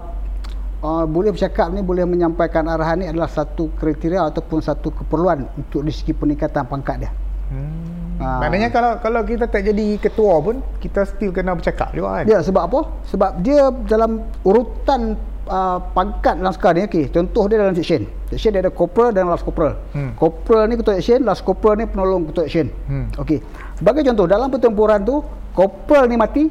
uh, 0.86 1.06
boleh 1.10 1.34
bercakap 1.34 1.74
ni 1.74 1.82
boleh 1.82 2.06
menyampaikan 2.06 2.70
arahan 2.70 3.02
ni 3.02 3.06
adalah 3.10 3.26
satu 3.26 3.74
kriteria 3.74 4.30
ataupun 4.30 4.62
satu 4.62 4.94
keperluan 4.94 5.50
untuk 5.58 5.82
di 5.82 5.90
segi 5.90 6.14
peningkatan 6.14 6.70
pangkat 6.70 6.96
dia. 7.02 7.12
Hmm. 7.50 8.22
Ah. 8.22 8.40
Maknanya 8.40 8.72
kalau 8.72 8.96
kalau 9.04 9.22
kita 9.28 9.46
tak 9.52 9.68
jadi 9.68 10.00
ketua 10.00 10.40
pun 10.40 10.64
kita 10.80 11.04
still 11.04 11.36
kena 11.36 11.52
bercakap 11.52 11.92
juga 11.92 12.22
kan. 12.22 12.26
Ya, 12.30 12.40
sebab 12.40 12.64
apa? 12.72 12.80
Sebab 13.12 13.44
dia 13.44 13.68
dalam 13.92 14.24
urutan 14.48 15.20
uh, 15.52 15.84
pangkat 15.92 16.40
dalam 16.40 16.54
sekarang 16.56 16.86
ni 16.86 16.88
okey. 16.88 17.06
Contoh 17.12 17.44
dia 17.52 17.60
dalam 17.60 17.76
section. 17.76 18.08
Section 18.32 18.56
dia 18.56 18.64
ada 18.64 18.72
corporal 18.72 19.12
dan 19.12 19.28
last 19.28 19.44
corporal. 19.44 19.76
Hmm. 19.92 20.16
Corporal 20.16 20.72
ni 20.72 20.80
ketua 20.80 20.96
section, 20.98 21.28
last 21.28 21.44
corporal 21.44 21.76
ni 21.76 21.86
penolong 21.92 22.32
ketua 22.32 22.48
section. 22.48 22.72
Hmm. 22.88 23.12
Okey. 23.20 23.44
Sebagai 23.76 24.02
contoh 24.08 24.26
dalam 24.32 24.48
pertempuran 24.48 25.04
tu 25.04 25.20
corporal 25.52 26.08
ni 26.08 26.16
mati. 26.16 26.44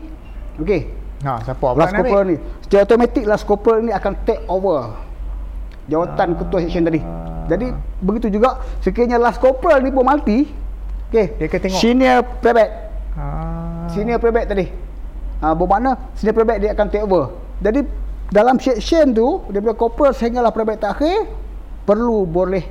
Okey. 0.61 1.04
Ha, 1.25 1.41
siapa 1.41 1.67
Last 1.73 1.97
corporal 1.97 2.25
ni 2.29 2.37
secara 2.61 2.81
automatik 2.85 3.25
last 3.25 3.45
corporal 3.45 3.81
ni 3.81 3.91
akan 3.91 4.13
take 4.23 4.45
over 4.45 4.93
jawatan 5.85 6.29
Ah. 6.33 6.37
ketua 6.37 6.59
section 6.61 6.85
tadi. 6.85 7.01
Jadi 7.45 7.67
begitu 8.01 8.29
juga 8.31 8.61
sekiranya 8.81 9.17
last 9.17 9.41
corporal 9.41 9.81
ni 9.81 9.89
pun 9.89 10.05
mati. 10.05 10.49
Okey. 11.09 11.37
Dia 11.37 11.47
akan 11.47 11.61
tengok. 11.61 11.81
Senior 11.81 12.19
private 12.41 12.73
Ha. 13.15 13.25
Senior 13.89 14.19
private 14.19 14.47
tadi. 14.49 14.67
Ha, 15.39 15.53
bermakna 15.53 16.13
senior 16.13 16.35
private 16.35 16.59
dia 16.59 16.71
akan 16.73 16.87
take 16.89 17.05
over. 17.05 17.31
Jadi 17.61 17.81
dalam 18.29 18.57
section 18.59 19.13
tu 19.13 19.45
daripada 19.49 19.77
corporal 19.77 20.13
sehinggalah 20.13 20.51
private 20.51 20.81
terakhir 20.81 21.29
perlu 21.85 22.25
boleh 22.25 22.65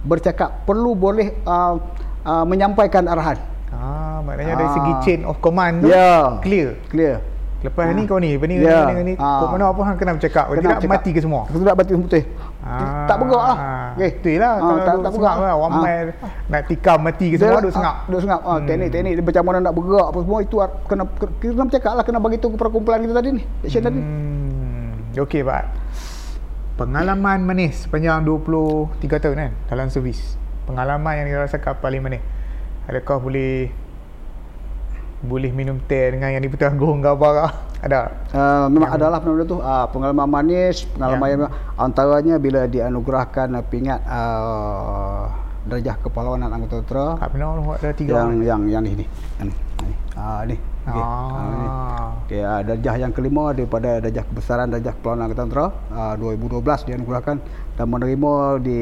bercakap, 0.00 0.62
perlu 0.62 0.94
boleh 0.94 1.34
uh, 1.42 1.74
uh, 2.22 2.44
menyampaikan 2.44 3.04
arahan. 3.04 3.36
Ha, 3.68 4.22
maknanya 4.22 4.54
dari 4.56 4.68
Ah. 4.70 4.74
segi 4.76 4.92
chain 5.02 5.20
of 5.24 5.36
command 5.40 5.82
tu 5.82 5.90
Ya. 5.90 6.38
clear. 6.38 6.78
Clear. 6.88 7.18
Lepas 7.58 7.90
ni 7.90 8.06
kau 8.06 8.22
ni, 8.22 8.38
ni 8.38 8.54
Ya. 8.56 8.86
ni 8.86 8.94
ni, 8.94 9.02
ni 9.02 9.14
Ah. 9.18 9.42
kau 9.42 9.50
mana 9.50 9.66
apa 9.66 9.82
hang 9.82 9.98
kena 9.98 10.14
bercakap. 10.14 10.46
Kena 10.46 10.58
tidak 10.60 10.78
bercakap. 10.78 10.94
mati 10.94 11.10
ke 11.10 11.18
semua. 11.18 11.42
Kalau 11.44 11.58
tidak 11.58 11.76
mati 11.76 11.90
betul. 11.92 12.22
Ah. 12.60 13.04
Tak 13.04 13.16
bergerak 13.18 13.44
lah. 13.44 13.58
Okey. 13.92 14.10
Betul 14.14 14.34
lah. 14.38 14.46
Ah, 14.48 14.58
kalau 14.58 14.78
tak- 14.78 14.94
tak 14.96 15.10
bergerak. 15.10 15.36
lah. 15.36 15.52
Orang 15.52 15.72
Ah. 15.72 15.80
main 15.80 16.04
nak 16.46 16.62
tikam 16.64 16.98
mati 17.00 17.26
ke 17.28 17.36
semua 17.36 17.58
duk 17.58 17.72
sengap. 17.72 17.94
ah, 17.96 18.06
Duk 18.06 18.20
sengap. 18.20 18.40
Ah, 18.40 18.54
Hmm. 18.54 18.64
teknik-teknik 18.64 19.12
dia 19.12 19.24
macam 19.24 19.42
mana 19.44 19.58
nak 19.60 19.74
bergerak 19.74 20.06
apa 20.06 20.18
semua 20.20 20.38
itu 20.38 20.56
ah, 20.56 20.68
kena 20.84 21.04
kita 21.34 21.50
kena 21.50 21.64
bercakap 21.66 21.92
lah 21.92 22.04
kena 22.04 22.18
bagi 22.18 22.36
tahu 22.36 22.50
kepada 22.54 22.70
kumpulan 22.70 22.98
kita 23.00 23.14
tadi 23.16 23.28
ni. 23.32 23.42
Section 23.60 23.82
tadi. 23.84 24.00
Hmm. 24.00 25.18
Okey 25.18 25.42
Pak. 25.42 25.62
Pengalaman 26.76 27.42
manis 27.42 27.74
sepanjang 27.84 28.22
23 28.22 29.18
tahun 29.18 29.34
kan 29.36 29.52
dalam 29.66 29.86
servis. 29.88 30.38
Pengalaman 30.62 31.10
yang 31.16 31.26
dirasakan 31.28 31.74
paling 31.76 31.98
manis. 31.98 32.22
Adakah 32.86 33.18
boleh 33.18 33.74
boleh 35.18 35.50
minum 35.50 35.82
teh 35.90 36.14
dengan 36.14 36.30
yang 36.30 36.42
di 36.42 36.50
Petanggung 36.50 37.02
ke 37.02 37.08
apa 37.10 37.28
kah? 37.34 37.50
Ada. 37.82 38.00
Uh, 38.30 38.66
memang 38.70 38.90
yang 38.90 38.98
adalah 38.98 39.18
pengalaman 39.18 39.46
tu 39.50 39.58
uh, 39.58 39.86
pengalaman 39.90 40.28
manis, 40.30 40.86
pengalaman 40.94 41.26
yang, 41.26 41.40
yang 41.46 41.52
antaranya 41.78 42.34
bila 42.38 42.60
dianugerahkan 42.70 43.48
uh, 43.58 43.64
pingat 43.66 44.00
uh, 44.06 45.26
darjah 45.66 45.96
kepahlawanan 45.98 46.50
anggota 46.50 46.82
tentera. 46.82 47.06
Tak 47.18 47.28
pernah 47.34 47.48
ada 47.74 47.90
tiga. 47.94 48.12
Yang 48.22 48.30
yang 48.46 48.62
yang 48.70 48.82
ni 48.82 48.92
ni. 49.02 49.06
Ni. 49.42 49.54
Ah 50.14 50.42
ni. 50.46 50.56
Okey. 50.88 51.02
Ah. 51.04 52.08
Okay, 52.24 52.42
uh, 52.44 52.60
darjah 52.64 52.94
yang 52.96 53.12
kelima 53.12 53.52
daripada 53.52 54.00
darjah 54.00 54.24
kebesaran 54.24 54.70
darjah 54.70 54.94
kepahlawanan 54.96 55.30
angkatan 55.30 55.46
tentera 55.50 55.66
uh, 55.92 56.14
2012 56.16 56.88
dianugerahkan 56.88 57.36
dan 57.76 57.86
menerima 57.86 58.32
di 58.62 58.80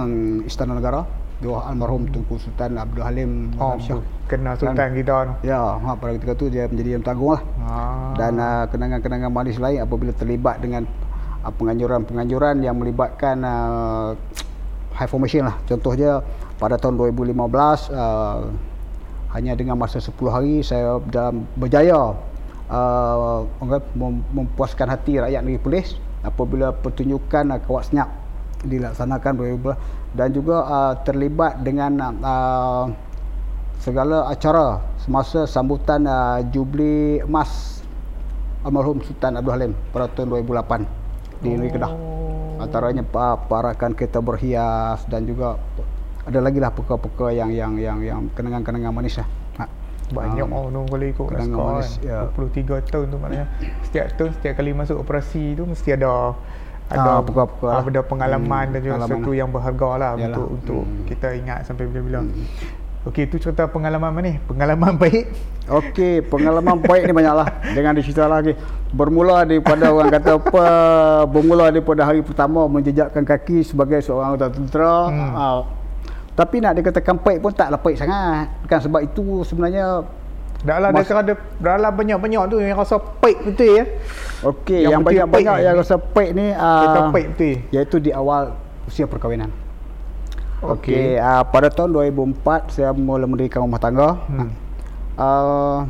Istana 0.48 0.78
Negara 0.78 1.22
bawah 1.42 1.66
almarhum 1.66 2.06
Tunku 2.14 2.38
Sultan 2.38 2.78
Abdul 2.78 3.02
Halim 3.02 3.50
oh, 3.58 3.74
Syah. 3.82 3.98
Kena 4.30 4.54
Sultan 4.54 4.78
dan, 4.78 4.94
kita 4.94 5.14
tu. 5.26 5.32
Ya, 5.50 5.58
ha, 5.58 5.88
pada 5.98 6.14
ketika 6.14 6.32
tu 6.38 6.46
dia 6.46 6.70
menjadi 6.70 6.96
yang 6.96 7.04
tanggung 7.04 7.34
lah. 7.34 7.42
Ah. 7.66 8.14
Dan 8.14 8.38
uh, 8.38 8.64
kenangan-kenangan 8.70 9.30
manis 9.34 9.58
lain 9.58 9.82
apabila 9.82 10.14
terlibat 10.14 10.62
dengan 10.62 10.86
uh, 11.42 11.52
penganjuran-penganjuran 11.52 12.62
yang 12.62 12.78
melibatkan 12.78 13.42
uh, 13.42 14.14
high 14.94 15.10
formation 15.10 15.50
lah. 15.50 15.58
Contohnya 15.66 16.22
pada 16.62 16.78
tahun 16.78 16.94
2015 16.94 17.34
uh, 17.90 18.46
hanya 19.34 19.52
dengan 19.58 19.74
masa 19.74 19.98
10 19.98 20.14
hari 20.30 20.62
saya 20.62 21.02
dalam 21.10 21.42
berjaya 21.58 22.14
uh, 22.70 23.40
mempuaskan 24.30 24.86
hati 24.86 25.18
rakyat 25.18 25.42
negeri 25.42 25.58
Perlis 25.58 25.88
apabila 26.22 26.70
pertunjukan 26.70 27.50
uh, 27.50 27.58
kawat 27.66 27.90
senyap 27.90 28.08
dilaksanakan 28.62 29.32
dan 30.12 30.28
juga 30.32 30.64
uh, 30.64 30.94
terlibat 31.02 31.64
dengan 31.64 32.20
uh, 32.20 32.84
segala 33.80 34.28
acara 34.28 34.78
semasa 35.00 35.48
sambutan 35.48 36.04
uh, 36.04 36.38
Jubli 36.52 37.18
Emas 37.24 37.82
almarhum 38.62 39.02
Sultan 39.02 39.40
Abdul 39.40 39.52
Halim 39.52 39.72
pada 39.90 40.06
tahun 40.12 40.30
2008 40.46 41.42
di 41.42 41.50
negeri 41.58 41.70
Kedah. 41.74 41.92
Oh. 41.92 42.62
Antaranya 42.62 43.02
uh, 43.02 43.36
parakan 43.50 43.96
kereta 43.98 44.22
berhias 44.22 45.02
dan 45.10 45.26
juga 45.26 45.58
ada 46.22 46.38
lagi 46.38 46.62
lah 46.62 46.70
perkara-perkara 46.70 47.34
yang 47.34 47.50
yang 47.50 47.74
yang 47.74 47.98
yang 47.98 48.20
kenangan-kenangan 48.38 48.94
manis 48.94 49.18
lah. 49.18 49.28
Ha. 49.58 49.64
Banyak 50.14 50.46
um, 50.46 50.54
orang 50.70 50.86
boleh 50.86 51.10
ikut 51.10 51.26
kenangan 51.26 51.58
manis. 51.58 51.98
Kan. 51.98 52.30
Ya. 52.30 52.78
23 52.78 52.92
tahun 52.94 53.06
tu 53.10 53.16
maknanya 53.18 53.46
setiap 53.82 54.06
tahun 54.14 54.30
setiap 54.38 54.54
kali 54.62 54.70
masuk 54.70 55.02
operasi 55.02 55.58
tu 55.58 55.66
mesti 55.66 55.98
ada 55.98 56.38
ada 56.92 57.10
ha, 57.18 57.24
buka-buka 57.24 57.66
lah. 57.66 57.82
ada 57.88 58.02
pengalaman 58.04 58.64
hmm, 58.68 58.72
dan 58.72 58.80
juga 58.84 58.96
sesuatu 59.04 59.30
yang 59.32 59.48
berharga 59.48 59.90
lah 59.96 60.10
Yalah. 60.14 60.26
untuk 60.28 60.46
untuk 60.52 60.82
hmm. 60.84 61.04
kita 61.08 61.28
ingat 61.36 61.58
sampai 61.64 61.84
bila-bila. 61.88 62.20
Hmm. 62.22 62.44
Okey, 63.02 63.26
itu 63.26 63.36
cerita 63.42 63.66
pengalaman 63.66 64.14
mana 64.14 64.26
ni? 64.30 64.34
Pengalaman 64.46 64.94
baik. 65.02 65.24
Okey, 65.66 66.22
pengalaman 66.22 66.78
baik 66.78 67.02
ni 67.10 67.12
banyaklah. 67.16 67.48
Jangan 67.74 67.92
dicerita 67.98 68.30
lagi. 68.30 68.54
Bermula 68.94 69.42
daripada 69.42 69.90
orang 69.90 70.06
kata 70.06 70.38
apa, 70.38 70.66
bermula 71.26 71.74
daripada 71.74 72.06
hari 72.06 72.22
pertama 72.22 72.62
menjejakkan 72.70 73.26
kaki 73.26 73.66
sebagai 73.66 73.98
seorang 74.06 74.34
anggota 74.34 74.54
tentera. 74.54 74.94
Hmm. 75.10 75.32
Uh, 75.34 75.60
tapi 76.32 76.62
nak 76.62 76.78
dikatakan 76.78 77.18
baik 77.18 77.42
pun 77.42 77.50
taklah 77.50 77.80
baik 77.82 77.98
sangat. 77.98 78.46
Kan 78.70 78.78
sebab 78.78 79.02
itu 79.02 79.42
sebenarnya 79.44 80.06
Dah 80.62 80.78
lah 80.78 80.94
Mas... 80.94 81.10
ada 81.10 81.34
dalam 81.58 81.90
banyak-banyak 81.90 82.40
tu 82.46 82.56
yang 82.62 82.78
rasa 82.78 83.02
paik 83.02 83.42
betul 83.42 83.82
ya. 83.82 83.84
Okey, 84.46 84.86
yang, 84.86 84.98
yang 84.98 85.02
banyak-banyak 85.02 85.56
yang 85.58 85.74
rasa 85.74 85.98
paik 85.98 86.30
ni 86.38 86.54
uh, 86.54 87.10
paik 87.10 87.26
betul. 87.34 87.54
Iaitu 87.74 87.96
di 87.98 88.10
awal 88.14 88.54
usia 88.86 89.10
perkahwinan. 89.10 89.50
Okey, 90.62 91.18
okay, 91.18 91.18
uh, 91.18 91.42
pada 91.42 91.66
tahun 91.74 91.90
2004 92.14 92.78
saya 92.78 92.94
mula 92.94 93.26
mendirikan 93.26 93.66
rumah 93.66 93.82
tangga. 93.82 94.14
Hmm. 94.30 94.50
Uh, 95.18 95.80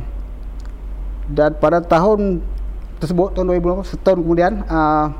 dan 1.29 1.53
pada 1.61 1.77
tahun 1.79 2.41
tersebut 2.97 3.37
tahun 3.37 3.53
2004 3.61 3.93
setahun 3.93 4.19
kemudian 4.25 4.65
uh, 4.65 5.13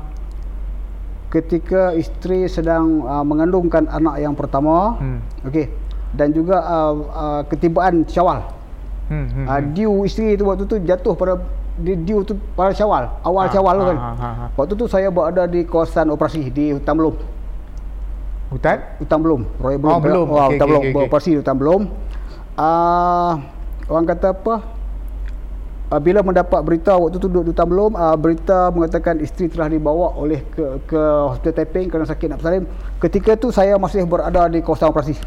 ketika 1.30 1.94
isteri 1.94 2.50
sedang 2.50 3.06
uh, 3.06 3.22
mengandungkan 3.22 3.86
anak 3.86 4.18
yang 4.18 4.34
pertama, 4.34 4.98
hmm. 4.98 5.46
okey. 5.46 5.70
Dan 6.14 6.34
juga 6.34 6.62
uh, 6.62 6.94
uh, 7.10 7.42
ketibaan 7.46 8.02
Syawal. 8.10 8.63
Hmm, 9.04 9.26
hmm, 9.28 9.46
uh, 9.46 9.60
Diu 9.76 9.92
isteri 10.08 10.32
tu 10.32 10.48
waktu 10.48 10.64
tu 10.64 10.80
jatuh 10.80 11.12
pada 11.12 11.36
di 11.76 11.92
Diu 12.06 12.24
tu 12.24 12.38
pada 12.56 12.72
Syawal, 12.72 13.10
awal 13.26 13.44
ha, 13.46 13.52
Syawal 13.52 13.76
ha, 13.76 13.84
kan. 13.84 13.96
Ha, 13.98 14.10
ha, 14.14 14.30
ha. 14.32 14.46
Waktu 14.56 14.72
tu 14.78 14.86
saya 14.88 15.12
berada 15.12 15.44
di 15.44 15.66
kawasan 15.66 16.08
operasi 16.08 16.48
di 16.48 16.72
Hutan 16.72 16.94
Belum. 16.96 17.14
Hutan? 18.48 18.78
Hutan 19.02 19.18
Belum. 19.20 19.40
Roy 19.60 19.76
Belum. 19.76 19.92
Oh, 19.92 20.00
belum. 20.00 20.26
Oh, 20.30 20.38
okay, 20.38 20.56
Hutan 20.56 20.64
okay, 20.64 20.70
Belum. 20.70 20.82
Okay, 20.88 21.06
operasi 21.10 21.30
okay. 21.34 21.40
Hutan 21.42 21.56
Belum. 21.58 21.82
Uh, 22.54 23.32
orang 23.90 24.06
kata 24.06 24.28
apa? 24.32 24.54
Uh, 25.92 26.00
bila 26.00 26.24
mendapat 26.24 26.60
berita 26.64 26.96
waktu 26.96 27.18
tu 27.20 27.28
duduk 27.28 27.44
di 27.44 27.50
Hutan 27.52 27.66
Belum, 27.68 27.92
uh, 27.92 28.16
berita 28.16 28.70
mengatakan 28.70 29.20
isteri 29.20 29.50
telah 29.50 29.68
dibawa 29.68 30.16
oleh 30.16 30.40
ke 30.48 30.80
ke 30.88 31.00
hospital 31.28 31.54
Taiping 31.60 31.92
kerana 31.92 32.06
sakit 32.06 32.26
nak 32.30 32.38
bersalin. 32.40 32.64
Ketika 33.02 33.36
tu 33.36 33.50
saya 33.50 33.76
masih 33.76 34.06
berada 34.06 34.48
di 34.48 34.62
kawasan 34.64 34.94
operasi. 34.94 35.18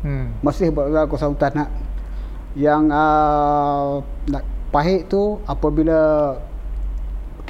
Hmm. 0.00 0.32
Masih 0.40 0.72
berada 0.72 1.04
di 1.04 1.08
kawasan 1.12 1.36
hutan 1.36 1.52
nak 1.52 1.68
yang 2.58 2.90
uh, 2.90 4.02
nak 4.26 4.42
pahit 4.74 5.06
tu 5.10 5.38
apabila 5.46 6.34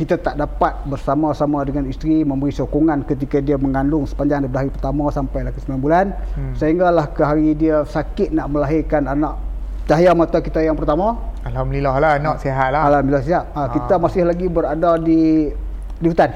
kita 0.00 0.16
tak 0.16 0.40
dapat 0.40 0.80
bersama-sama 0.88 1.60
dengan 1.68 1.84
isteri 1.84 2.24
memberi 2.24 2.48
sokongan 2.56 3.04
ketika 3.04 3.36
dia 3.44 3.60
mengandung 3.60 4.08
sepanjang 4.08 4.48
daripada 4.48 4.64
hari 4.64 4.72
pertama 4.72 5.04
sampai 5.12 5.44
ke 5.52 5.60
9 5.60 5.76
bulan 5.76 6.16
hmm. 6.36 6.56
sehinggalah 6.56 7.12
ke 7.12 7.20
hari 7.20 7.52
dia 7.52 7.84
sakit 7.84 8.32
nak 8.32 8.48
melahirkan 8.48 9.04
anak 9.04 9.36
cahaya 9.84 10.16
mata 10.16 10.40
kita 10.40 10.64
yang 10.64 10.72
pertama 10.72 11.20
Alhamdulillah 11.44 12.00
lah 12.00 12.12
anak 12.16 12.40
sihat 12.40 12.72
lah 12.72 12.88
Alhamdulillah 12.88 13.24
sihat 13.28 13.44
ha. 13.52 13.68
kita 13.76 14.00
masih 14.00 14.24
lagi 14.24 14.46
berada 14.48 14.96
di 14.96 15.52
di 16.00 16.06
hutan 16.08 16.32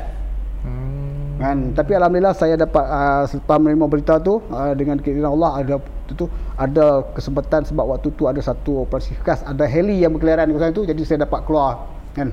hmm. 0.68 1.40
kan 1.40 1.56
tapi 1.72 1.92
Alhamdulillah 1.96 2.36
saya 2.36 2.60
dapat 2.60 2.84
uh, 2.84 3.24
selepas 3.32 3.56
menerima 3.56 3.86
berita 3.88 4.20
tu 4.20 4.44
uh, 4.52 4.76
dengan 4.76 5.00
keinginan 5.00 5.32
Allah 5.40 5.64
ada 5.64 5.74
tu, 6.08 6.12
tu 6.14 6.26
ada 6.56 7.02
kesempatan 7.16 7.64
sebab 7.64 7.84
waktu 7.96 8.08
tu 8.14 8.28
ada 8.28 8.40
satu 8.40 8.84
operasi 8.84 9.16
khas 9.24 9.40
ada 9.42 9.64
heli 9.64 10.04
yang 10.04 10.12
berkeliaran 10.12 10.48
di 10.48 10.52
kawasan 10.52 10.72
itu 10.76 10.84
jadi 10.84 11.02
saya 11.04 11.18
dapat 11.24 11.40
keluar 11.48 11.88
kan 12.12 12.28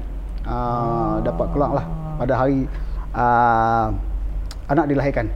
uh, 0.45 0.51
ah. 0.51 1.13
dapat 1.23 1.47
keluar 1.55 1.71
lah 1.81 1.85
pada 2.19 2.33
hari 2.37 2.67
uh, 3.15 3.87
anak 4.69 4.85
dilahirkan 4.91 5.27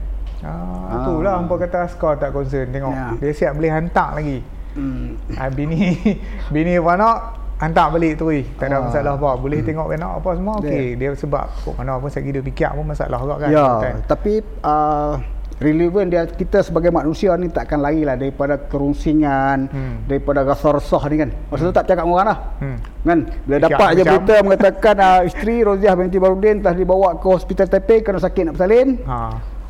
ah, 0.44 1.02
itulah 1.02 1.34
uh, 1.34 1.38
hampa 1.42 1.56
kata 1.66 1.78
askar 1.90 2.20
tak 2.20 2.36
concern 2.36 2.70
tengok 2.70 2.94
yeah. 2.94 3.12
dia 3.20 3.32
siap 3.34 3.52
boleh 3.58 3.72
hantar 3.72 4.10
lagi 4.20 4.40
hmm. 4.76 5.36
uh, 5.36 5.50
bini 5.52 5.96
bini 6.54 6.78
anak 6.78 7.18
hantar 7.56 7.88
balik 7.88 8.20
tu 8.20 8.36
tak 8.60 8.68
ada 8.68 8.84
uh, 8.84 8.92
masalah 8.92 9.16
apa 9.16 9.30
boleh 9.40 9.64
hmm. 9.64 9.68
tengok 9.72 9.88
anak 9.96 10.12
apa 10.20 10.30
semua 10.36 10.54
okey 10.60 11.00
dia 11.00 11.10
sebab 11.16 11.46
kok 11.64 11.76
mana 11.80 11.96
pun 12.04 12.12
saya 12.12 12.24
kira 12.28 12.40
fikir 12.44 12.70
pun 12.76 12.86
masalah 12.86 13.20
juga 13.24 13.36
kan 13.48 13.50
ya 13.50 13.68
kan? 13.80 13.96
tapi 14.12 14.44
uh, 14.60 15.16
relevan 15.56 16.12
dia 16.12 16.28
kita 16.28 16.60
sebagai 16.60 16.92
manusia 16.92 17.32
ni 17.40 17.48
takkan 17.48 17.80
lari 17.80 18.04
lah 18.04 18.20
daripada 18.20 18.60
kerunsingan 18.60 19.72
hmm. 19.72 19.96
daripada 20.04 20.44
rasa 20.44 20.76
resah 20.76 21.00
ni 21.08 21.16
kan 21.16 21.30
maksudnya 21.48 21.72
hmm. 21.72 21.80
tak 21.80 21.86
cakap 21.88 22.04
dengan 22.04 22.16
orang 22.20 22.28
lah 22.28 22.40
hmm. 22.60 22.78
kan 23.08 23.20
bila 23.48 23.58
dapat 23.64 23.88
macam, 23.88 23.96
je 23.96 24.04
berita 24.04 24.34
mengatakan 24.44 24.96
uh, 25.00 25.22
isteri 25.24 25.56
Roziah 25.64 25.96
binti 25.96 26.20
Barudin 26.20 26.60
telah 26.60 26.76
dibawa 26.76 27.16
ke 27.16 27.28
hospital 27.32 27.72
Taipei 27.72 28.04
kerana 28.04 28.20
sakit 28.20 28.52
nak 28.52 28.54
bersalin 28.60 29.00
ha. 29.08 29.16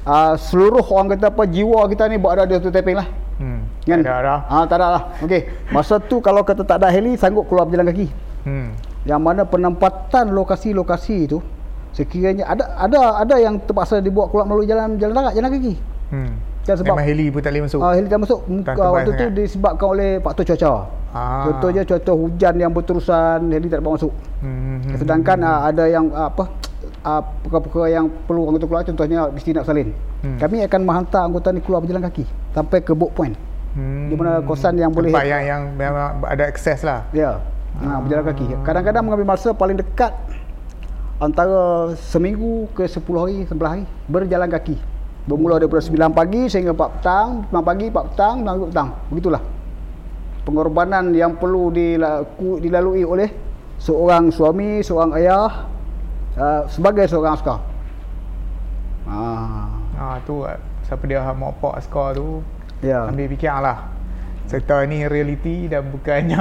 uh, 0.09 0.33
seluruh 0.33 0.85
orang 0.89 1.13
kata 1.13 1.29
apa 1.29 1.43
jiwa 1.45 1.85
kita 1.85 2.09
ni 2.09 2.17
berada 2.17 2.49
di 2.49 2.57
hospital 2.57 2.75
Taipei 2.81 2.95
lah 2.97 3.07
hmm. 3.37 3.59
kan 3.85 3.99
tak 4.01 4.17
ada 4.25 4.35
ha, 4.41 4.55
tak 4.65 4.77
ada 4.81 4.87
lah 4.89 5.03
ok 5.21 5.33
masa 5.69 6.01
tu 6.01 6.17
kalau 6.17 6.41
kata 6.41 6.65
tak 6.65 6.81
ada 6.81 6.89
heli 6.89 7.13
sanggup 7.13 7.45
keluar 7.45 7.69
berjalan 7.69 7.93
kaki 7.93 8.09
hmm. 8.49 8.67
yang 9.05 9.21
mana 9.21 9.45
penempatan 9.45 10.33
lokasi-lokasi 10.33 11.29
tu 11.29 11.45
sekiranya 11.95 12.43
ada 12.43 12.75
ada 12.75 12.99
ada 13.23 13.35
yang 13.39 13.55
terpaksa 13.63 14.03
dibawa 14.03 14.27
keluar 14.27 14.45
melalui 14.45 14.67
jalan 14.67 14.99
jalan 14.99 15.15
darat 15.15 15.33
jalan 15.33 15.49
kaki 15.55 15.73
hmm 16.11 16.55
kan 16.65 16.75
sebab 16.81 16.97
Memang 16.97 17.07
heli 17.07 17.25
pun 17.29 17.39
tak 17.45 17.51
boleh 17.53 17.63
masuk 17.69 17.79
uh, 17.79 17.93
heli 17.93 18.07
tak 18.09 18.19
masuk 18.25 18.39
Muka, 18.49 18.73
waktu 18.73 19.11
sangat. 19.13 19.21
tu 19.21 19.25
disebabkan 19.37 19.87
oleh 19.93 20.09
faktor 20.17 20.43
cuaca 20.49 20.71
ah. 21.13 21.45
contohnya 21.45 21.81
cuaca 21.85 22.11
hujan 22.17 22.53
yang 22.57 22.71
berterusan 22.73 23.39
heli 23.53 23.67
tak 23.69 23.85
dapat 23.85 23.93
masuk 24.01 24.13
hmm. 24.41 24.97
sedangkan 24.97 25.37
hmm. 25.45 25.49
Uh, 25.53 25.59
ada 25.69 25.83
yang 25.85 26.05
uh, 26.09 26.27
apa 26.33 26.43
uh, 27.05 27.21
perkara-perkara 27.45 27.87
yang 27.93 28.05
perlu 28.25 28.49
anggota 28.49 28.65
keluar 28.65 28.81
contohnya 28.81 29.19
mesti 29.29 29.49
nak 29.53 29.65
salin 29.69 29.93
hmm. 30.25 30.37
kami 30.41 30.65
akan 30.65 30.81
menghantar 30.81 31.21
anggota 31.21 31.53
ni 31.53 31.61
keluar 31.61 31.85
berjalan 31.85 32.01
kaki 32.09 32.25
sampai 32.57 32.81
ke 32.81 32.97
boat 32.97 33.13
point 33.13 33.37
hmm. 33.77 34.09
di 34.09 34.15
mana 34.17 34.41
kosan 34.41 34.73
yang 34.81 34.89
boleh 34.89 35.13
tempat 35.13 35.29
yang, 35.29 35.43
yang 35.45 35.61
memang 35.77 36.25
ada 36.25 36.49
akses 36.49 36.81
lah 36.81 37.05
ya 37.13 37.37
yeah. 37.77 37.93
ah. 37.93 38.01
berjalan 38.01 38.25
kaki 38.33 38.45
kadang-kadang 38.65 39.05
mengambil 39.05 39.37
masa 39.37 39.53
paling 39.53 39.77
dekat 39.77 40.17
antara 41.15 41.93
seminggu 41.95 42.67
ke 42.71 42.83
10 42.85 42.99
hari, 43.15 43.37
11 43.47 43.71
hari 43.71 43.83
berjalan 44.07 44.49
kaki. 44.49 44.75
Bermula 45.25 45.57
daripada 45.57 45.81
9 45.81 46.13
pagi 46.13 46.45
sehingga 46.45 46.75
4 46.75 47.01
petang, 47.01 47.27
5 47.49 47.61
pagi, 47.61 47.85
4 47.89 48.05
petang, 48.13 48.35
6 48.45 48.69
petang. 48.69 48.89
Begitulah. 49.09 49.41
Pengorbanan 50.45 51.09
yang 51.09 51.33
perlu 51.33 51.73
dilaku, 51.73 52.61
dilalui 52.61 53.01
oleh 53.01 53.33
seorang 53.81 54.29
suami, 54.29 54.85
seorang 54.85 55.17
ayah 55.17 55.65
uh, 56.37 56.61
sebagai 56.69 57.09
seorang 57.09 57.33
askar. 57.33 57.57
Ah, 59.05 59.69
ha, 59.97 60.17
tu 60.25 60.45
siapa 60.85 61.01
dia 61.05 61.21
mau 61.33 61.53
pak 61.53 61.81
askar 61.81 62.13
tu. 62.13 62.45
Ya. 62.85 63.09
Ambil 63.09 63.29
fikirlah. 63.33 63.89
Serta 64.45 64.85
ni 64.85 65.09
realiti 65.09 65.65
dan 65.65 65.89
bukannya 65.89 66.37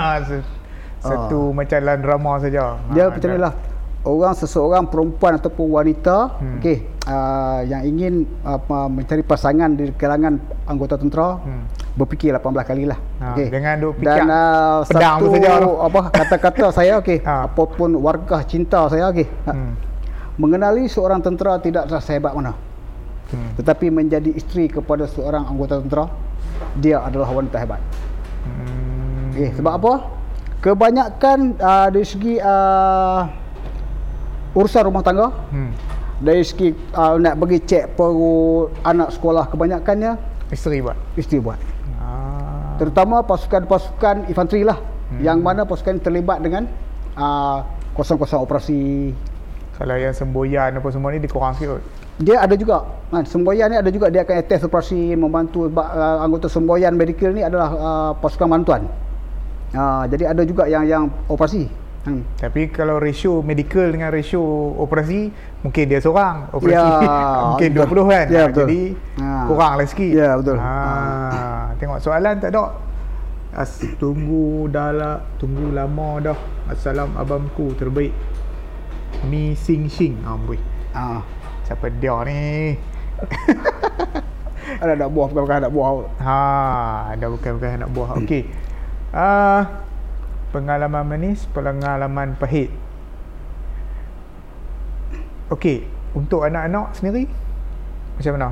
Satu 1.01 1.53
macam 1.53 1.77
dalam 1.81 2.01
drama 2.01 2.33
saja. 2.37 2.77
Dia 2.93 3.09
Ah, 3.09 3.17
macam 3.17 3.29
ni 3.29 3.37
dah- 3.41 3.45
lah. 3.49 3.55
Orang 4.05 4.37
seseorang 4.37 4.85
perempuan 4.85 5.41
ataupun 5.41 5.65
wanita 5.71 6.37
Hmm. 6.37 6.61
okey 6.61 6.77
uh, 7.05 7.65
yang 7.65 7.83
ingin 7.83 8.15
apa 8.41 8.85
mencari 8.87 9.21
pasangan 9.21 9.73
di 9.73 9.89
kalangan 9.93 10.37
anggota 10.65 11.01
tentera 11.01 11.41
Hmm. 11.41 11.65
berfikir 11.95 12.31
18 12.31 12.65
kali 12.65 12.85
lah. 12.85 13.01
Ha, 13.19 13.33
Okey. 13.33 13.49
jangan 13.49 13.75
duk 13.81 13.93
fikir 13.97 14.05
Dan 14.05 14.29
uh, 14.29 14.79
pedang 14.85 15.17
tu 15.17 15.25
satu 15.25 15.35
saja 15.35 15.51
apa 15.81 16.01
kata-kata 16.11 16.65
saya 16.69 16.93
okey 16.99 17.19
Ha. 17.23 17.49
apapun 17.49 17.97
warkah 17.97 18.45
cinta 18.45 18.85
saya 18.87 19.09
okey. 19.09 19.25
Hmm. 19.47 19.73
Mengenali 20.37 20.85
seorang 20.85 21.19
tentera 21.19 21.57
tidak 21.57 21.89
sehebat 21.99 22.37
mana. 22.37 22.53
Hmm. 23.33 23.57
Tetapi 23.57 23.89
menjadi 23.89 24.29
isteri 24.31 24.69
kepada 24.69 25.09
seorang 25.09 25.49
anggota 25.49 25.81
tentera 25.81 26.13
dia 26.77 27.01
adalah 27.01 27.33
wanita 27.33 27.57
hebat. 27.57 27.81
Hmm. 28.45 29.33
Okey, 29.33 29.49
sebab 29.57 29.73
apa? 29.75 29.93
Kebanyakan 30.61 31.39
uh, 31.57 31.89
dari 31.89 32.05
segi 32.05 32.37
uh, 32.37 33.44
urusan 34.55 34.83
rumah 34.87 35.03
tangga, 35.03 35.35
Hmm. 35.51 35.75
dari 36.23 36.47
segi 36.47 36.71
uh, 36.95 37.19
nak 37.19 37.35
bagi 37.37 37.59
cek 37.61 37.99
perut 37.99 38.71
anak 38.87 39.11
sekolah 39.13 39.51
kebanyakannya 39.51 40.15
Isteri 40.55 40.79
buat. 40.85 40.95
isteri 41.19 41.43
buat. 41.43 41.59
Ah. 41.99 42.79
Terutama 42.79 43.27
pasukan-pasukan 43.27 44.31
infanteri 44.31 44.63
lah 44.63 44.79
hmm. 44.79 45.21
yang 45.25 45.43
mana 45.43 45.67
pasukan 45.67 45.99
terlibat 45.99 46.39
dengan 46.45 46.71
uh, 47.19 47.67
kosong-kosong 47.99 48.39
operasi. 48.39 49.11
Kalau 49.75 49.99
yang 49.99 50.15
semboyan 50.15 50.79
apa 50.79 50.89
semua 50.95 51.11
ni 51.11 51.19
dia 51.19 51.27
kurang 51.27 51.59
sikit 51.59 51.79
kot. 51.79 51.83
Dia 52.23 52.47
ada 52.47 52.55
juga 52.55 52.87
kan 53.11 53.27
semboyan 53.27 53.75
ni 53.75 53.77
ada 53.83 53.91
juga 53.91 54.07
dia 54.07 54.23
akan 54.23 54.39
attest 54.39 54.71
operasi 54.71 55.19
membantu 55.19 55.67
uh, 55.67 56.23
anggota 56.23 56.47
semboyan 56.47 56.95
medical 56.95 57.35
ni 57.35 57.43
adalah 57.43 57.69
uh, 57.75 58.11
pasukan 58.23 58.47
bantuan. 58.47 58.87
Uh, 59.75 60.07
jadi 60.07 60.31
ada 60.31 60.47
juga 60.47 60.71
yang 60.71 60.87
yang 60.87 61.05
operasi. 61.27 61.67
Hmm. 62.05 62.21
Tapi 62.37 62.69
kalau 62.69 63.01
ratio 63.01 63.41
medical 63.41 63.89
dengan 63.89 64.13
ratio 64.13 64.45
operasi 64.77 65.33
mungkin 65.61 65.85
dia 65.89 65.99
seorang 65.99 66.53
operasi 66.53 66.77
Ya, 66.77 66.85
mungkin 67.49 67.69
betul. 67.73 68.05
20 68.05 68.13
kan. 68.13 68.27
Ya, 68.29 68.37
Ah, 68.37 68.47
betul. 68.47 68.67
Jadi 68.67 68.83
Ha. 69.17 69.29
kurang 69.49 69.73
lah 69.75 69.87
sikit. 69.89 70.11
Ya, 70.13 70.31
betul. 70.37 70.57
Ha. 70.57 70.75
Tengok 71.75 71.99
soalan 71.99 72.35
tak 72.39 72.53
ada. 72.53 72.65
As, 73.55 73.71
tunggu 73.97 74.67
dah 74.69 74.91
lah, 74.91 75.17
tunggu 75.39 75.71
lama 75.71 76.21
dah. 76.21 76.39
Assalam 76.67 77.15
abangku 77.15 77.73
terbaik. 77.73 78.13
Mi 79.25 79.55
Sing 79.55 79.89
Sing. 79.89 80.21
Amboi. 80.23 80.59
Ah. 80.93 81.25
Siapa 81.65 81.89
dia 81.89 82.13
ni? 82.23 82.77
Ada 84.75 84.93
anak 84.93 85.09
buah 85.09 85.29
bukan 85.31 85.57
anak 85.57 85.71
buah. 85.71 85.91
Ha, 86.19 86.39
ada 87.15 87.27
bukan-bukan 87.29 87.79
anak 87.79 87.91
buah. 87.91 88.17
Okey. 88.19 88.43
Ah, 89.09 89.87
pengalaman 90.55 91.03
manis, 91.03 91.51
pengalaman 91.51 92.39
pahit. 92.39 92.71
Okey, 95.51 95.83
untuk 96.15 96.47
anak-anak 96.47 96.95
sendiri 96.95 97.27
macam 98.17 98.33
mana? 98.39 98.49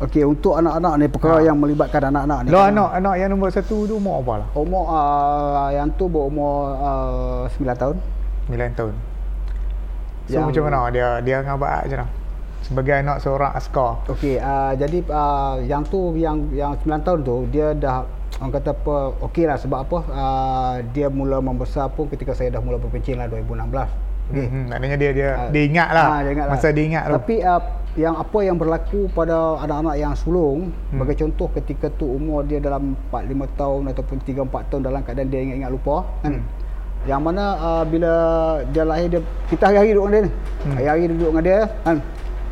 Okey, 0.00 0.24
untuk 0.24 0.56
anak-anak 0.56 0.92
ni 0.96 1.06
perkara 1.12 1.44
Ha. 1.44 1.52
yang 1.52 1.60
melibatkan 1.60 2.08
anak-anak 2.08 2.38
ni. 2.42 2.48
Lo 2.48 2.64
kan, 2.64 2.72
anak 2.72 2.90
anak 2.96 3.14
yang 3.20 3.28
nombor 3.28 3.52
satu 3.52 3.84
tu 3.84 4.00
umur 4.00 4.24
apa 4.24 4.32
lah? 4.40 4.48
Umur 4.56 4.84
uh, 4.88 5.68
yang 5.68 5.92
tu 5.94 6.08
berumur 6.08 6.72
uh, 6.72 7.44
9 7.52 7.68
tahun. 7.76 7.96
9 8.48 8.78
tahun. 8.80 8.94
So 10.24 10.40
Yang- 10.40 10.44
macam 10.48 10.62
mana 10.64 10.78
dia 10.88 11.08
dia 11.20 11.44
dengan 11.44 11.60
abang 11.60 11.68
macam 11.84 11.98
mana? 12.00 12.08
Sebagai 12.60 12.94
anak 12.96 13.16
seorang 13.20 13.52
askar. 13.52 13.92
Okey, 14.08 14.40
uh, 14.40 14.72
jadi 14.72 14.98
uh, 15.06 15.60
yang 15.60 15.84
tu 15.84 16.16
yang 16.16 16.48
yang 16.50 16.72
9 16.80 17.04
tahun 17.04 17.20
tu 17.20 17.36
dia 17.52 17.76
dah 17.76 18.08
orang 18.40 18.52
kata 18.52 18.72
apa 18.72 18.96
okey 19.22 19.44
lah 19.44 19.54
sebab 19.54 19.78
apa 19.80 19.98
uh, 20.08 20.74
dia 20.90 21.06
mula 21.06 21.38
membesar 21.38 21.86
pun 21.88 22.08
ketika 22.08 22.32
saya 22.32 22.48
dah 22.50 22.60
mula 22.60 22.76
berpencin 22.76 23.14
lah 23.14 23.28
2016. 23.28 23.68
Okey. 24.30 24.46
Hmm, 24.46 24.64
maknanya 24.66 24.96
dia 24.96 25.10
dia 25.10 25.28
Ah, 25.36 25.48
dia 25.50 25.62
ingat 25.62 25.88
lah. 25.90 26.06
ah, 26.06 26.18
dia 26.22 26.32
ingat 26.32 26.46
lah. 26.46 26.54
Masa 26.54 26.68
dia 26.70 26.84
ingat 26.86 27.02
tu. 27.04 27.12
Tapi 27.14 27.34
uh, 27.42 27.62
yang 27.98 28.14
apa 28.14 28.38
yang 28.40 28.54
berlaku 28.54 29.10
pada 29.10 29.34
anak-anak 29.58 29.94
yang 29.96 30.14
sulung 30.14 30.70
Hmm. 30.70 30.96
sebagai 30.96 31.18
contoh 31.18 31.50
ketika 31.52 31.90
tu 31.90 32.06
umur 32.06 32.40
dia 32.42 32.58
dalam 32.58 32.94
4 33.10 33.26
5 33.26 33.60
tahun 33.60 33.82
ataupun 33.90 34.16
3 34.22 34.40
4 34.42 34.70
tahun 34.70 34.82
dalam 34.84 35.00
keadaan 35.02 35.28
dia 35.28 35.40
ingat-ingat 35.42 35.70
lupa 35.70 35.96
kan. 36.22 36.32
Hmm. 36.32 36.44
Yang 37.02 37.20
mana 37.20 37.44
uh, 37.56 37.84
bila 37.84 38.12
dia 38.70 38.84
lahir 38.84 39.08
dia 39.10 39.20
kita 39.48 39.68
hari-hari 39.68 39.90
duduk 39.90 40.06
dengan 40.06 40.14
dia 40.14 40.22
ni. 40.22 40.30
Hmm. 40.30 40.74
Hari-hari 40.76 41.02
duduk 41.10 41.28
dengan 41.28 41.44
dia 41.44 41.58
kan. 41.82 41.96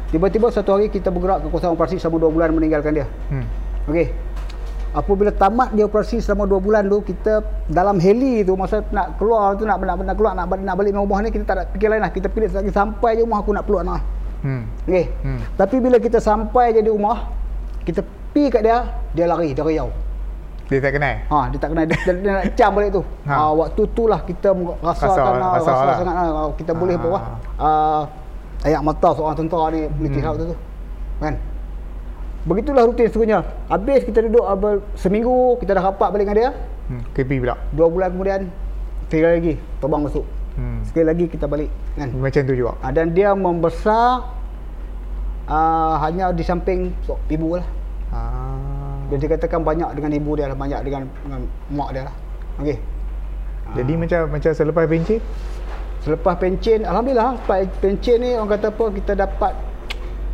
Tiba-tiba 0.08 0.46
satu 0.48 0.70
hari 0.72 0.88
kita 0.88 1.08
bergerak 1.08 1.44
ke 1.44 1.48
kawasan 1.48 1.70
operasi 1.70 1.96
selama 1.96 2.26
2 2.26 2.34
bulan 2.34 2.48
meninggalkan 2.50 2.92
dia. 2.92 3.06
Hmm. 3.30 3.46
Okey. 3.86 4.08
Apabila 4.98 5.30
tamat 5.30 5.70
dia 5.72 5.86
operasi 5.86 6.18
selama 6.18 6.50
2 6.50 6.58
bulan 6.58 6.82
tu 6.84 6.98
kita 7.00 7.38
dalam 7.70 8.02
heli 8.02 8.42
tu 8.42 8.58
masa 8.58 8.82
nak 8.90 9.14
keluar 9.14 9.54
tu 9.54 9.62
nak 9.62 9.78
nak, 9.78 10.02
nak 10.02 10.16
keluar 10.18 10.34
nak, 10.34 10.50
nak 10.50 10.74
balik 10.74 10.90
rumah 10.92 11.22
ni 11.22 11.30
kita 11.30 11.46
tak 11.46 11.54
ada 11.54 11.64
fikir 11.70 11.86
lain 11.86 12.02
lah. 12.02 12.10
Kita 12.10 12.26
pilih 12.26 12.50
lagi 12.50 12.74
sampai 12.74 13.14
je 13.14 13.22
rumah 13.22 13.38
aku 13.38 13.54
nak 13.54 13.62
peluk 13.62 13.86
anak. 13.86 14.02
Hmm. 14.42 14.66
Okey. 14.84 15.06
Hmm. 15.22 15.38
Tapi 15.54 15.76
bila 15.78 16.02
kita 16.02 16.18
sampai 16.18 16.74
je 16.74 16.82
di 16.82 16.90
rumah 16.90 17.30
kita 17.86 18.02
pi 18.34 18.50
kat 18.50 18.66
dia, 18.66 18.90
dia 19.14 19.24
lari, 19.24 19.54
dia 19.54 19.62
riau. 19.62 19.86
Dia 20.66 20.84
tak 20.84 21.00
kenal. 21.00 21.14
Ha, 21.24 21.38
dia 21.48 21.58
tak 21.58 21.68
kenal 21.72 21.84
dia, 21.88 21.96
dia, 21.96 22.12
dia 22.12 22.30
nak 22.34 22.44
cam 22.52 22.70
balik 22.74 22.90
tu. 22.92 23.02
Ha. 23.24 23.32
Ha. 23.32 23.44
waktu 23.54 23.82
tu 23.88 24.04
lah 24.04 24.20
kita 24.20 24.48
rasakan 24.52 24.84
Rasa- 24.84 25.08
rasa, 25.08 25.48
rasa 25.48 25.70
rasa, 25.70 25.84
lah. 25.86 25.96
sangat 25.96 26.14
ah, 26.18 26.50
kita 26.58 26.72
boleh 26.74 26.94
Ha. 26.94 27.00
apa 27.00 27.08
uh, 27.56 28.02
ayak 28.66 28.82
mata 28.82 29.08
seorang 29.14 29.36
tentera 29.38 29.64
ni 29.70 29.80
Hmm. 29.86 30.10
hmm. 30.10 30.36
tu 30.36 30.44
tu. 30.52 30.56
Kan? 31.18 31.34
Begitulah 32.46 32.86
rutin 32.86 33.10
seterusnya. 33.10 33.42
Habis 33.66 34.06
kita 34.06 34.22
duduk 34.26 34.46
apa, 34.46 34.82
seminggu 34.94 35.58
kita 35.58 35.74
dah 35.74 35.90
rapat 35.90 36.08
balik 36.14 36.24
dengan 36.28 36.38
dia. 36.38 36.50
Hmm. 36.88 37.02
KP 37.12 37.42
pula. 37.42 37.56
Dua 37.74 37.86
bulan 37.90 38.08
kemudian 38.14 38.40
sekali 39.08 39.24
lagi 39.24 39.52
terbang 39.82 40.02
masuk. 40.06 40.24
Hmm. 40.54 40.80
Sekali 40.86 41.04
lagi 41.06 41.24
kita 41.26 41.46
balik 41.50 41.70
kan. 41.98 42.08
Macam 42.14 42.40
tu 42.46 42.54
juga. 42.54 42.72
Ha, 42.82 42.90
dan 42.94 43.10
dia 43.14 43.34
membesar 43.34 44.26
uh, 45.50 45.94
hanya 46.02 46.30
di 46.30 46.42
samping 46.46 46.94
so, 47.02 47.18
ibu 47.26 47.58
lah. 47.58 47.66
Ah. 48.14 49.04
Dia 49.08 49.20
dikatakan 49.20 49.64
banyak 49.64 49.88
dengan 49.96 50.10
ibu 50.16 50.30
dia 50.36 50.46
lah, 50.48 50.56
banyak 50.56 50.80
dengan, 50.84 51.08
dengan 51.24 51.40
mak 51.72 51.88
dia 51.92 52.02
lah. 52.08 52.14
Okey. 52.60 52.78
Jadi 53.68 53.92
macam 54.00 54.20
macam 54.32 54.50
selepas 54.56 54.88
pencet 54.88 55.20
Selepas 56.08 56.38
pencen, 56.38 56.86
alhamdulillah 56.86 57.36
lepas 57.36 57.68
pencen 57.82 58.16
ni 58.22 58.30
orang 58.32 58.54
kata 58.54 58.70
apa 58.70 58.84
kita 58.96 59.12
dapat 59.18 59.52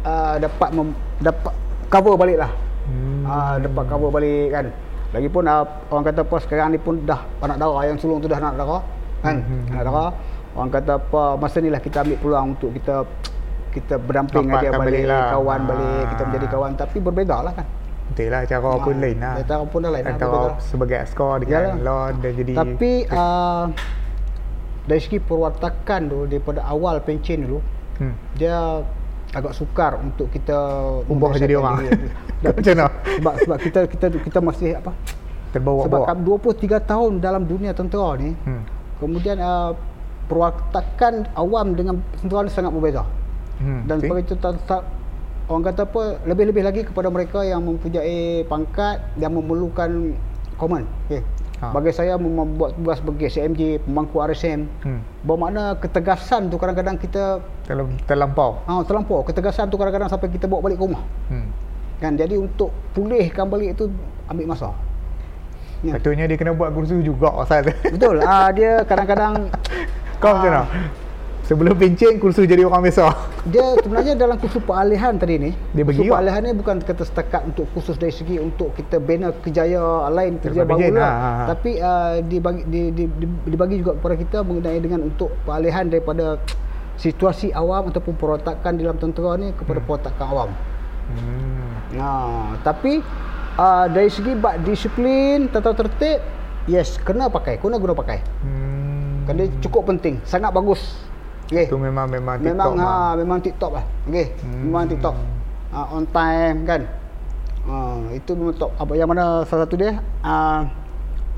uh, 0.05 0.37
dapat 0.37 0.69
mem, 0.77 0.95
dapat 1.19 1.55
cover 1.95 2.15
balik 2.19 2.37
lah. 2.37 2.51
Hmm. 2.85 3.23
Uh, 3.23 3.55
dapat 3.63 3.85
cover 3.87 4.11
balik 4.11 4.47
kan. 4.51 4.67
Lagipun 5.15 5.47
uh, 5.47 5.63
orang 5.89 6.05
kata 6.05 6.21
apa 6.27 6.37
sekarang 6.43 6.75
ni 6.75 6.79
pun 6.79 6.99
dah 7.01 7.23
anak 7.39 7.57
dara 7.57 7.87
yang 7.87 7.95
sulung 7.95 8.19
tu 8.19 8.27
dah 8.27 8.43
anak 8.43 8.59
dara 8.59 8.83
kan. 9.23 9.37
Hmm, 9.39 9.47
hmm, 9.47 9.71
Anak 9.71 9.83
dara. 9.87 10.07
Orang 10.55 10.71
kata 10.71 10.93
apa 10.99 11.23
masa 11.35 11.57
ni 11.59 11.71
lah 11.71 11.79
kita 11.79 12.03
ambil 12.03 12.19
peluang 12.19 12.47
untuk 12.53 12.71
kita 12.75 13.07
kita 13.71 13.95
berdamping 13.99 14.47
dengan 14.47 14.63
dia 14.63 14.71
balik, 14.71 14.87
balik 14.87 15.05
lah. 15.07 15.27
kawan 15.35 15.61
balik, 15.67 16.03
kita 16.09 16.23
Ah. 16.23 16.27
menjadi 16.31 16.47
kawan 16.47 16.73
tapi 16.75 16.97
berbeza 16.99 17.37
lah 17.43 17.53
kan. 17.53 17.67
Betul 18.05 18.29
lah 18.31 18.41
cara 18.45 18.63
Ah, 18.63 18.77
pun 18.79 18.95
lain 18.95 19.17
lah. 19.19 19.33
Cara 19.43 19.65
pun 19.65 19.79
dah 19.81 19.91
lain 19.91 20.05
lah, 20.05 20.15
lah. 20.19 20.55
sebagai 20.61 20.97
askar 21.01 21.33
dengan 21.43 21.63
Yalah. 21.75 21.77
law 21.83 22.03
dan 22.15 22.33
jadi 22.37 22.53
Tapi 22.55 22.93
uh, 23.11 23.65
dari 24.85 25.01
segi 25.01 25.19
perwatakan 25.19 26.01
tu 26.07 26.19
daripada 26.29 26.61
awal 26.69 27.01
pencen 27.01 27.49
dulu 27.49 27.59
hmm. 27.99 28.15
dia 28.37 28.85
agak 29.35 29.53
sukar 29.53 29.99
untuk 29.99 30.31
kita 30.31 30.57
ubah 31.11 31.35
jadi 31.35 31.59
orang. 31.59 31.83
diri. 31.83 32.09
Macam 32.45 32.73
mana? 32.79 32.87
sebab 33.19 33.35
sebab 33.43 33.59
kita 33.59 33.81
kita 33.91 34.07
kita 34.23 34.39
masih 34.39 34.69
apa? 34.79 34.93
Terbawa 35.51 35.87
sebab 35.87 36.01
bawa. 36.03 36.07
kami 36.09 36.21
23 36.63 36.91
tahun 36.91 37.13
dalam 37.19 37.43
dunia 37.47 37.75
tentera 37.75 38.15
ni, 38.19 38.35
Hmm. 38.47 38.63
kemudian 38.99 39.39
uh, 39.39 39.75
perwatakan 40.27 41.27
awam 41.35 41.75
dengan 41.75 41.99
tentera 42.19 42.47
ni 42.47 42.51
sangat 42.51 42.71
berbeza. 42.71 43.03
Hmm. 43.59 43.87
Dan 43.87 44.03
sebab 44.03 44.17
itu 44.23 44.35
orang 45.45 45.63
kata 45.69 45.83
apa 45.85 46.03
lebih-lebih 46.25 46.63
lagi 46.65 46.81
kepada 46.89 47.13
mereka 47.13 47.45
yang 47.45 47.63
mempunyai 47.63 48.43
pangkat 48.49 48.99
yang 49.21 49.37
memerlukan 49.37 50.17
komen. 50.57 50.87
Okey. 51.11 51.21
Ha. 51.65 51.73
Bagi 51.73 51.91
saya 51.91 52.15
mem- 52.15 52.35
membuat 52.35 52.75
tugas 52.75 53.01
sebagai 53.01 53.27
CMJ, 53.27 53.81
pemangku 53.81 54.19
RSM, 54.19 54.69
Hmm. 54.81 55.01
bermakna 55.23 55.73
ketegasan 55.75 56.47
tu 56.47 56.57
kadang-kadang 56.57 56.95
kita 56.95 57.41
Terlam- 57.65 57.97
terlampau. 58.05 58.61
ha, 58.63 58.83
terlampau. 58.83 59.25
Ketegasan 59.25 59.67
tu 59.67 59.77
kadang-kadang 59.77 60.07
sampai 60.07 60.29
kita 60.29 60.45
bawa 60.45 60.61
balik 60.63 60.77
ke 60.77 60.85
rumah. 60.85 61.01
Hmm. 61.29 61.49
Kan 61.97 62.15
jadi 62.15 62.37
untuk 62.37 62.69
pulihkan 62.93 63.49
balik 63.49 63.73
itu 63.73 63.89
ambil 64.27 64.47
masa. 64.47 64.77
Ya. 65.81 65.95
Patutnya 65.95 66.25
dia 66.25 66.37
kena 66.37 66.53
buat 66.53 66.69
kursus 66.71 67.01
juga 67.01 67.33
asal 67.39 67.65
tu. 67.65 67.73
Betul. 67.91 68.21
Ah 68.21 68.49
dia 68.51 68.83
kadang-kadang 68.83 69.49
Kau 70.17 70.33
macam 70.33 70.49
mana? 70.49 70.63
Sebelum 71.45 71.77
pencen 71.77 72.17
kursus 72.17 72.49
jadi 72.49 72.65
orang 72.65 72.89
biasa. 72.89 73.13
dia 73.53 73.77
sebenarnya 73.85 74.17
dalam 74.17 74.41
kursus 74.41 74.65
peralihan 74.65 75.13
tadi 75.21 75.37
ni, 75.37 75.51
Dia 75.77 75.85
bagi 75.85 76.01
kursus 76.01 76.17
peralihan 76.17 76.41
ni 76.41 76.53
bukan 76.57 76.77
kata 76.81 77.05
setakat 77.05 77.43
untuk 77.53 77.69
kursus 77.77 78.01
dari 78.01 78.17
segi 78.17 78.41
untuk 78.41 78.73
kita 78.73 78.97
bina 78.97 79.29
kejaya 79.45 80.09
lain 80.09 80.41
kerja 80.41 80.65
baru 80.65 80.89
lah. 80.97 81.05
ha, 81.05 81.13
ha, 81.13 81.31
ha. 81.37 81.45
Tapi 81.53 81.71
uh, 81.85 82.15
dibagi 82.25 82.65
di, 82.65 82.81
di, 82.97 83.05
di, 83.21 83.27
dibagi 83.53 83.85
juga 83.85 83.93
kepada 84.01 84.17
kita 84.17 84.39
mengenai 84.41 84.81
dengan 84.81 85.05
untuk 85.05 85.37
peralihan 85.45 85.85
daripada 85.85 86.41
situasi 86.97 87.53
awam 87.53 87.93
ataupun 87.93 88.17
perwatakan 88.17 88.81
dalam 88.81 88.97
tentera 88.97 89.37
ni 89.37 89.53
kepada 89.53 89.85
perwatakan 89.85 90.25
awam. 90.25 90.51
Hmm. 91.13 92.01
Nah, 92.01 92.57
tapi 92.65 93.05
uh, 93.61 93.87
dari 93.93 94.09
segi 94.09 94.33
bab 94.33 94.65
disiplin, 94.65 95.53
tata 95.53 95.77
tertib 95.77 96.25
yes 96.65 96.97
kena 97.05 97.29
pakai 97.29 97.61
kena 97.61 97.77
guna 97.77 97.93
pakai 97.93 98.25
Hmm. 98.41 99.29
kan 99.29 99.37
dia 99.37 99.49
cukup 99.61 99.89
penting 99.93 100.17
sangat 100.25 100.49
bagus 100.53 100.81
okey 101.55 101.67
Itu 101.67 101.79
memang 101.79 102.07
memang 102.07 102.35
TikTok 102.37 102.51
memang 102.51 102.73
ha 102.77 103.15
memang 103.15 103.39
TikTok 103.39 103.71
lah 103.73 103.85
okey 104.05 104.27
Hmm. 104.43 104.61
memang 104.67 104.85
TikTok 104.85 105.15
ha, 105.71 105.79
on 105.89 106.05
time 106.05 106.59
kan 106.65 106.81
ha, 107.65 107.77
itu 108.11 108.31
memang 108.35 108.53
top 108.53 108.71
apa 108.75 108.93
yang 108.93 109.07
mana 109.07 109.25
salah 109.45 109.63
satu 109.63 109.75
dia 109.75 110.03
ha, 110.21 110.67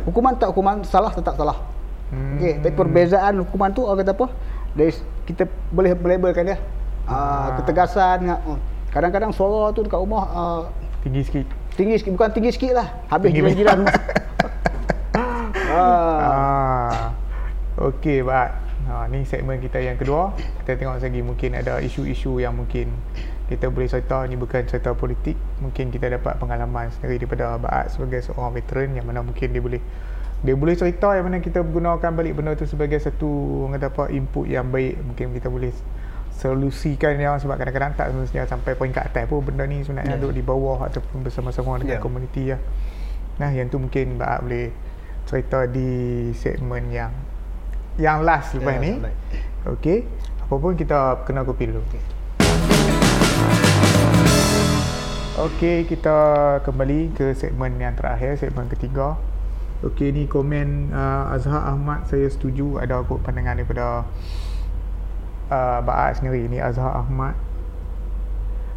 hukuman 0.03 0.33
tak 0.35 0.49
hukuman 0.51 0.81
salah 0.83 1.12
tetap 1.12 1.37
salah 1.37 1.61
Hmm. 2.07 2.39
okey 2.39 2.59
tapi 2.59 2.73
perbezaan 2.73 3.43
hukuman 3.43 3.71
tu 3.71 3.83
orang 3.83 4.01
kata 4.01 4.14
apa 4.14 4.27
dari 4.73 4.93
kita 5.25 5.43
boleh 5.69 5.93
labelkan 5.93 6.47
dia 6.47 6.59
Ah. 7.05 7.53
ha, 7.53 7.57
ketegasan 7.57 8.19
ha, 8.27 8.35
kadang-kadang 8.89 9.31
suara 9.31 9.71
tu 9.71 9.85
dekat 9.85 10.01
rumah 10.01 10.25
ha, 10.27 10.43
Tinggi 11.01 11.23
sikit. 11.23 11.47
tinggi 11.77 12.01
sikit 12.01 12.12
bukan 12.12 12.31
tinggi 12.33 12.51
sikit 12.51 12.73
lah 12.73 12.89
habis 13.07 13.31
jiran-jiran 13.31 13.85
ah. 13.85 13.93
Ah. 15.77 17.12
Okey, 17.77 18.25
baik. 18.25 18.53
Ha, 18.87 19.11
ni 19.11 19.26
segmen 19.26 19.59
kita 19.59 19.82
yang 19.82 19.99
kedua. 19.99 20.30
Kita 20.62 20.78
tengok 20.78 21.03
lagi 21.03 21.20
mungkin 21.20 21.59
ada 21.59 21.82
isu-isu 21.82 22.39
yang 22.39 22.55
mungkin 22.55 22.87
kita 23.51 23.66
boleh 23.70 23.91
cerita 23.91 24.22
ni 24.30 24.39
bukan 24.39 24.62
cerita 24.66 24.95
politik. 24.95 25.34
Mungkin 25.59 25.91
kita 25.91 26.07
dapat 26.07 26.39
pengalaman 26.39 26.95
sendiri 26.95 27.18
daripada 27.26 27.59
Baat 27.59 27.91
sebagai 27.91 28.22
seorang 28.22 28.55
veteran 28.55 28.95
yang 28.95 29.07
mana 29.07 29.26
mungkin 29.26 29.51
dia 29.51 29.59
boleh 29.59 29.82
dia 30.37 30.53
boleh 30.53 30.76
cerita 30.76 31.16
yang 31.16 31.26
mana 31.26 31.41
kita 31.41 31.64
gunakan 31.64 32.11
balik 32.12 32.37
benda 32.37 32.53
tu 32.55 32.68
sebagai 32.68 33.01
satu 33.01 33.26
orang 33.66 33.80
kata 33.80 33.89
apa 33.89 34.05
input 34.12 34.45
yang 34.47 34.68
baik 34.68 35.01
mungkin 35.03 35.32
kita 35.32 35.49
boleh 35.49 35.72
solusikan 36.37 37.16
dia 37.16 37.32
sebab 37.41 37.57
kadang-kadang 37.57 37.97
tak 37.97 38.12
semestinya 38.12 38.45
sampai 38.45 38.76
poin 38.76 38.93
kat 38.93 39.09
atas 39.09 39.24
pun 39.24 39.41
benda 39.41 39.64
ni 39.64 39.80
sebenarnya 39.80 40.14
Ya. 40.14 40.20
duduk 40.20 40.37
di 40.37 40.45
bawah 40.45 40.84
ataupun 40.84 41.24
bersama-sama 41.24 41.80
dengan 41.80 41.97
Ya. 41.99 42.03
komuniti 42.05 42.53
lah. 42.53 42.61
Nah, 43.41 43.51
yang 43.53 43.72
tu 43.72 43.80
mungkin 43.80 44.20
Mbak 44.20 44.37
boleh 44.45 44.68
cerita 45.24 45.64
di 45.64 45.89
segmen 46.37 46.93
yang 46.93 47.11
yang 47.97 48.20
last 48.22 48.53
lepas 48.53 48.76
Ya, 48.76 48.82
ni. 48.82 48.92
baik. 49.01 49.16
Okey. 49.66 49.99
Apa 50.47 50.55
pun 50.55 50.72
kita 50.76 51.24
kena 51.24 51.42
kopi 51.42 51.68
dulu. 51.68 51.80
Okey. 51.82 52.03
Okey, 55.36 55.84
kita 55.84 56.16
kembali 56.64 57.12
ke 57.12 57.36
segmen 57.36 57.76
yang 57.76 57.92
terakhir, 57.92 58.40
segmen 58.40 58.72
ketiga. 58.72 59.20
Okey, 59.84 60.09
ni 60.09 60.24
komen 60.24 60.88
uh, 60.88 61.28
Azhar 61.28 61.61
Ahmad 61.68 62.09
saya 62.09 62.24
setuju 62.26 62.80
ada 62.80 63.05
kot 63.05 63.20
pandangan 63.20 63.61
daripada 63.61 64.09
uh, 65.53 65.78
Baat 65.84 66.16
sendiri 66.16 66.49
ni 66.49 66.57
Azhar 66.57 66.88
Ahmad. 66.97 67.36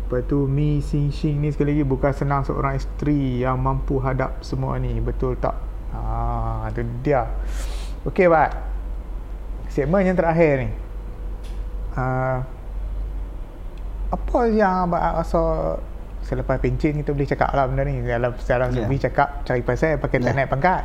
Lepas 0.09 0.27
tu 0.27 0.49
Mi 0.49 0.83
Sing 0.83 1.15
Sing 1.15 1.39
ni 1.39 1.47
sekali 1.47 1.79
lagi 1.79 1.85
bukan 1.87 2.11
senang 2.11 2.41
seorang 2.43 2.75
isteri 2.75 3.39
yang 3.39 3.55
mampu 3.55 4.03
hadap 4.03 4.43
semua 4.43 4.75
ni. 4.75 4.99
Betul 4.99 5.39
tak? 5.39 5.55
Ha, 5.95 6.67
tu 6.75 6.83
dia. 6.99 7.23
Okey, 8.03 8.27
Bat. 8.27 8.68
Segmen 9.69 10.01
yang 10.03 10.17
terakhir 10.17 10.65
ni. 10.65 10.69
Uh, 11.93 12.41
apa 14.09 14.39
yang 14.49 14.89
Abang 14.89 15.21
rasa 15.21 15.41
selepas 16.25 16.57
pencen 16.61 17.01
kita 17.01 17.09
boleh 17.13 17.29
cakap 17.29 17.49
lah 17.53 17.65
benda 17.65 17.85
ni 17.85 18.05
dalam 18.05 18.33
secara 18.37 18.69
yeah. 18.69 18.85
cakap 19.01 19.41
cari 19.45 19.61
pasal 19.65 19.97
pakai 19.97 20.21
tak 20.21 20.29
Ya. 20.29 20.37
naik 20.37 20.49
pangkat 20.53 20.81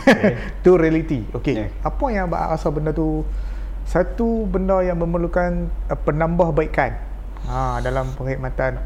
tu 0.64 0.76
reality 0.76 1.24
okey 1.32 1.56
Ya. 1.56 1.66
apa 1.80 2.04
yang 2.12 2.28
abang 2.28 2.52
rasa 2.52 2.68
benda 2.68 2.92
tu 2.92 3.24
satu 3.88 4.44
benda 4.44 4.84
yang 4.84 5.00
memerlukan 5.00 5.72
uh, 5.88 5.96
penambahbaikan 6.04 7.00
ha, 7.48 7.80
dalam 7.80 8.12
perkhidmatan 8.12 8.80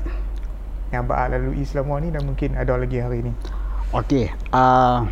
yang 0.95 1.03
abang 1.03 1.35
lalui 1.35 1.67
selama 1.67 1.99
ni 1.99 2.15
dan 2.15 2.23
mungkin 2.23 2.55
ada 2.55 2.79
lagi 2.79 2.99
hari 3.03 3.27
ni 3.27 3.33
Okey, 3.89 4.29
uh, 4.53 5.03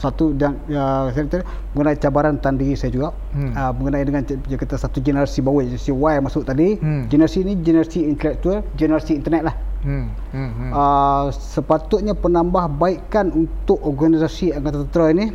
satu 0.00 0.32
dan 0.32 0.56
uh, 0.72 1.12
saya 1.12 1.28
kata 1.28 1.44
mengenai 1.76 1.96
cabaran 2.00 2.34
diri 2.56 2.72
saya 2.72 2.88
juga 2.88 3.12
Hmm. 3.36 3.52
uh, 3.52 3.72
mengenai 3.76 4.02
dengan 4.02 4.24
dia 4.24 4.56
kata 4.56 4.80
satu 4.80 4.98
generasi 4.98 5.44
bawah 5.44 5.60
generasi 5.60 5.92
Y 5.92 6.14
masuk 6.18 6.48
tadi 6.48 6.80
Hmm. 6.80 7.06
generasi 7.06 7.44
ini 7.44 7.60
generasi 7.60 8.08
intelektual 8.08 8.64
generasi 8.74 9.14
internet 9.14 9.52
lah 9.52 9.56
hmm 9.84 10.04
hmm, 10.32 10.50
hmm. 10.56 10.70
uh, 10.72 11.24
sepatutnya 11.30 12.16
penambahbaikan 12.16 13.28
untuk 13.30 13.76
organisasi 13.84 14.56
Angkatan 14.56 14.88
Tentera 14.88 15.06
ini 15.12 15.26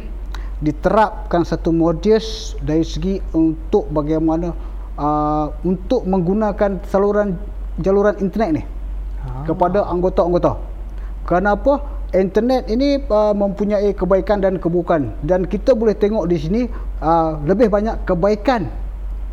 diterapkan 0.60 1.46
satu 1.46 1.70
modus 1.70 2.58
dari 2.60 2.82
segi 2.82 3.22
untuk 3.32 3.86
bagaimana 3.94 4.50
uh, 4.98 5.54
untuk 5.62 6.10
menggunakan 6.10 6.82
saluran 6.90 7.38
jaluran 7.78 8.18
internet 8.18 8.52
ni 8.52 8.64
Ah. 9.26 9.42
kepada 9.42 9.90
anggota-anggota. 9.90 10.54
Kenapa? 11.26 11.82
Internet 12.14 12.70
ini 12.70 13.02
uh, 13.10 13.34
mempunyai 13.34 13.96
kebaikan 13.98 14.44
dan 14.44 14.62
keburukan. 14.62 15.16
Dan 15.26 15.50
kita 15.50 15.74
boleh 15.74 15.98
tengok 15.98 16.30
di 16.30 16.38
sini 16.38 16.62
uh, 17.02 17.40
lebih 17.48 17.72
banyak 17.72 18.06
kebaikan 18.06 18.70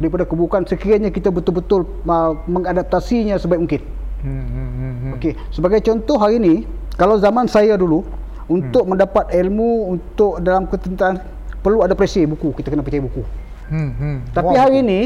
daripada 0.00 0.24
keburukan. 0.24 0.64
Sekiranya 0.64 1.12
kita 1.12 1.28
betul-betul 1.28 1.84
uh, 2.08 2.32
mengadaptasinya 2.48 3.36
sebaik 3.36 3.60
mungkin. 3.68 3.82
hmm 4.22 4.44
hmm 4.46 4.68
hmm, 4.70 4.94
hmm. 4.94 5.12
Okey, 5.18 5.32
sebagai 5.50 5.82
contoh 5.82 6.16
hari 6.16 6.38
ini, 6.38 6.54
kalau 6.94 7.18
zaman 7.18 7.50
saya 7.50 7.74
dulu 7.74 8.06
untuk 8.46 8.86
mendapat 8.86 9.28
ilmu 9.34 9.98
untuk 9.98 10.38
dalam 10.40 10.70
ketenteraan 10.70 11.18
perlu 11.60 11.82
ada 11.82 11.92
perisi 11.98 12.22
buku, 12.24 12.54
kita 12.54 12.70
kena 12.70 12.86
percaya 12.86 13.02
buku. 13.02 13.22
hmm 13.70 13.90
hmm. 13.98 14.16
Tapi 14.30 14.54
Wah, 14.54 14.62
hari 14.66 14.82
ini, 14.82 15.00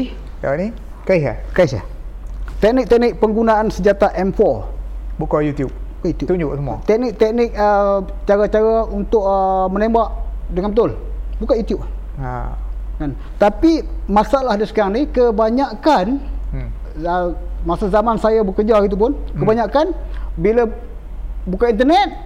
Yang 0.45 0.55
ni 0.57 0.67
Kais 1.07 1.23
ya? 1.23 1.33
Guys 1.55 1.71
ya. 1.71 1.81
Teknik-teknik 2.59 3.21
penggunaan 3.21 3.71
senjata 3.71 4.11
M4 4.17 4.41
buka 5.17 5.39
YouTube 5.39 5.71
itu. 6.05 6.23
Tunjuk 6.29 6.51
semua. 6.53 6.77
Teknik-teknik 6.85 7.51
uh, 7.57 8.05
cara-cara 8.29 8.85
untuk 8.91 9.23
uh, 9.25 9.65
menembak 9.71 10.13
dengan 10.53 10.69
betul. 10.73 10.91
Buka 11.41 11.53
YouTube. 11.57 11.81
Ha. 12.21 12.53
Kan? 12.97 13.13
Tapi 13.37 13.85
masalah 14.09 14.57
dia 14.57 14.65
sekarang 14.65 14.97
ni 14.97 15.05
kebanyakan 15.09 16.17
hmm. 16.53 16.69
uh, 17.05 17.29
masa 17.61 17.89
zaman 17.93 18.17
saya 18.17 18.41
bekerja 18.41 18.81
itu 18.81 18.97
pun 18.97 19.13
hmm. 19.13 19.37
kebanyakan 19.37 19.93
bila 20.33 20.65
buka 21.45 21.69
internet 21.69 22.17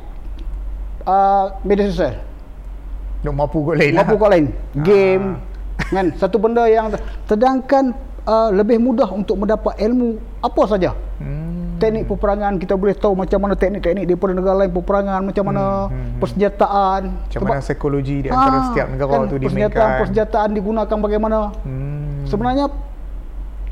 uh, 1.03 1.59
media 1.67 1.91
sosial. 1.91 2.15
Duk 3.22 3.36
mampu 3.36 3.61
kot 3.61 3.78
lain 3.78 3.93
lah. 3.93 4.07
apa 4.07 4.13
kau 4.15 4.32
lain 4.32 4.45
game. 4.82 5.38
Kan? 5.91 6.15
Satu 6.15 6.39
benda 6.39 6.65
yang 6.72 6.88
sedangkan 7.28 7.91
uh, 8.24 8.49
lebih 8.55 8.80
mudah 8.80 9.11
untuk 9.11 9.43
mendapat 9.43 9.76
ilmu 9.76 10.17
apa 10.39 10.61
saja. 10.72 10.95
Hmm. 11.19 11.61
Teknik 11.82 12.05
peperangan 12.05 12.53
kita 12.55 12.77
boleh 12.77 12.93
tahu 12.93 13.17
macam 13.17 13.41
mana 13.41 13.57
teknik-teknik 13.57 14.05
daripada 14.05 14.32
negara 14.32 14.55
lain 14.55 14.71
peperangan 14.71 15.21
macam 15.25 15.43
mana 15.43 15.63
Hmm, 15.63 15.89
hmm, 15.89 16.05
hmm. 16.05 16.19
persenjataan 16.21 17.01
Macam 17.25 17.39
mana 17.41 17.59
psikologi 17.59 18.17
di 18.21 18.29
antara 18.29 18.55
Ah, 18.55 18.63
setiap 18.69 18.88
negara 18.88 19.11
kan, 19.11 19.21
tu 19.25 19.36
persenjataan 19.36 19.49
dimainkan. 19.73 19.99
persenjataan 19.99 20.49
digunakan 20.53 20.97
bagaimana 21.01 21.38
Hmm. 21.59 22.21
sebenarnya 22.23 22.65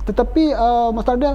tetapi 0.04 0.44
uh, 0.52 0.90
masalah 0.90 1.18
dia 1.18 1.34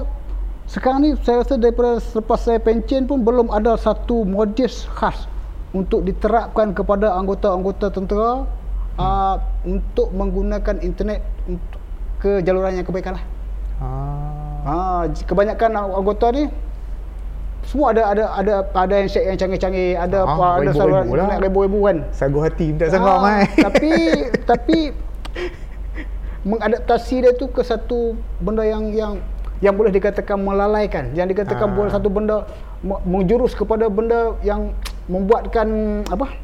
sekarang 0.65 0.99
ni 0.99 1.09
saya 1.21 1.39
rasa 1.39 1.55
daripada 1.55 2.01
selepas 2.03 2.37
saya 2.37 2.59
pencen 2.59 3.05
pun 3.05 3.21
belum 3.21 3.47
ada 3.47 3.77
satu 3.77 4.21
modus 4.21 4.83
khas 4.91 5.29
untuk 5.71 6.03
diterapkan 6.03 6.71
kepada 6.71 7.13
anggota-anggota 7.13 7.87
tentera 7.89 8.43
uh, 8.95 9.35
untuk 9.63 10.11
menggunakan 10.11 10.81
internet 10.81 11.23
untuk 11.45 11.79
ke 12.17 12.41
jaluran 12.41 12.73
yang 12.73 12.83
kebaikan 12.83 13.15
lah. 13.15 13.23
Ah. 13.77 14.44
Ha, 14.65 14.73
kebanyakan 15.23 15.71
anggota 15.93 16.33
ni 16.33 16.49
semua 17.61 17.89
ada 17.89 18.01
ada 18.07 18.23
ada 18.31 18.53
ada 18.67 18.93
yang 18.95 19.07
set 19.07 19.23
yang 19.23 19.37
canggih-canggih, 19.39 19.93
ada 19.95 20.21
Ah, 20.21 20.29
apa 20.31 20.45
ada 20.59 20.71
saluran 20.71 21.01
lah. 21.01 21.05
internet 21.07 21.39
ribu-ribu 21.43 21.79
kan. 21.83 21.97
Sagu 22.11 22.37
hati 22.39 22.65
minta 22.67 22.85
sangat 22.87 23.09
Ah, 23.09 23.17
mai. 23.19 23.41
Tapi 23.65 23.91
tapi 24.43 24.77
mengadaptasi 26.43 27.15
dia 27.19 27.33
tu 27.33 27.45
ke 27.47 27.61
satu 27.61 28.13
benda 28.37 28.61
yang 28.61 28.89
yang 28.91 29.13
yang 29.59 29.73
boleh 29.73 29.89
dikatakan 29.89 30.37
melalaikan, 30.37 31.09
yang 31.13 31.25
dikatakan 31.25 31.65
Ah. 31.67 31.73
boleh 31.73 31.89
satu 31.89 32.05
benda 32.07 32.45
me- 32.81 33.01
menjurus 33.03 33.53
kepada 33.53 33.85
benda 33.87 34.37
yang 34.41 34.69
membuatkan 35.05 35.65
apa? 36.05 36.37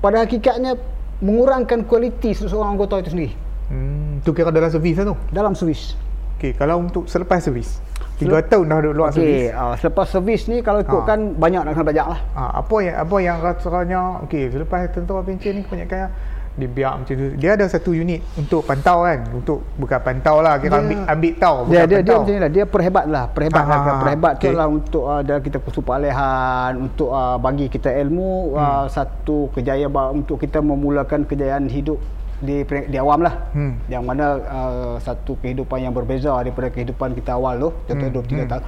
Pada 0.00 0.24
hakikatnya 0.24 0.80
mengurangkan 1.20 1.84
kualiti 1.84 2.32
seseorang 2.32 2.72
anggota 2.74 2.96
itu 2.98 3.12
sendiri 3.12 3.32
Hmm, 3.68 4.18
tu 4.20 4.32
kira 4.32 4.48
dalam 4.48 4.66
servis 4.66 4.96
lah 4.96 5.04
tu. 5.06 5.16
dalam 5.30 5.52
servis. 5.52 5.92
Okey, 6.40 6.56
kalau 6.56 6.80
untuk 6.80 7.04
selepas 7.04 7.36
servis. 7.36 7.84
3 8.16 8.24
tahun 8.42 8.64
dah 8.64 8.78
duduk 8.80 8.96
luar 8.96 9.12
servis. 9.12 9.48
Okey, 9.48 9.52
uh, 9.52 9.76
selepas 9.76 10.06
servis 10.06 10.42
ni 10.46 10.60
kalau 10.60 10.80
ikutkan 10.80 11.36
banyak 11.36 11.60
nak 11.60 11.72
kena 11.72 11.84
belajar 11.84 12.06
lah. 12.08 12.20
Ah, 12.32 12.50
apa 12.58 12.76
yang 12.78 12.96
apa 12.96 13.16
yang 13.18 13.36
rasanya 13.38 14.00
okey 14.24 14.48
selepas 14.48 14.88
tentera 14.88 15.20
pencen 15.20 15.52
ni 15.52 15.62
kebanyakan 15.62 16.08
dia 16.50 16.66
biar 16.66 16.92
macam 16.94 17.14
tu. 17.14 17.26
Dia 17.36 17.50
ada 17.54 17.64
satu 17.64 17.92
unit 17.92 18.20
untuk 18.34 18.60
pantau 18.62 19.04
kan, 19.04 19.22
untuk 19.30 19.64
bukan 19.76 20.00
pantau 20.00 20.40
lah, 20.40 20.56
kira 20.56 20.76
Dia- 20.76 20.82
ambil 20.82 20.98
ambil 21.06 21.32
tahu 21.38 21.56
bukan 21.62 21.70
Dia 21.70 21.80
dia 21.80 21.86
dia 21.86 21.96
pantau. 22.02 22.16
macam 22.18 22.32
ni 22.32 22.40
lah. 22.40 22.50
Dia 22.50 22.64
perhebat 22.66 23.04
lah. 23.06 23.24
Perhebat 23.30 23.62
Ah, 23.62 23.64
lah. 23.66 23.78
ah, 23.78 23.98
Perhebat 23.98 24.32
tu 24.34 24.40
okey. 24.42 24.56
lah 24.56 24.66
untuk 24.66 25.04
uh, 25.06 25.22
dalam 25.22 25.40
kita 25.40 25.58
persupaalehan, 25.58 26.70
untuk 26.76 27.08
uh, 27.08 27.36
bagi 27.36 27.66
kita 27.66 27.88
ilmu, 27.94 28.30
uh, 28.54 28.84
satu 28.86 29.48
kejayaan 29.50 29.92
untuk 30.14 30.36
kita 30.36 30.58
memulakan 30.58 31.24
kejayaan 31.24 31.68
hidup 31.68 32.00
di 32.40 32.64
di 32.64 32.96
awam 32.96 33.20
lah. 33.20 33.34
Hmm. 33.52 33.76
Yang 33.86 34.02
mana 34.04 34.26
uh, 34.48 34.94
satu 35.00 35.36
kehidupan 35.44 35.84
yang 35.84 35.92
berbeza 35.92 36.32
daripada 36.40 36.72
kehidupan 36.72 37.12
kita 37.12 37.36
awal 37.36 37.60
tu, 37.60 37.70
contoh 37.88 38.08
Hmm, 38.08 38.16
23 38.24 38.32
hmm. 38.32 38.48
tahun. 38.48 38.64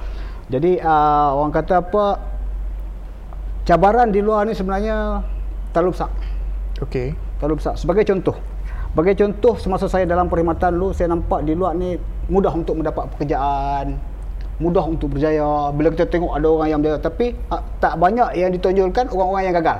Jadi 0.53 0.71
uh, 0.83 1.29
orang 1.41 1.53
kata 1.53 1.73
apa 1.81 2.05
cabaran 3.63 4.11
di 4.13 4.19
luar 4.21 4.45
ni 4.45 4.53
sebenarnya 4.53 5.23
terlalu 5.73 5.97
besar. 5.97 6.09
Okey. 6.83 7.17
Terlalu 7.41 7.55
besar. 7.59 7.73
Sebagai 7.79 8.05
contoh. 8.05 8.35
Sebagai 8.93 9.17
contoh 9.17 9.57
semasa 9.57 9.89
saya 9.89 10.05
dalam 10.05 10.29
perkhidmatan 10.29 10.77
dulu 10.77 10.93
saya 10.93 11.09
nampak 11.09 11.41
di 11.41 11.57
luar 11.57 11.73
ni 11.73 11.97
mudah 12.29 12.53
untuk 12.53 12.77
mendapat 12.77 13.09
pekerjaan, 13.17 13.97
mudah 14.61 14.85
untuk 14.85 15.17
berjaya. 15.17 15.73
Bila 15.73 15.89
kita 15.89 16.05
tengok 16.05 16.37
ada 16.37 16.45
orang 16.45 16.69
yang 16.69 16.79
berjaya 16.79 17.01
tapi 17.01 17.33
ah, 17.49 17.65
tak 17.81 17.97
banyak 17.97 18.37
yang 18.37 18.53
ditonjolkan 18.53 19.09
orang-orang 19.09 19.43
yang 19.49 19.57
gagal. 19.57 19.79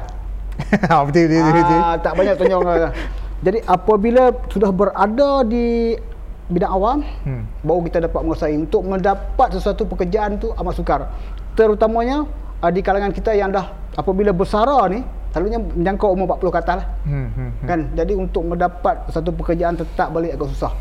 Ah, 0.90 1.02
betul 1.02 1.30
betul 1.30 1.50
betul. 1.50 1.80
Ah, 1.82 1.96
tak 1.98 2.14
banyak 2.14 2.34
tonjol 2.38 2.58
orang 2.62 2.74
gagal. 2.78 2.92
Jadi 3.44 3.60
apabila 3.62 4.32
sudah 4.48 4.72
berada 4.72 5.44
di 5.44 6.00
bidang 6.46 6.72
awam, 6.72 6.98
Hmm. 7.24 7.44
baru 7.60 7.84
kita 7.84 7.98
dapat 8.02 8.20
menguasai 8.22 8.56
untuk 8.56 8.84
mendapat 8.84 9.48
sesuatu 9.52 9.84
pekerjaan 9.84 10.40
tu 10.40 10.52
amat 10.54 10.74
sukar. 10.74 11.02
Terutamanya 11.54 12.24
ah, 12.60 12.72
di 12.72 12.80
kalangan 12.80 13.12
kita 13.12 13.32
yang 13.32 13.52
dah 13.52 13.68
apabila 13.94 14.32
bersara 14.32 14.88
ni 14.88 15.04
selalunya 15.30 15.60
menjangkau 15.60 16.10
umur 16.10 16.38
40 16.38 16.50
ke 16.50 16.60
atas 16.60 16.76
lah. 16.80 16.88
Hmm, 17.04 17.28
hmm, 17.28 17.50
hmm. 17.60 17.68
Kan? 17.68 17.80
Jadi 17.94 18.14
untuk 18.14 18.44
mendapat 18.44 18.96
satu 19.10 19.30
pekerjaan 19.30 19.76
tetap 19.76 20.10
balik 20.10 20.34
agak 20.34 20.48
susah. 20.50 20.72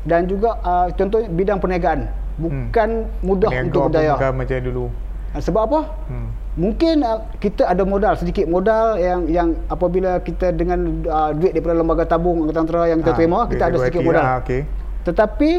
Dan 0.00 0.24
juga 0.24 0.56
uh, 0.60 0.88
contohnya 0.90 1.28
bidang 1.28 1.60
perniagaan 1.60 2.08
bukan 2.40 2.88
mudah 3.20 3.52
Niaga 3.52 3.64
untuk 3.68 3.82
berjaya. 3.86 4.12
bukan 4.16 4.32
macam 4.34 4.56
dulu. 4.58 4.84
Ah, 5.30 5.38
Sebab 5.38 5.62
apa? 5.62 5.80
Hmm. 6.10 6.28
Mungkin 6.58 7.00
uh, 7.00 7.22
kita 7.38 7.62
ada 7.64 7.86
modal 7.86 8.18
sedikit 8.18 8.44
modal 8.44 8.98
yang 8.98 9.30
yang 9.30 9.48
apabila 9.66 10.18
kita 10.18 10.50
dengan 10.50 11.06
uh, 11.06 11.30
duit 11.30 11.54
daripada 11.54 11.78
lembaga 11.78 12.02
tabung 12.04 12.42
angkatan 12.42 12.66
tentera 12.66 12.82
yang 12.86 12.98
kita 12.98 13.12
Ah, 13.12 13.16
terima 13.16 13.38
kita 13.46 13.62
ada 13.64 13.76
sedikit 13.78 14.02
modal. 14.02 14.18
lah, 14.20 14.42
okey. 14.42 14.60
Tetapi 15.06 15.50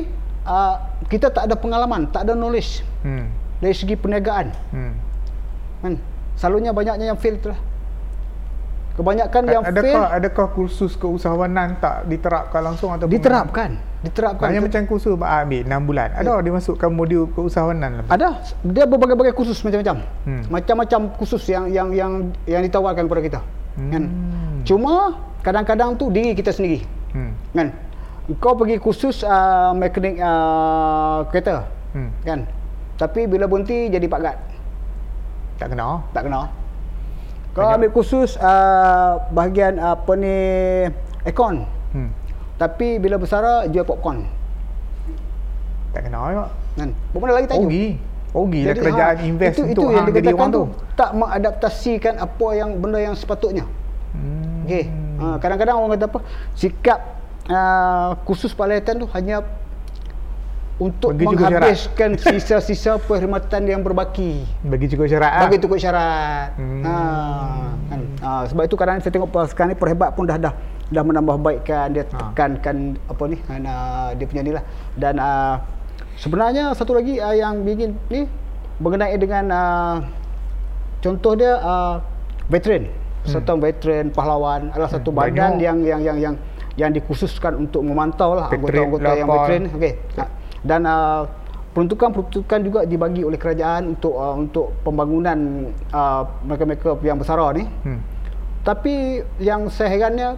uh, 0.43 0.76
kita 1.07 1.28
tak 1.30 1.47
ada 1.47 1.55
pengalaman, 1.55 2.11
tak 2.11 2.28
ada 2.28 2.36
knowledge 2.36 2.84
Hmm. 3.01 3.32
dari 3.57 3.72
segi 3.72 3.95
perniagaan. 3.95 4.51
Hmm. 4.69 4.93
Kan? 5.80 5.93
Selalunya 6.36 6.69
banyaknya 6.69 7.07
yang 7.07 7.17
fail 7.17 7.39
tu 7.39 7.49
lah. 7.49 7.59
Kebanyakan 8.92 9.42
yang 9.48 9.64
adakah 9.64 9.84
fail 9.88 10.04
adakah 10.04 10.48
kursus 10.52 11.00
keusahawanan 11.00 11.80
tak 11.80 12.12
diterapkan 12.12 12.60
langsung 12.60 12.92
ataupun 12.92 13.16
diterapkan, 13.16 13.80
diterapkan. 14.04 14.52
Maknanya 14.52 14.64
macam 14.68 14.82
kursus 14.84 15.16
Pak 15.16 15.30
ambil 15.48 15.62
6 15.64 15.88
bulan. 15.88 16.08
Ada 16.12 16.32
dimasukkan 16.44 16.89
modul 16.92 17.24
keusahawanan. 17.32 18.04
Ada 18.12 18.30
dia 18.68 18.84
berbagai-bagai 18.84 19.32
kursus 19.32 19.64
macam-macam. 19.64 20.04
Hmm. 20.28 20.44
Macam-macam 20.52 21.00
kursus 21.16 21.48
yang 21.48 21.72
yang 21.72 21.96
yang 21.96 22.12
yang 22.44 22.62
ditawarkan 22.68 23.08
kepada 23.08 23.22
kita. 23.24 23.39
Kan? 23.80 24.04
Hmm. 24.12 24.60
Cuma 24.68 25.16
kadang-kadang 25.39 25.96
tu 25.96 26.12
diri 26.12 26.36
kita 26.36 26.52
sendiri. 26.52 26.84
Hmm. 27.16 27.32
Kan? 27.56 27.72
Kau 28.44 28.60
pergi 28.60 28.76
kursus 28.76 29.24
uh, 29.24 29.72
mekanik 29.72 30.20
uh, 30.20 31.24
kereta. 31.32 31.64
Hmm. 31.96 32.12
Kan? 32.28 32.44
Tapi 33.00 33.24
bila 33.24 33.48
berhenti 33.48 33.88
jadi 33.88 34.04
Pak 34.06 34.20
Gad. 34.20 34.38
Tak 35.58 35.68
kena. 35.72 36.04
Tak 36.12 36.28
kena. 36.28 36.61
Kau 37.52 37.68
Banyak. 37.68 37.76
ambil 37.84 37.89
kursus 37.91 38.39
uh, 38.39 39.20
bahagian 39.36 39.76
apa 39.76 40.12
ni 40.16 40.38
aircon. 41.28 41.68
Hmm. 41.91 42.16
Tapi 42.56 42.95
bila 42.95 43.20
bersara 43.20 43.68
jual 43.68 43.84
popcorn. 43.84 44.24
Tak 45.91 46.08
kena 46.08 46.20
juga. 46.32 46.47
Kan? 46.80 46.89
Bermana 47.12 47.32
lagi 47.36 47.47
tajuk. 47.52 47.68
Rugi. 47.68 47.88
Rugi 48.32 48.62
lah 48.64 48.72
Jadi, 48.72 48.80
kerajaan 48.80 49.16
ha, 49.20 49.24
invest 49.28 49.56
itu, 49.60 49.64
untuk 49.68 49.84
itu 49.84 49.91
yang 49.91 50.06
jadi 50.08 50.28
orang 50.32 50.52
tu 50.56 50.64
tu. 50.64 50.64
tak 50.95 51.10
mengadaptasikan 51.12 52.16
apa 52.16 52.47
yang 52.56 52.70
benda 52.80 52.99
yang 53.04 53.12
sepatutnya. 53.12 53.68
Hmm. 54.16 54.64
Okey. 54.64 54.88
Ha, 55.20 55.36
kadang-kadang 55.43 55.76
orang 55.76 55.99
kata 55.99 56.08
apa? 56.08 56.20
Sikap 56.56 56.99
uh, 57.52 58.16
khusus 58.24 58.56
Palaitan 58.56 59.04
tu 59.04 59.08
hanya 59.12 59.43
untuk 60.82 61.13
Bagi 61.13 61.29
cukup 61.29 61.45
menghabiskan 61.45 62.09
sisa-sisa 62.17 62.97
perkhidmatan 62.97 63.69
yang 63.69 63.82
berbaki. 63.82 64.41
Bagi 64.65 64.89
cukup 64.89 65.05
syarat. 65.05 65.45
Bagi 65.45 65.61
tukar 65.61 65.77
syarat. 65.77 66.57
Hmm. 66.57 66.82
Ha, 66.82 66.95
kan? 67.86 67.99
ha, 68.17 68.29
sebab 68.43 68.65
itu 68.65 68.73
kadang 68.73 68.97
saya 68.97 69.13
tengok 69.13 69.29
sekarang 69.45 69.69
ni 69.71 69.77
perhebat 69.77 70.09
pun 70.11 70.25
dah 70.25 70.41
dah 70.41 70.53
dah 70.89 71.03
menambah 71.05 71.38
baikkan 71.38 71.93
dia 71.93 72.03
Ha. 72.03 72.34
tekankan 72.34 72.97
apa 73.05 73.23
ni 73.23 73.38
uh, 73.39 74.11
dia 74.11 74.25
punya 74.25 74.41
ni 74.41 74.51
lah 74.51 74.63
dan 74.97 75.15
uh, 75.15 75.55
sebenarnya 76.17 76.75
satu 76.75 76.91
lagi 76.91 77.15
uh, 77.15 77.32
yang 77.32 77.63
ingin 77.63 77.95
ni 78.09 78.27
mengenai 78.75 79.15
dengan 79.15 79.45
uh, 79.47 79.95
contoh 80.99 81.32
dia 81.34 81.55
uh, 81.57 82.03
veteran 82.47 82.91
persatuan 83.21 83.61
veteran 83.61 84.05
pahlawan 84.09 84.67
adalah 84.69 84.89
satu 84.89 85.13
Hmm, 85.13 85.19
badan 85.21 85.51
banyak. 85.55 85.63
yang 85.63 85.77
yang 85.79 86.01
yang 86.01 86.17
yang 86.19 86.36
yang 86.75 86.91
dikhususkan 86.91 87.55
untuk 87.55 87.86
memantau 87.86 88.34
lah 88.34 88.49
anggota-anggota 88.49 89.09
yang 89.13 89.29
veteran 89.29 89.63
okey 89.71 89.93
Ha, 90.17 90.23
dan 90.62 90.84
uh, 90.84 91.26
peruntukan-peruntukan 91.72 92.59
juga 92.62 92.80
dibagi 92.84 93.22
oleh 93.22 93.36
kerajaan 93.36 93.91
untuk 93.91 94.14
uh, 94.14 94.36
untuk 94.36 94.76
pembangunan 94.82 95.38
uh, 95.89 96.28
mereka-mereka 96.41 96.99
yang 97.01 97.16
bersara 97.16 97.49
ni 97.51 97.64
Hmm. 97.82 97.99
tapi 98.62 98.93
yang 99.38 99.66
saya 99.68 99.89
herannya 99.89 100.36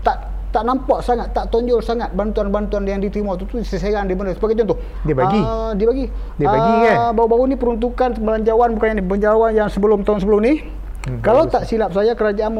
tak 0.00 0.16
tak 0.48 0.64
nampak 0.64 1.04
sangat 1.04 1.28
tak 1.30 1.44
tonjol 1.48 1.78
sangat 1.78 2.08
bantuan-bantuan 2.10 2.80
yang 2.82 2.98
diterima 2.98 3.36
tu 3.36 3.44
tu 3.44 3.60
saya 3.60 3.84
heran 3.84 4.08
di 4.08 4.16
mana 4.16 4.32
sebagai 4.32 4.56
contoh 4.58 4.80
Dia 5.04 5.12
bagi. 5.12 5.38
uh, 5.38 5.76
dia 5.76 5.86
bagi 5.86 6.06
Dia 6.34 6.46
bagi 6.48 6.74
kan? 6.82 6.96
baru-baru 7.12 7.44
ni 7.46 7.56
peruntukan 7.56 8.16
belanjawan 8.16 8.68
bukan 8.72 8.86
yang 8.90 9.04
belanjawan 9.04 9.50
yang 9.54 9.68
sebelum 9.68 10.02
tahun 10.02 10.18
sebelum 10.18 10.40
ni 10.42 10.54
Hmm, 10.98 11.22
kalau 11.22 11.46
bagus. 11.46 11.54
tak 11.54 11.62
silap 11.64 11.90
saya 11.92 12.12
kerajaan 12.12 12.52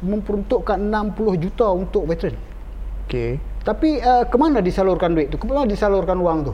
memperuntukkan 0.00 0.78
60 0.80 1.14
juta 1.36 1.68
untuk 1.68 2.08
veteran 2.08 2.32
Okey. 3.04 3.36
Tapi 3.64 3.96
uh, 4.04 4.28
ke 4.28 4.36
mana 4.36 4.60
disalurkan 4.60 5.16
duit 5.16 5.32
tu? 5.32 5.40
Ke 5.40 5.48
mana 5.48 5.64
disalurkan 5.64 6.20
wang 6.20 6.44
tu? 6.44 6.52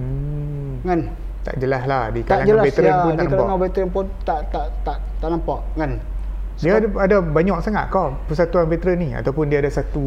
Hmm. 0.00 0.80
kan? 0.82 1.00
Tak 1.44 1.54
jelas 1.60 1.82
lah. 1.84 2.08
Di 2.10 2.24
tak 2.24 2.42
kalangan 2.42 2.48
jelas 2.48 2.64
veteran 2.64 2.88
ya, 2.90 2.96
pun 2.96 3.12
di 3.12 3.16
tak 3.16 3.28
kalangan 3.28 3.46
nampak. 3.52 3.64
veteran 3.68 3.88
pun 3.92 4.04
tak 4.24 4.40
tak 4.50 4.66
tak 4.82 4.98
tak 5.20 5.28
nampak 5.28 5.60
kan? 5.76 5.90
Dia 6.56 6.72
ada, 6.80 6.88
ada 6.96 7.16
banyak 7.20 7.56
sangat 7.60 7.84
kau. 7.92 8.16
Persatuan 8.24 8.66
veteran 8.72 8.96
ni 8.96 9.12
ataupun 9.12 9.52
dia 9.52 9.60
ada 9.60 9.68
satu 9.68 10.04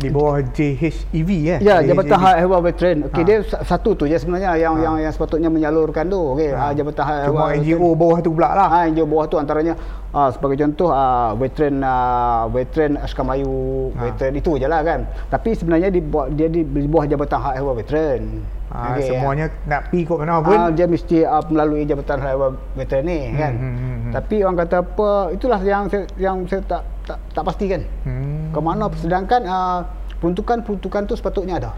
di 0.00 0.08
bawah 0.08 0.40
JHEV 0.42 1.28
ya. 1.38 1.56
Ya, 1.58 1.76
Jabatan 1.84 2.10
JHEV. 2.10 2.24
Hak 2.24 2.36
Ehwal 2.40 2.60
Veteran. 2.62 2.96
Okey, 3.04 3.20
Ha. 3.20 3.26
dia 3.26 3.36
sa- 3.44 3.62
satu 3.62 3.92
tu 3.92 4.04
je 4.04 4.16
sebenarnya 4.16 4.56
yang 4.56 4.74
Ha. 4.74 4.82
yang 4.82 4.94
yang 4.98 5.12
sepatutnya 5.12 5.46
menyalurkan 5.46 6.04
tu. 6.06 6.16
Okey, 6.32 6.50
Ha. 6.50 6.60
ha. 6.62 6.72
Jabatan 6.72 7.02
Hak 7.02 7.16
Cuma 7.22 7.28
Ehwal 7.46 7.60
NGO 7.60 7.88
bawah 7.92 8.18
tu 8.18 8.30
pula 8.30 8.48
lah. 8.50 8.68
Ah, 8.70 8.82
NGO 8.84 9.04
bawah 9.04 9.26
tu 9.26 9.36
antaranya 9.36 9.76
ah, 10.10 10.28
sebagai 10.28 10.56
contoh 10.58 10.88
ah, 10.88 11.32
veteran 11.34 11.78
ah, 11.80 12.48
veteran 12.48 12.96
Askar 12.96 13.22
Melayu, 13.22 13.52
Ha. 13.92 14.00
veteran 14.06 14.32
itu 14.34 14.52
je 14.56 14.66
lah 14.66 14.80
kan. 14.80 15.00
Tapi 15.26 15.52
sebenarnya 15.52 15.88
di 15.88 16.00
bawah, 16.00 16.26
dia 16.28 16.46
di, 16.46 16.64
di 16.64 16.88
bawah 16.88 17.04
Jabatan 17.04 17.38
Hak 17.38 17.54
Ehwal 17.54 17.76
Veteran. 17.76 18.22
Ha, 18.70 18.94
Okey, 18.94 19.02
semuanya 19.10 19.50
nak 19.66 19.90
pi 19.90 20.06
kot 20.06 20.22
mana 20.22 20.38
pun. 20.38 20.54
dia 20.70 20.86
mesti 20.86 21.20
uh, 21.20 21.42
melalui 21.44 21.82
Jabatan 21.84 22.16
Hak 22.16 22.30
Ehwal 22.30 22.50
Veteran 22.72 23.02
ni 23.04 23.18
Hmm, 23.24 23.34
kan. 23.36 23.52
hmm, 23.52 23.74
hmm, 23.74 23.96
hmm. 24.00 24.12
Tapi 24.12 24.36
orang 24.40 24.58
kata 24.60 24.76
apa, 24.80 25.08
itulah 25.30 25.60
yang 25.60 25.84
saya, 25.86 26.06
yang 26.16 26.36
saya 26.46 26.62
tak 26.64 26.82
tak 27.02 27.18
tak 27.32 27.42
pastikan. 27.42 27.82
Hmm. 28.04 28.29
Ke 28.50 28.58
mana 28.58 28.90
sedangkan 28.94 29.40
uh, 29.42 29.80
peruntukan-peruntukan 30.18 31.02
tu 31.04 31.14
sepatutnya 31.14 31.56
ada. 31.56 31.72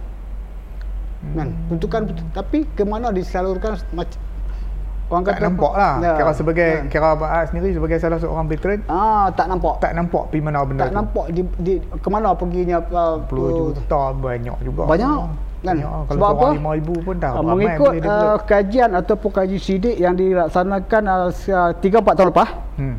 Kan? 1.32 1.48
Hmm. 1.48 1.58
Peruntukan 1.68 2.00
tapi 2.32 2.66
ke 2.68 2.82
mana 2.82 3.08
disalurkan 3.08 3.78
macam 3.92 4.18
orang 5.06 5.22
tak 5.22 5.34
kata 5.34 5.44
nampak 5.44 5.72
lah. 5.72 5.94
Ya, 6.00 6.12
Kira 6.16 6.32
sebagai 6.32 6.68
kan. 6.72 6.84
kira 6.88 7.08
Az 7.14 7.46
sendiri 7.48 7.70
sebagai 7.70 7.96
salah 7.96 8.16
seorang 8.16 8.48
veteran 8.48 8.80
ah 8.88 9.28
tak 9.30 9.46
nampak. 9.46 9.76
tak 9.78 9.92
nampak 9.92 10.24
pi 10.28 10.40
mana 10.40 10.64
benda 10.64 10.82
tak 10.82 10.90
tu. 10.90 10.96
nampak 10.96 11.26
di, 11.30 11.40
di 11.60 11.72
ke 11.78 12.08
mana 12.08 12.32
perginya 12.32 12.80
uh, 12.82 13.20
10 13.22 13.76
juta 13.76 14.02
banyak 14.10 14.56
juga. 14.62 14.82
Banyak, 14.88 15.12
kan? 15.12 15.28
Banyak. 15.62 15.84
Kalau 15.84 16.16
Sebab 16.16 16.28
apa? 16.32 16.48
5000 16.56 17.06
pun 17.06 17.14
dah 17.14 17.30
Uh, 17.30 17.36
ramai 17.38 17.54
mengikut 17.54 17.92
uh, 18.02 18.36
kajian 18.42 18.90
ataupun 18.92 19.30
kaji 19.30 19.58
sidik 19.60 19.94
yang 19.94 20.14
dilaksanakan 20.16 21.02
uh, 21.06 21.28
3 21.30 21.78
4 21.78 22.16
tahun 22.16 22.28
lepas, 22.32 22.48
Hmm. 22.72 22.96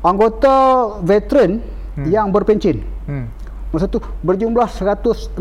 anggota 0.00 0.54
veteran 1.00 1.62
Hmm. 1.98 2.06
yang 2.06 2.30
berpencen 2.30 2.78
Hmm. 3.10 3.26
masa 3.74 3.90
tu 3.90 3.98
berjumlah 4.22 4.70
160,000 4.70 5.34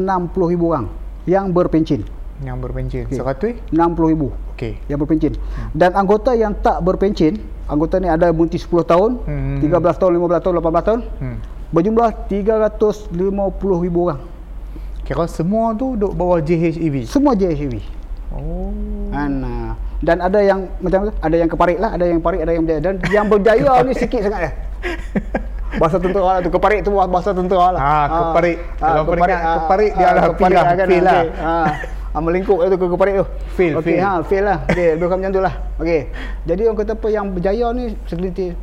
orang 0.59 0.89
yang 1.29 1.53
berpencen. 1.53 2.01
Yang 2.37 2.57
berpencen 2.59 3.03
Okey. 3.05 3.17
100? 3.17 3.53
60,000 3.69 4.29
Okey. 4.53 4.73
yang 4.87 4.97
berpencen. 4.97 5.33
Dan 5.71 5.93
anggota 5.93 6.33
yang 6.33 6.53
tak 6.57 6.81
berpencen, 6.81 7.37
anggota 7.65 7.97
ni 7.97 8.07
ada 8.07 8.29
berhenti 8.29 8.57
10 8.57 8.81
tahun, 8.81 9.21
Hmm. 9.21 9.57
13 9.59 9.97
tahun, 9.97 10.11
15 10.15 10.41
tahun, 10.41 10.53
18 10.55 10.83
tahun, 10.83 11.01
Hmm. 11.19 11.37
berjumlah 11.69 12.09
350,000 12.25 13.97
orang. 13.97 14.21
Kira 15.01 15.25
semua 15.25 15.71
tu 15.73 15.95
duduk 15.95 16.13
bawah 16.13 16.39
JHEV. 16.39 17.07
Semua 17.07 17.31
JHV. 17.31 17.79
Oh. 18.31 18.75
Dan, 19.07 19.39
uh, 19.41 19.71
dan 19.99 20.19
ada 20.19 20.39
yang 20.39 20.67
macam 20.77 21.07
tu, 21.07 21.13
ada 21.15 21.35
yang 21.35 21.47
keparit 21.47 21.79
lah, 21.79 21.95
ada 21.95 22.05
yang 22.05 22.19
parit, 22.19 22.43
ada 22.43 22.51
yang 22.51 22.63
berjaya. 22.63 22.81
Dan 22.83 22.95
yang 23.07 23.25
berjaya 23.25 23.71
ni 23.81 23.93
sikit 23.95 24.19
sangat 24.21 24.41
eh. 24.43 24.53
Bahasa 25.75 25.99
tentera 25.99 26.23
lah 26.23 26.39
tu, 26.39 26.49
keparit 26.49 26.79
tu 26.79 26.91
bahasa 26.95 27.35
tentera 27.35 27.75
lah. 27.75 27.81
Ah, 27.81 28.05
keparit. 28.07 28.57
Kalau 28.79 29.03
peringkat 29.03 29.35
ah, 29.37 29.55
keparit, 29.59 29.91
dia 29.93 30.05
ah, 30.05 30.11
lah 30.11 30.23
keparit 30.31 30.39
fail 30.39 30.55
lah, 30.55 30.63
kan, 30.71 30.87
fail 30.87 31.03
lah. 31.03 31.21
Ah, 31.37 31.67
ah, 32.15 32.21
melingkup 32.23 32.57
tu 32.63 32.75
ke 32.75 32.85
keparit 32.87 33.13
tu. 33.19 33.25
Fail, 33.53 33.71
Okey, 33.75 33.85
fail. 33.93 33.99
ha, 33.99 34.11
fail 34.23 34.43
lah. 34.43 34.57
Okey, 34.65 34.87
lebih 34.95 35.05
kurang 35.05 35.19
macam 35.19 35.33
tu 35.33 35.41
lah. 35.43 35.53
Okey. 35.77 36.01
Jadi 36.45 36.61
orang 36.63 36.77
kata 36.77 36.93
apa 36.95 37.07
yang 37.09 37.25
berjaya 37.29 37.65
ni 37.71 37.83
segelintir 38.07 38.55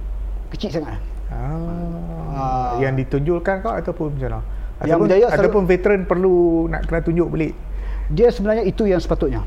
kecil 0.48 0.70
sangat. 0.72 0.96
Ah. 1.28 2.32
Ah. 2.34 2.70
Yang 2.80 3.06
ditunjukkan 3.06 3.54
kau 3.60 3.72
ataupun 3.72 4.16
macam 4.16 4.26
mana? 4.26 4.40
Yang 4.40 4.48
Ataupun, 4.80 5.00
berjaya 5.00 5.24
selalu- 5.24 5.38
ataupun 5.38 5.62
veteran 5.64 6.00
perlu 6.02 6.36
nak 6.66 6.82
kena 6.84 7.00
tunjuk 7.00 7.28
balik. 7.28 7.52
Dia 8.08 8.28
sebenarnya 8.28 8.64
itu 8.64 8.84
yang 8.84 8.98
sepatutnya. 8.98 9.40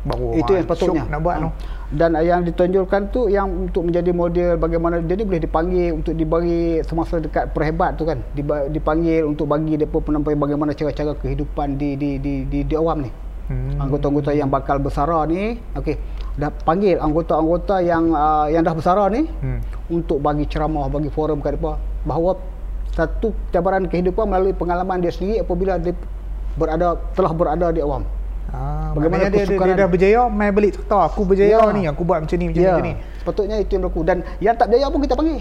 Baru 0.00 0.32
itu 0.32 0.48
yang 0.56 0.64
ah, 0.64 0.72
sepatutnya 0.72 1.02
nak 1.12 1.20
buat 1.20 1.36
tu. 1.36 1.48
dan 1.92 2.16
yang 2.24 2.40
ditonjolkan 2.40 3.12
tu 3.12 3.28
yang 3.28 3.68
untuk 3.68 3.84
menjadi 3.84 4.16
model 4.16 4.56
bagaimana 4.56 5.04
dia 5.04 5.12
ni 5.12 5.28
boleh 5.28 5.42
dipanggil 5.44 5.92
untuk 5.92 6.16
dibagi 6.16 6.80
semasa 6.88 7.20
dekat 7.20 7.52
perhebat 7.52 8.00
tu 8.00 8.08
kan 8.08 8.16
dipanggil 8.72 9.28
untuk 9.28 9.44
bagi 9.44 9.76
depa 9.76 10.00
penampilan 10.00 10.40
bagaimana 10.40 10.72
cara-cara 10.72 11.12
kehidupan 11.20 11.76
di 11.76 12.00
di 12.00 12.16
di 12.16 12.48
di, 12.48 12.64
di 12.64 12.74
awam 12.74 13.04
ni 13.04 13.12
Hmm. 13.50 13.82
anggota-anggota 13.82 14.30
yang 14.30 14.46
bakal 14.46 14.78
bersara 14.78 15.26
ni 15.26 15.58
okey 15.74 15.98
dah 16.38 16.54
panggil 16.62 17.02
anggota-anggota 17.02 17.82
yang 17.82 18.14
uh, 18.14 18.46
yang 18.46 18.62
dah 18.62 18.78
bersara 18.78 19.10
ni 19.10 19.26
Hmm. 19.42 19.58
untuk 19.90 20.22
bagi 20.22 20.46
ceramah 20.46 20.86
bagi 20.86 21.10
forum 21.10 21.42
kat 21.42 21.58
depa 21.58 21.74
bahawa 22.06 22.38
satu 22.94 23.34
cabaran 23.50 23.90
kehidupan 23.90 24.30
melalui 24.30 24.54
pengalaman 24.54 25.02
dia 25.02 25.10
sendiri 25.10 25.42
apabila 25.42 25.82
dia 25.82 25.98
berada 26.54 26.94
telah 27.10 27.34
berada 27.34 27.74
di 27.74 27.82
awam 27.82 28.06
Ah, 28.50 28.90
Bagaimana 28.90 29.26
dia, 29.26 29.42
dia, 29.42 29.54
dia 29.54 29.74
dah 29.76 29.86
berjaya, 29.86 30.20
mai 30.26 30.50
balik 30.50 30.74
cerita 30.74 30.98
aku 31.04 31.22
berjaya 31.22 31.56
Ya. 31.56 31.70
ni, 31.70 31.82
aku 31.84 32.02
buat 32.02 32.18
macam 32.20 32.34
ni 32.34 32.46
macam 32.46 32.56
ni 32.56 32.60
ya 32.60 32.72
macam 32.72 32.84
ni. 32.84 32.94
sepatutnya 33.16 33.56
itu 33.56 33.70
yang 33.70 33.82
berlaku 33.82 34.00
dan 34.02 34.16
yang 34.38 34.54
tak 34.54 34.66
berjaya 34.66 34.86
pun 34.86 35.00
kita 35.00 35.14
panggil 35.14 35.38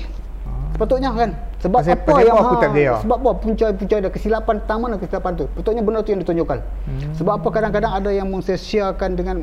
sepatutnya 0.70 1.10
kan 1.12 1.30
sebab 1.58 1.80
Pasal- 1.82 1.98
apa 1.98 2.20
yang 2.22 2.38
aku 2.38 2.56
tak 2.56 2.70
berjaya? 2.70 2.94
sebab 3.00 3.18
apa 3.18 3.32
punca-punca 3.36 3.96
ada 3.98 4.10
kesilapan 4.10 4.56
pertama 4.60 4.86
dan 4.88 4.98
kesilapan 4.98 5.32
tu 5.34 5.46
betulnya 5.52 5.82
benda 5.82 6.00
tu 6.00 6.10
yang 6.10 6.22
ditunjukkan 6.22 6.60
Hmm. 6.62 7.12
sebab 7.14 7.34
apa 7.36 7.48
kadang-kadang 7.50 7.92
ada 7.94 8.10
yang 8.10 8.28
mensia-siakan 8.28 9.12
dengan 9.14 9.38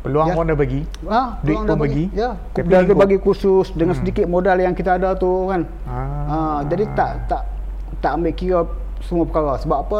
Peluang 0.00 0.28
Ya. 0.28 0.34
pun 0.34 0.44
dah 0.44 0.52
bagi. 0.54 0.84
Ha, 1.08 1.40
Duit 1.40 1.56
orang 1.56 1.64
pun 1.64 1.64
dah 1.64 1.78
bagi. 1.80 2.04
Ya, 2.12 2.36
Tapi 2.52 2.68
dah 2.68 2.76
dia 2.76 2.84
ikut. 2.84 2.96
bagi 2.98 3.16
kursus 3.16 3.72
dengan 3.72 3.96
sedikit 3.96 4.28
modal 4.28 4.60
yang 4.60 4.76
kita 4.76 5.00
ada 5.00 5.16
tu 5.16 5.48
kan. 5.48 5.64
Ah. 5.88 6.28
Ha, 6.28 6.36
jadi 6.66 6.84
tak 6.92 7.24
tak 7.24 7.42
tak 7.98 8.12
ambil 8.12 8.32
kira 8.32 8.68
semua 9.00 9.24
perkara 9.24 9.56
sebab 9.56 9.78
apa 9.80 9.98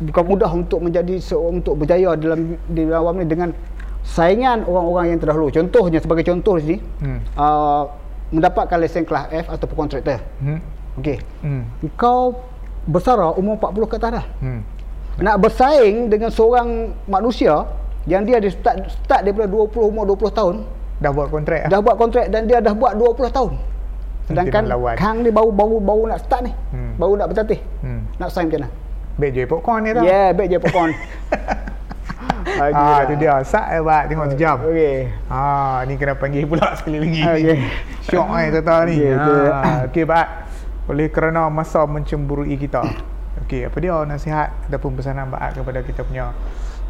bukan 0.00 0.24
mudah 0.24 0.50
untuk 0.50 0.80
menjadi 0.80 1.20
seorang 1.20 1.60
untuk 1.60 1.76
berjaya 1.76 2.16
dalam 2.16 2.56
di 2.72 2.80
dalam 2.88 3.04
awam 3.04 3.14
ni 3.20 3.28
dengan 3.28 3.52
saingan 4.00 4.64
orang-orang 4.64 5.14
yang 5.14 5.18
terdahulu. 5.20 5.52
Contohnya 5.52 6.00
sebagai 6.00 6.24
contoh 6.24 6.56
di 6.56 6.62
sini 6.64 6.78
Hmm. 7.04 7.20
uh, 7.36 7.84
mendapatkan 8.32 8.78
lesen 8.80 9.04
kelas 9.04 9.28
F 9.44 9.46
ataupun 9.52 9.86
kontraktor. 9.86 10.18
Hmm. 10.40 10.58
Okey. 10.98 11.20
Hmm. 11.44 11.68
Kau 12.00 12.40
bersara 12.88 13.36
umur 13.36 13.60
40 13.60 13.90
ke 13.92 13.96
atas 14.00 14.10
dah. 14.22 14.26
Hmm. 14.40 14.60
Nak 15.20 15.36
bersaing 15.36 16.08
dengan 16.08 16.32
seorang 16.32 16.96
manusia 17.04 17.68
yang 18.08 18.24
dia 18.24 18.40
ada 18.40 18.48
start 18.48 18.88
start 19.04 19.28
daripada 19.28 19.44
20 19.52 19.92
umur 19.92 20.08
20 20.16 20.32
tahun 20.32 20.56
Dah 21.00 21.08
buat 21.16 21.32
kontrak 21.32 21.64
ah. 21.64 21.68
dah 21.72 21.80
buat 21.80 21.96
kontrak 21.96 22.28
dan 22.28 22.44
dia 22.44 22.60
dah 22.60 22.76
buat 22.76 22.92
20 22.92 23.32
tahun. 23.32 23.52
Sedangkan. 24.28 24.62
Kang 25.00 25.24
ni 25.24 25.32
baru 25.32 25.48
baru 25.48 25.76
baru 25.80 26.02
nak 26.12 26.20
start 26.24 26.44
ni. 26.44 26.52
Hmm. 26.72 26.92
Baru 27.00 27.16
nak 27.16 27.32
bertatih. 27.32 27.60
Hmm. 27.80 28.04
Nak 28.20 28.28
sign 28.28 28.48
macam 28.48 28.64
mana? 28.64 28.68
Baik 29.18 29.32
je 29.34 29.44
popcorn 29.46 29.80
ni 29.84 29.90
tau. 29.90 30.04
Yeah, 30.04 30.30
baik 30.32 30.48
je 30.52 30.58
popcorn. 30.60 30.92
Ah, 32.60 33.04
tu 33.08 33.14
dia. 33.16 33.40
Sat 33.44 33.72
eh, 33.72 33.80
buat 33.80 34.08
tengok 34.08 34.36
sejam. 34.36 34.60
Okey. 34.64 35.08
Ah, 35.32 35.80
ni 35.88 35.96
kena 35.96 36.16
panggil 36.16 36.44
pula 36.44 36.72
sekali 36.78 37.00
lagi. 37.00 37.20
Okey. 37.24 37.56
Syok 38.10 38.26
ni 38.26 38.48
tuan 38.60 38.80
ni. 38.84 38.96
Okey, 39.00 39.12
tu. 39.16 39.34
Ah, 39.48 39.78
okey, 39.88 40.04
Pak. 40.04 40.26
Oleh 40.90 41.08
kerana 41.08 41.48
masa 41.48 41.84
mencemburui 41.86 42.56
kita. 42.60 42.84
Okey, 43.46 43.64
apa 43.64 43.76
dia 43.80 43.94
nasihat 44.04 44.48
ataupun 44.68 44.98
pesanan 44.98 45.30
Pak 45.30 45.62
kepada 45.62 45.80
kita 45.84 46.00
punya 46.04 46.34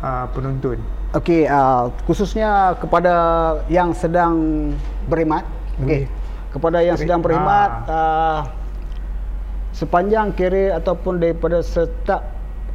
uh, 0.01 0.25
penonton? 0.33 0.81
Okey, 1.15 1.47
uh, 1.47 1.93
khususnya 2.09 2.75
kepada 2.81 3.13
yang 3.71 3.93
sedang 3.95 4.35
berkhidmat. 5.07 5.45
Okey. 5.83 6.09
Hmm. 6.09 6.13
Kepada 6.51 6.79
yang 6.83 6.97
Okey. 6.99 7.05
sedang 7.07 7.21
berkhidmat 7.23 7.71
Ah. 7.87 7.91
uh, 7.91 8.39
sepanjang 9.73 10.35
kiri 10.35 10.71
ataupun 10.71 11.19
daripada 11.19 11.63
start 11.63 12.23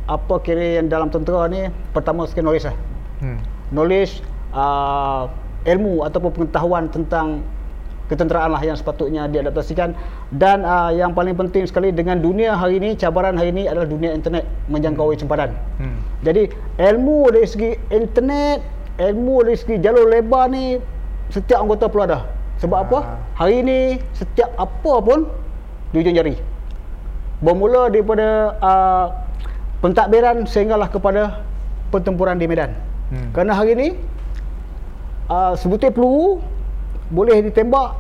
apa 0.06 0.36
kiri 0.40 0.78
yang 0.78 0.88
dalam 0.88 1.10
tentera 1.10 1.50
ni 1.50 1.66
pertama 1.92 2.30
sekali 2.30 2.46
knowledge 2.46 2.68
lah. 2.70 2.78
Hmm. 3.26 3.40
knowledge 3.74 4.22
uh, 4.54 5.26
ilmu 5.66 6.06
ataupun 6.06 6.32
pengetahuan 6.32 6.92
tentang 6.94 7.42
ketenteraan 8.06 8.54
lah 8.54 8.62
yang 8.62 8.78
sepatutnya 8.78 9.26
diadaptasikan 9.26 9.98
dan 10.30 10.62
uh, 10.62 10.94
yang 10.94 11.18
paling 11.18 11.34
penting 11.34 11.66
sekali 11.66 11.90
dengan 11.90 12.22
dunia 12.22 12.54
hari 12.54 12.78
ini 12.78 12.94
cabaran 12.94 13.34
hari 13.34 13.50
ini 13.50 13.66
adalah 13.66 13.90
dunia 13.90 14.14
internet 14.14 14.46
menjangkaui 14.70 15.18
sempadan 15.18 15.58
Hmm. 15.82 15.98
jadi 16.22 16.54
ilmu 16.78 17.34
dari 17.34 17.48
segi 17.50 17.72
internet 17.90 18.62
ilmu 19.02 19.42
dari 19.42 19.58
segi 19.58 19.76
jalur 19.82 20.06
lebar 20.06 20.54
ni 20.54 20.78
setiap 21.34 21.66
anggota 21.66 21.90
perlu 21.90 22.06
ada 22.06 22.30
sebab 22.62 22.78
apa 22.86 22.98
Ah. 23.02 23.18
hari 23.42 23.66
ini 23.66 23.80
setiap 24.14 24.54
apa 24.56 24.94
pun 25.02 25.26
di 25.90 26.06
ujung 26.06 26.14
jari 26.14 26.38
bermula 27.44 27.92
daripada 27.92 28.56
uh, 28.60 29.06
pentadbiran 29.84 30.48
sehinggalah 30.48 30.88
kepada 30.88 31.44
pertempuran 31.92 32.40
di 32.40 32.48
medan 32.48 32.72
Hmm. 33.06 33.30
kerana 33.38 33.54
hari 33.54 33.78
ini 33.78 33.88
uh, 35.30 35.54
sebutir 35.54 35.94
peluru 35.94 36.42
boleh 37.14 37.38
ditembak 37.46 37.94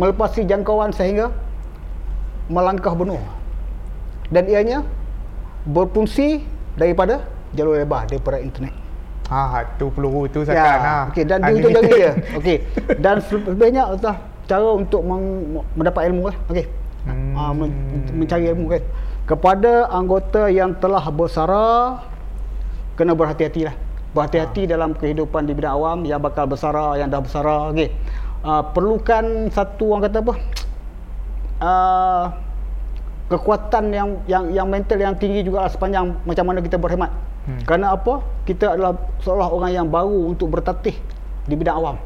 melepasi 0.00 0.48
jangkauan 0.48 0.88
sehingga 0.88 1.28
melangkah 2.48 2.96
bunuh. 2.96 3.20
Dan 4.32 4.48
ianya 4.48 4.88
berfungsi 5.68 6.40
daripada 6.80 7.28
jalur 7.52 7.76
lebar 7.76 8.08
daripada 8.08 8.40
internet. 8.40 8.72
Ah, 9.28 9.64
tu 9.76 9.92
peluru 9.92 10.24
tu 10.28 10.48
sekarang 10.48 10.80
Ya, 10.80 10.80
ah. 10.80 11.02
okey 11.12 11.24
dan 11.28 11.38
di 11.44 11.52
ujung 11.60 11.72
jari 11.76 11.90
dia. 11.92 12.12
Okey. 12.40 12.56
Dan 13.00 13.16
selebihnya 13.20 13.82
adalah 13.92 14.16
cara 14.48 14.68
untuk 14.76 15.00
meng, 15.04 15.60
mendapat 15.76 16.08
ilmu 16.08 16.32
lah. 16.32 16.36
Okey. 16.48 16.64
Hmm. 17.06 17.34
Ah, 17.34 17.50
men, 17.50 17.70
mencari 18.14 18.46
ilmu 18.50 18.70
kan. 18.70 18.82
Kepada 19.26 19.90
anggota 19.90 20.50
yang 20.50 20.74
telah 20.78 21.02
bersara 21.10 21.98
kena 22.94 23.16
berhati-hatilah. 23.16 23.74
Berhati-hati 24.12 24.68
dalam 24.68 24.92
kehidupan 24.92 25.48
di 25.48 25.56
bidang 25.56 25.72
awam 25.72 25.98
yang 26.04 26.20
bakal 26.20 26.44
bersara, 26.44 27.00
yang 27.00 27.08
dah 27.08 27.24
bersara, 27.24 27.72
okey. 27.72 27.88
Uh, 28.42 28.62
perlukan 28.74 29.48
satu 29.54 29.94
orang 29.94 30.02
kata 30.10 30.18
apa? 30.20 30.34
Uh, 31.62 32.24
kekuatan 33.32 33.84
yang 33.96 34.08
yang 34.28 34.44
yang 34.52 34.68
mental 34.68 35.00
yang 35.00 35.16
tinggi 35.16 35.40
juga 35.40 35.64
sepanjang 35.72 36.12
macam 36.28 36.44
mana 36.44 36.60
kita 36.60 36.76
berkhidmat. 36.76 37.08
Hmm. 37.48 37.60
Kerana 37.64 37.96
apa? 37.96 38.20
Kita 38.44 38.76
adalah 38.76 38.94
seolah 39.24 39.48
orang 39.48 39.72
yang 39.72 39.86
baru 39.88 40.30
untuk 40.30 40.52
bertatih 40.52 40.94
di 41.48 41.54
bidang 41.56 41.80
awam. 41.80 41.96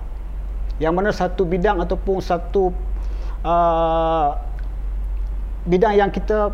Yang 0.79 0.93
mana 0.93 1.11
satu 1.11 1.43
bidang 1.43 1.83
ataupun 1.83 2.21
satu 2.23 2.71
uh, 3.43 4.29
bidang 5.67 5.95
yang 5.99 6.11
kita 6.11 6.51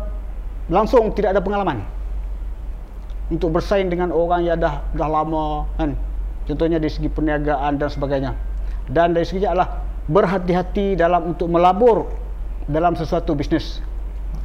langsung 0.67 1.13
tidak 1.13 1.37
ada 1.37 1.41
pengalaman. 1.41 1.85
Untuk 3.31 3.55
bersaing 3.55 3.87
dengan 3.87 4.11
orang 4.11 4.45
yang 4.45 4.59
dah 4.59 4.83
dah 4.93 5.09
lama 5.09 5.65
kan? 5.79 5.95
Contohnya 6.43 6.77
dari 6.77 6.91
segi 6.91 7.07
perniagaan 7.07 7.79
dan 7.79 7.87
sebagainya. 7.87 8.35
Dan 8.91 9.15
dari 9.15 9.23
segi 9.23 9.47
adalah 9.47 9.79
berhati-hati 10.11 10.99
dalam 10.99 11.31
untuk 11.31 11.47
melabur 11.47 12.11
dalam 12.67 12.99
sesuatu 12.99 13.31
bisnes. 13.31 13.79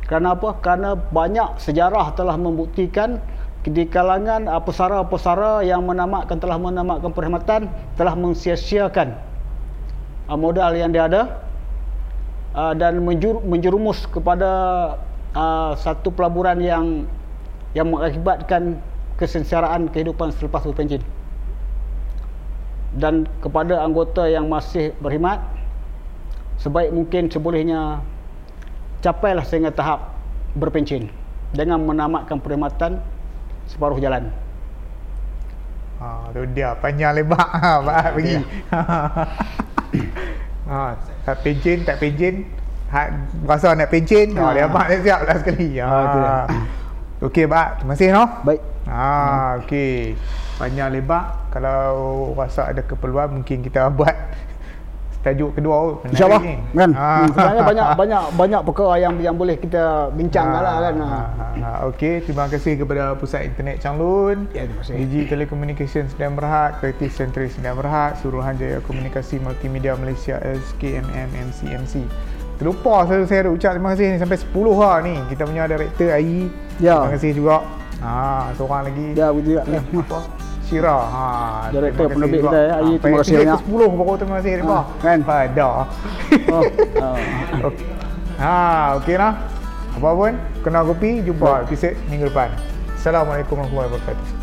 Kerana 0.07 0.39
apa? 0.39 0.57
Kerana 0.63 0.95
banyak 0.95 1.59
sejarah 1.59 2.15
telah 2.15 2.39
membuktikan 2.39 3.19
di 3.67 3.85
kalangan 3.85 4.49
uh, 4.49 4.63
pesara-pesara 4.63 5.67
yang 5.67 5.85
menamatkan 5.85 6.39
telah 6.41 6.57
menamatkan 6.57 7.11
perkhidmatan 7.13 7.69
telah 7.99 8.15
mensia-siakan 8.17 9.19
uh, 10.31 10.39
modal 10.39 10.73
yang 10.73 10.95
dia 10.95 11.05
ada 11.11 11.43
uh, 12.55 12.73
dan 12.77 13.01
menjur, 13.03 13.41
menjerumus 13.45 14.07
kepada 14.09 14.51
uh, 15.35 15.73
satu 15.77 16.13
pelaburan 16.13 16.61
yang 16.63 16.87
yang 17.77 17.89
mengakibatkan 17.93 18.81
kesengsaraan 19.21 19.91
kehidupan 19.93 20.33
selepas 20.33 20.65
berpencin. 20.65 21.03
Dan 22.97 23.29
kepada 23.45 23.85
anggota 23.85 24.25
yang 24.25 24.49
masih 24.49 24.97
berkhidmat 25.03 25.45
sebaik 26.59 26.91
mungkin 26.91 27.29
sebolehnya 27.29 28.01
capailah 29.05 29.45
sehingga 29.47 29.71
tahap 29.71 30.17
berpencin 30.57 31.13
dengan 31.55 31.85
menamatkan 31.85 32.41
perkhidmatan 32.41 32.99
separuh 33.69 34.01
jalan. 34.01 34.33
Ah, 35.99 36.31
tu 36.31 36.47
dia 36.55 36.79
panjang 36.79 37.11
lebar 37.11 37.43
ha, 37.63 37.83
Pak 37.83 38.15
pergi. 38.15 38.37
ha, 40.71 40.81
tak 41.29 41.45
pencin, 41.45 41.85
tak 41.85 42.01
pencin. 42.01 42.49
Ha, 42.89 43.01
rasa 43.45 43.77
nak 43.77 43.93
pencin, 43.93 44.33
ha. 44.33 44.49
Ha. 44.49 44.53
dia 44.57 44.65
abang 44.65 44.89
dia 44.89 44.97
siap 45.05 45.21
lah 45.29 45.37
sekali. 45.37 45.77
Ha. 45.77 45.85
Ha. 45.85 46.37
Okey, 47.29 47.45
Pak. 47.45 47.85
Terima 47.85 47.93
kasih, 47.93 48.09
no? 48.17 48.25
Baik. 48.49 48.61
Ah, 48.89 49.61
okey. 49.61 50.17
Panjang 50.57 50.89
lebar. 50.89 51.53
Kalau 51.53 52.33
rasa 52.33 52.73
ada 52.73 52.81
keperluan 52.81 53.29
mungkin 53.29 53.61
kita 53.61 53.93
buat 53.93 54.17
tajuk 55.19 55.51
kedua 55.59 55.99
menarik 56.07 56.15
InsyaAllah 56.15 56.43
kan. 56.47 56.91
Ah. 56.95 57.03
Hmm, 57.03 57.27
sebenarnya 57.35 57.63
banyak 57.67 57.87
banyak 57.99 58.23
banyak 58.39 58.61
perkara 58.63 58.95
yang 59.03 59.15
yang 59.19 59.35
boleh 59.35 59.57
kita 59.59 60.15
bincangkan 60.15 60.63
lah 60.63 60.75
kan. 60.79 60.95
Ha, 60.99 61.07
ha, 61.07 61.47
ha. 61.59 61.71
Okey, 61.91 62.23
terima 62.23 62.47
kasih 62.47 62.79
kepada 62.79 63.19
Pusat 63.19 63.51
Internet 63.51 63.77
Changlun. 63.83 64.47
Ya, 64.55 64.71
terima 64.71 64.81
kasih. 64.83 64.95
Digi 64.95 65.21
Telekommunikasi 65.27 66.07
Sdn 66.15 66.39
Berhad, 66.39 66.79
Kreatif 66.79 67.11
Sentris 67.19 67.59
Sdn 67.59 67.75
Berhad, 67.75 68.15
Suruhanjaya 68.23 68.79
Komunikasi 68.87 69.43
Multimedia 69.43 69.99
Malaysia 69.99 70.39
SKMM 70.39 71.29
MCMC. 71.51 72.07
Terlupa 72.59 73.07
saya, 73.07 73.23
saya 73.23 73.47
ada 73.47 73.51
ucap 73.55 73.71
terima 73.79 73.95
kasih 73.95 74.05
ni 74.15 74.19
sampai 74.19 74.39
10 74.39 74.83
lah 74.83 74.97
ni. 75.03 75.15
Kita 75.31 75.47
punya 75.47 75.71
director 75.71 76.11
AI. 76.11 76.51
Ya. 76.83 77.07
Terima 77.07 77.15
kasih 77.15 77.31
juga. 77.35 77.57
Ha, 78.03 78.51
seorang 78.59 78.91
lagi. 78.91 79.07
Ya, 79.15 79.31
betul 79.31 79.63
juga. 79.63 80.47
Syira. 80.69 80.97
Ha, 81.01 81.25
Director 81.73 82.07
penerbit 82.13 82.41
kita, 82.45 82.59
ya. 82.61 82.73
Ayi, 82.79 82.93
Ha, 82.93 83.01
terima 83.01 83.19
kasih 83.25 83.35
banyak. 83.41 83.59
ke-10 83.65 83.81
baru 83.89 84.15
terima 84.21 84.35
kasih 84.39 84.51
Rifah. 84.61 84.85
Ha, 84.89 85.01
kan? 85.01 85.19
Pada. 85.25 85.69
Oh, 85.73 86.63
oh. 87.01 87.17
Okey. 87.73 87.87
Ha, 88.37 88.57
okey 89.01 89.17
lah. 89.17 89.33
Apa 89.97 90.09
pun, 90.15 90.33
kena 90.63 90.81
kopi, 90.85 91.25
jumpa 91.25 91.65
episod 91.67 91.97
minggu 92.07 92.29
depan. 92.31 92.53
Assalamualaikum 92.95 93.59
warahmatullahi 93.59 93.89
wabarakatuh. 93.97 94.38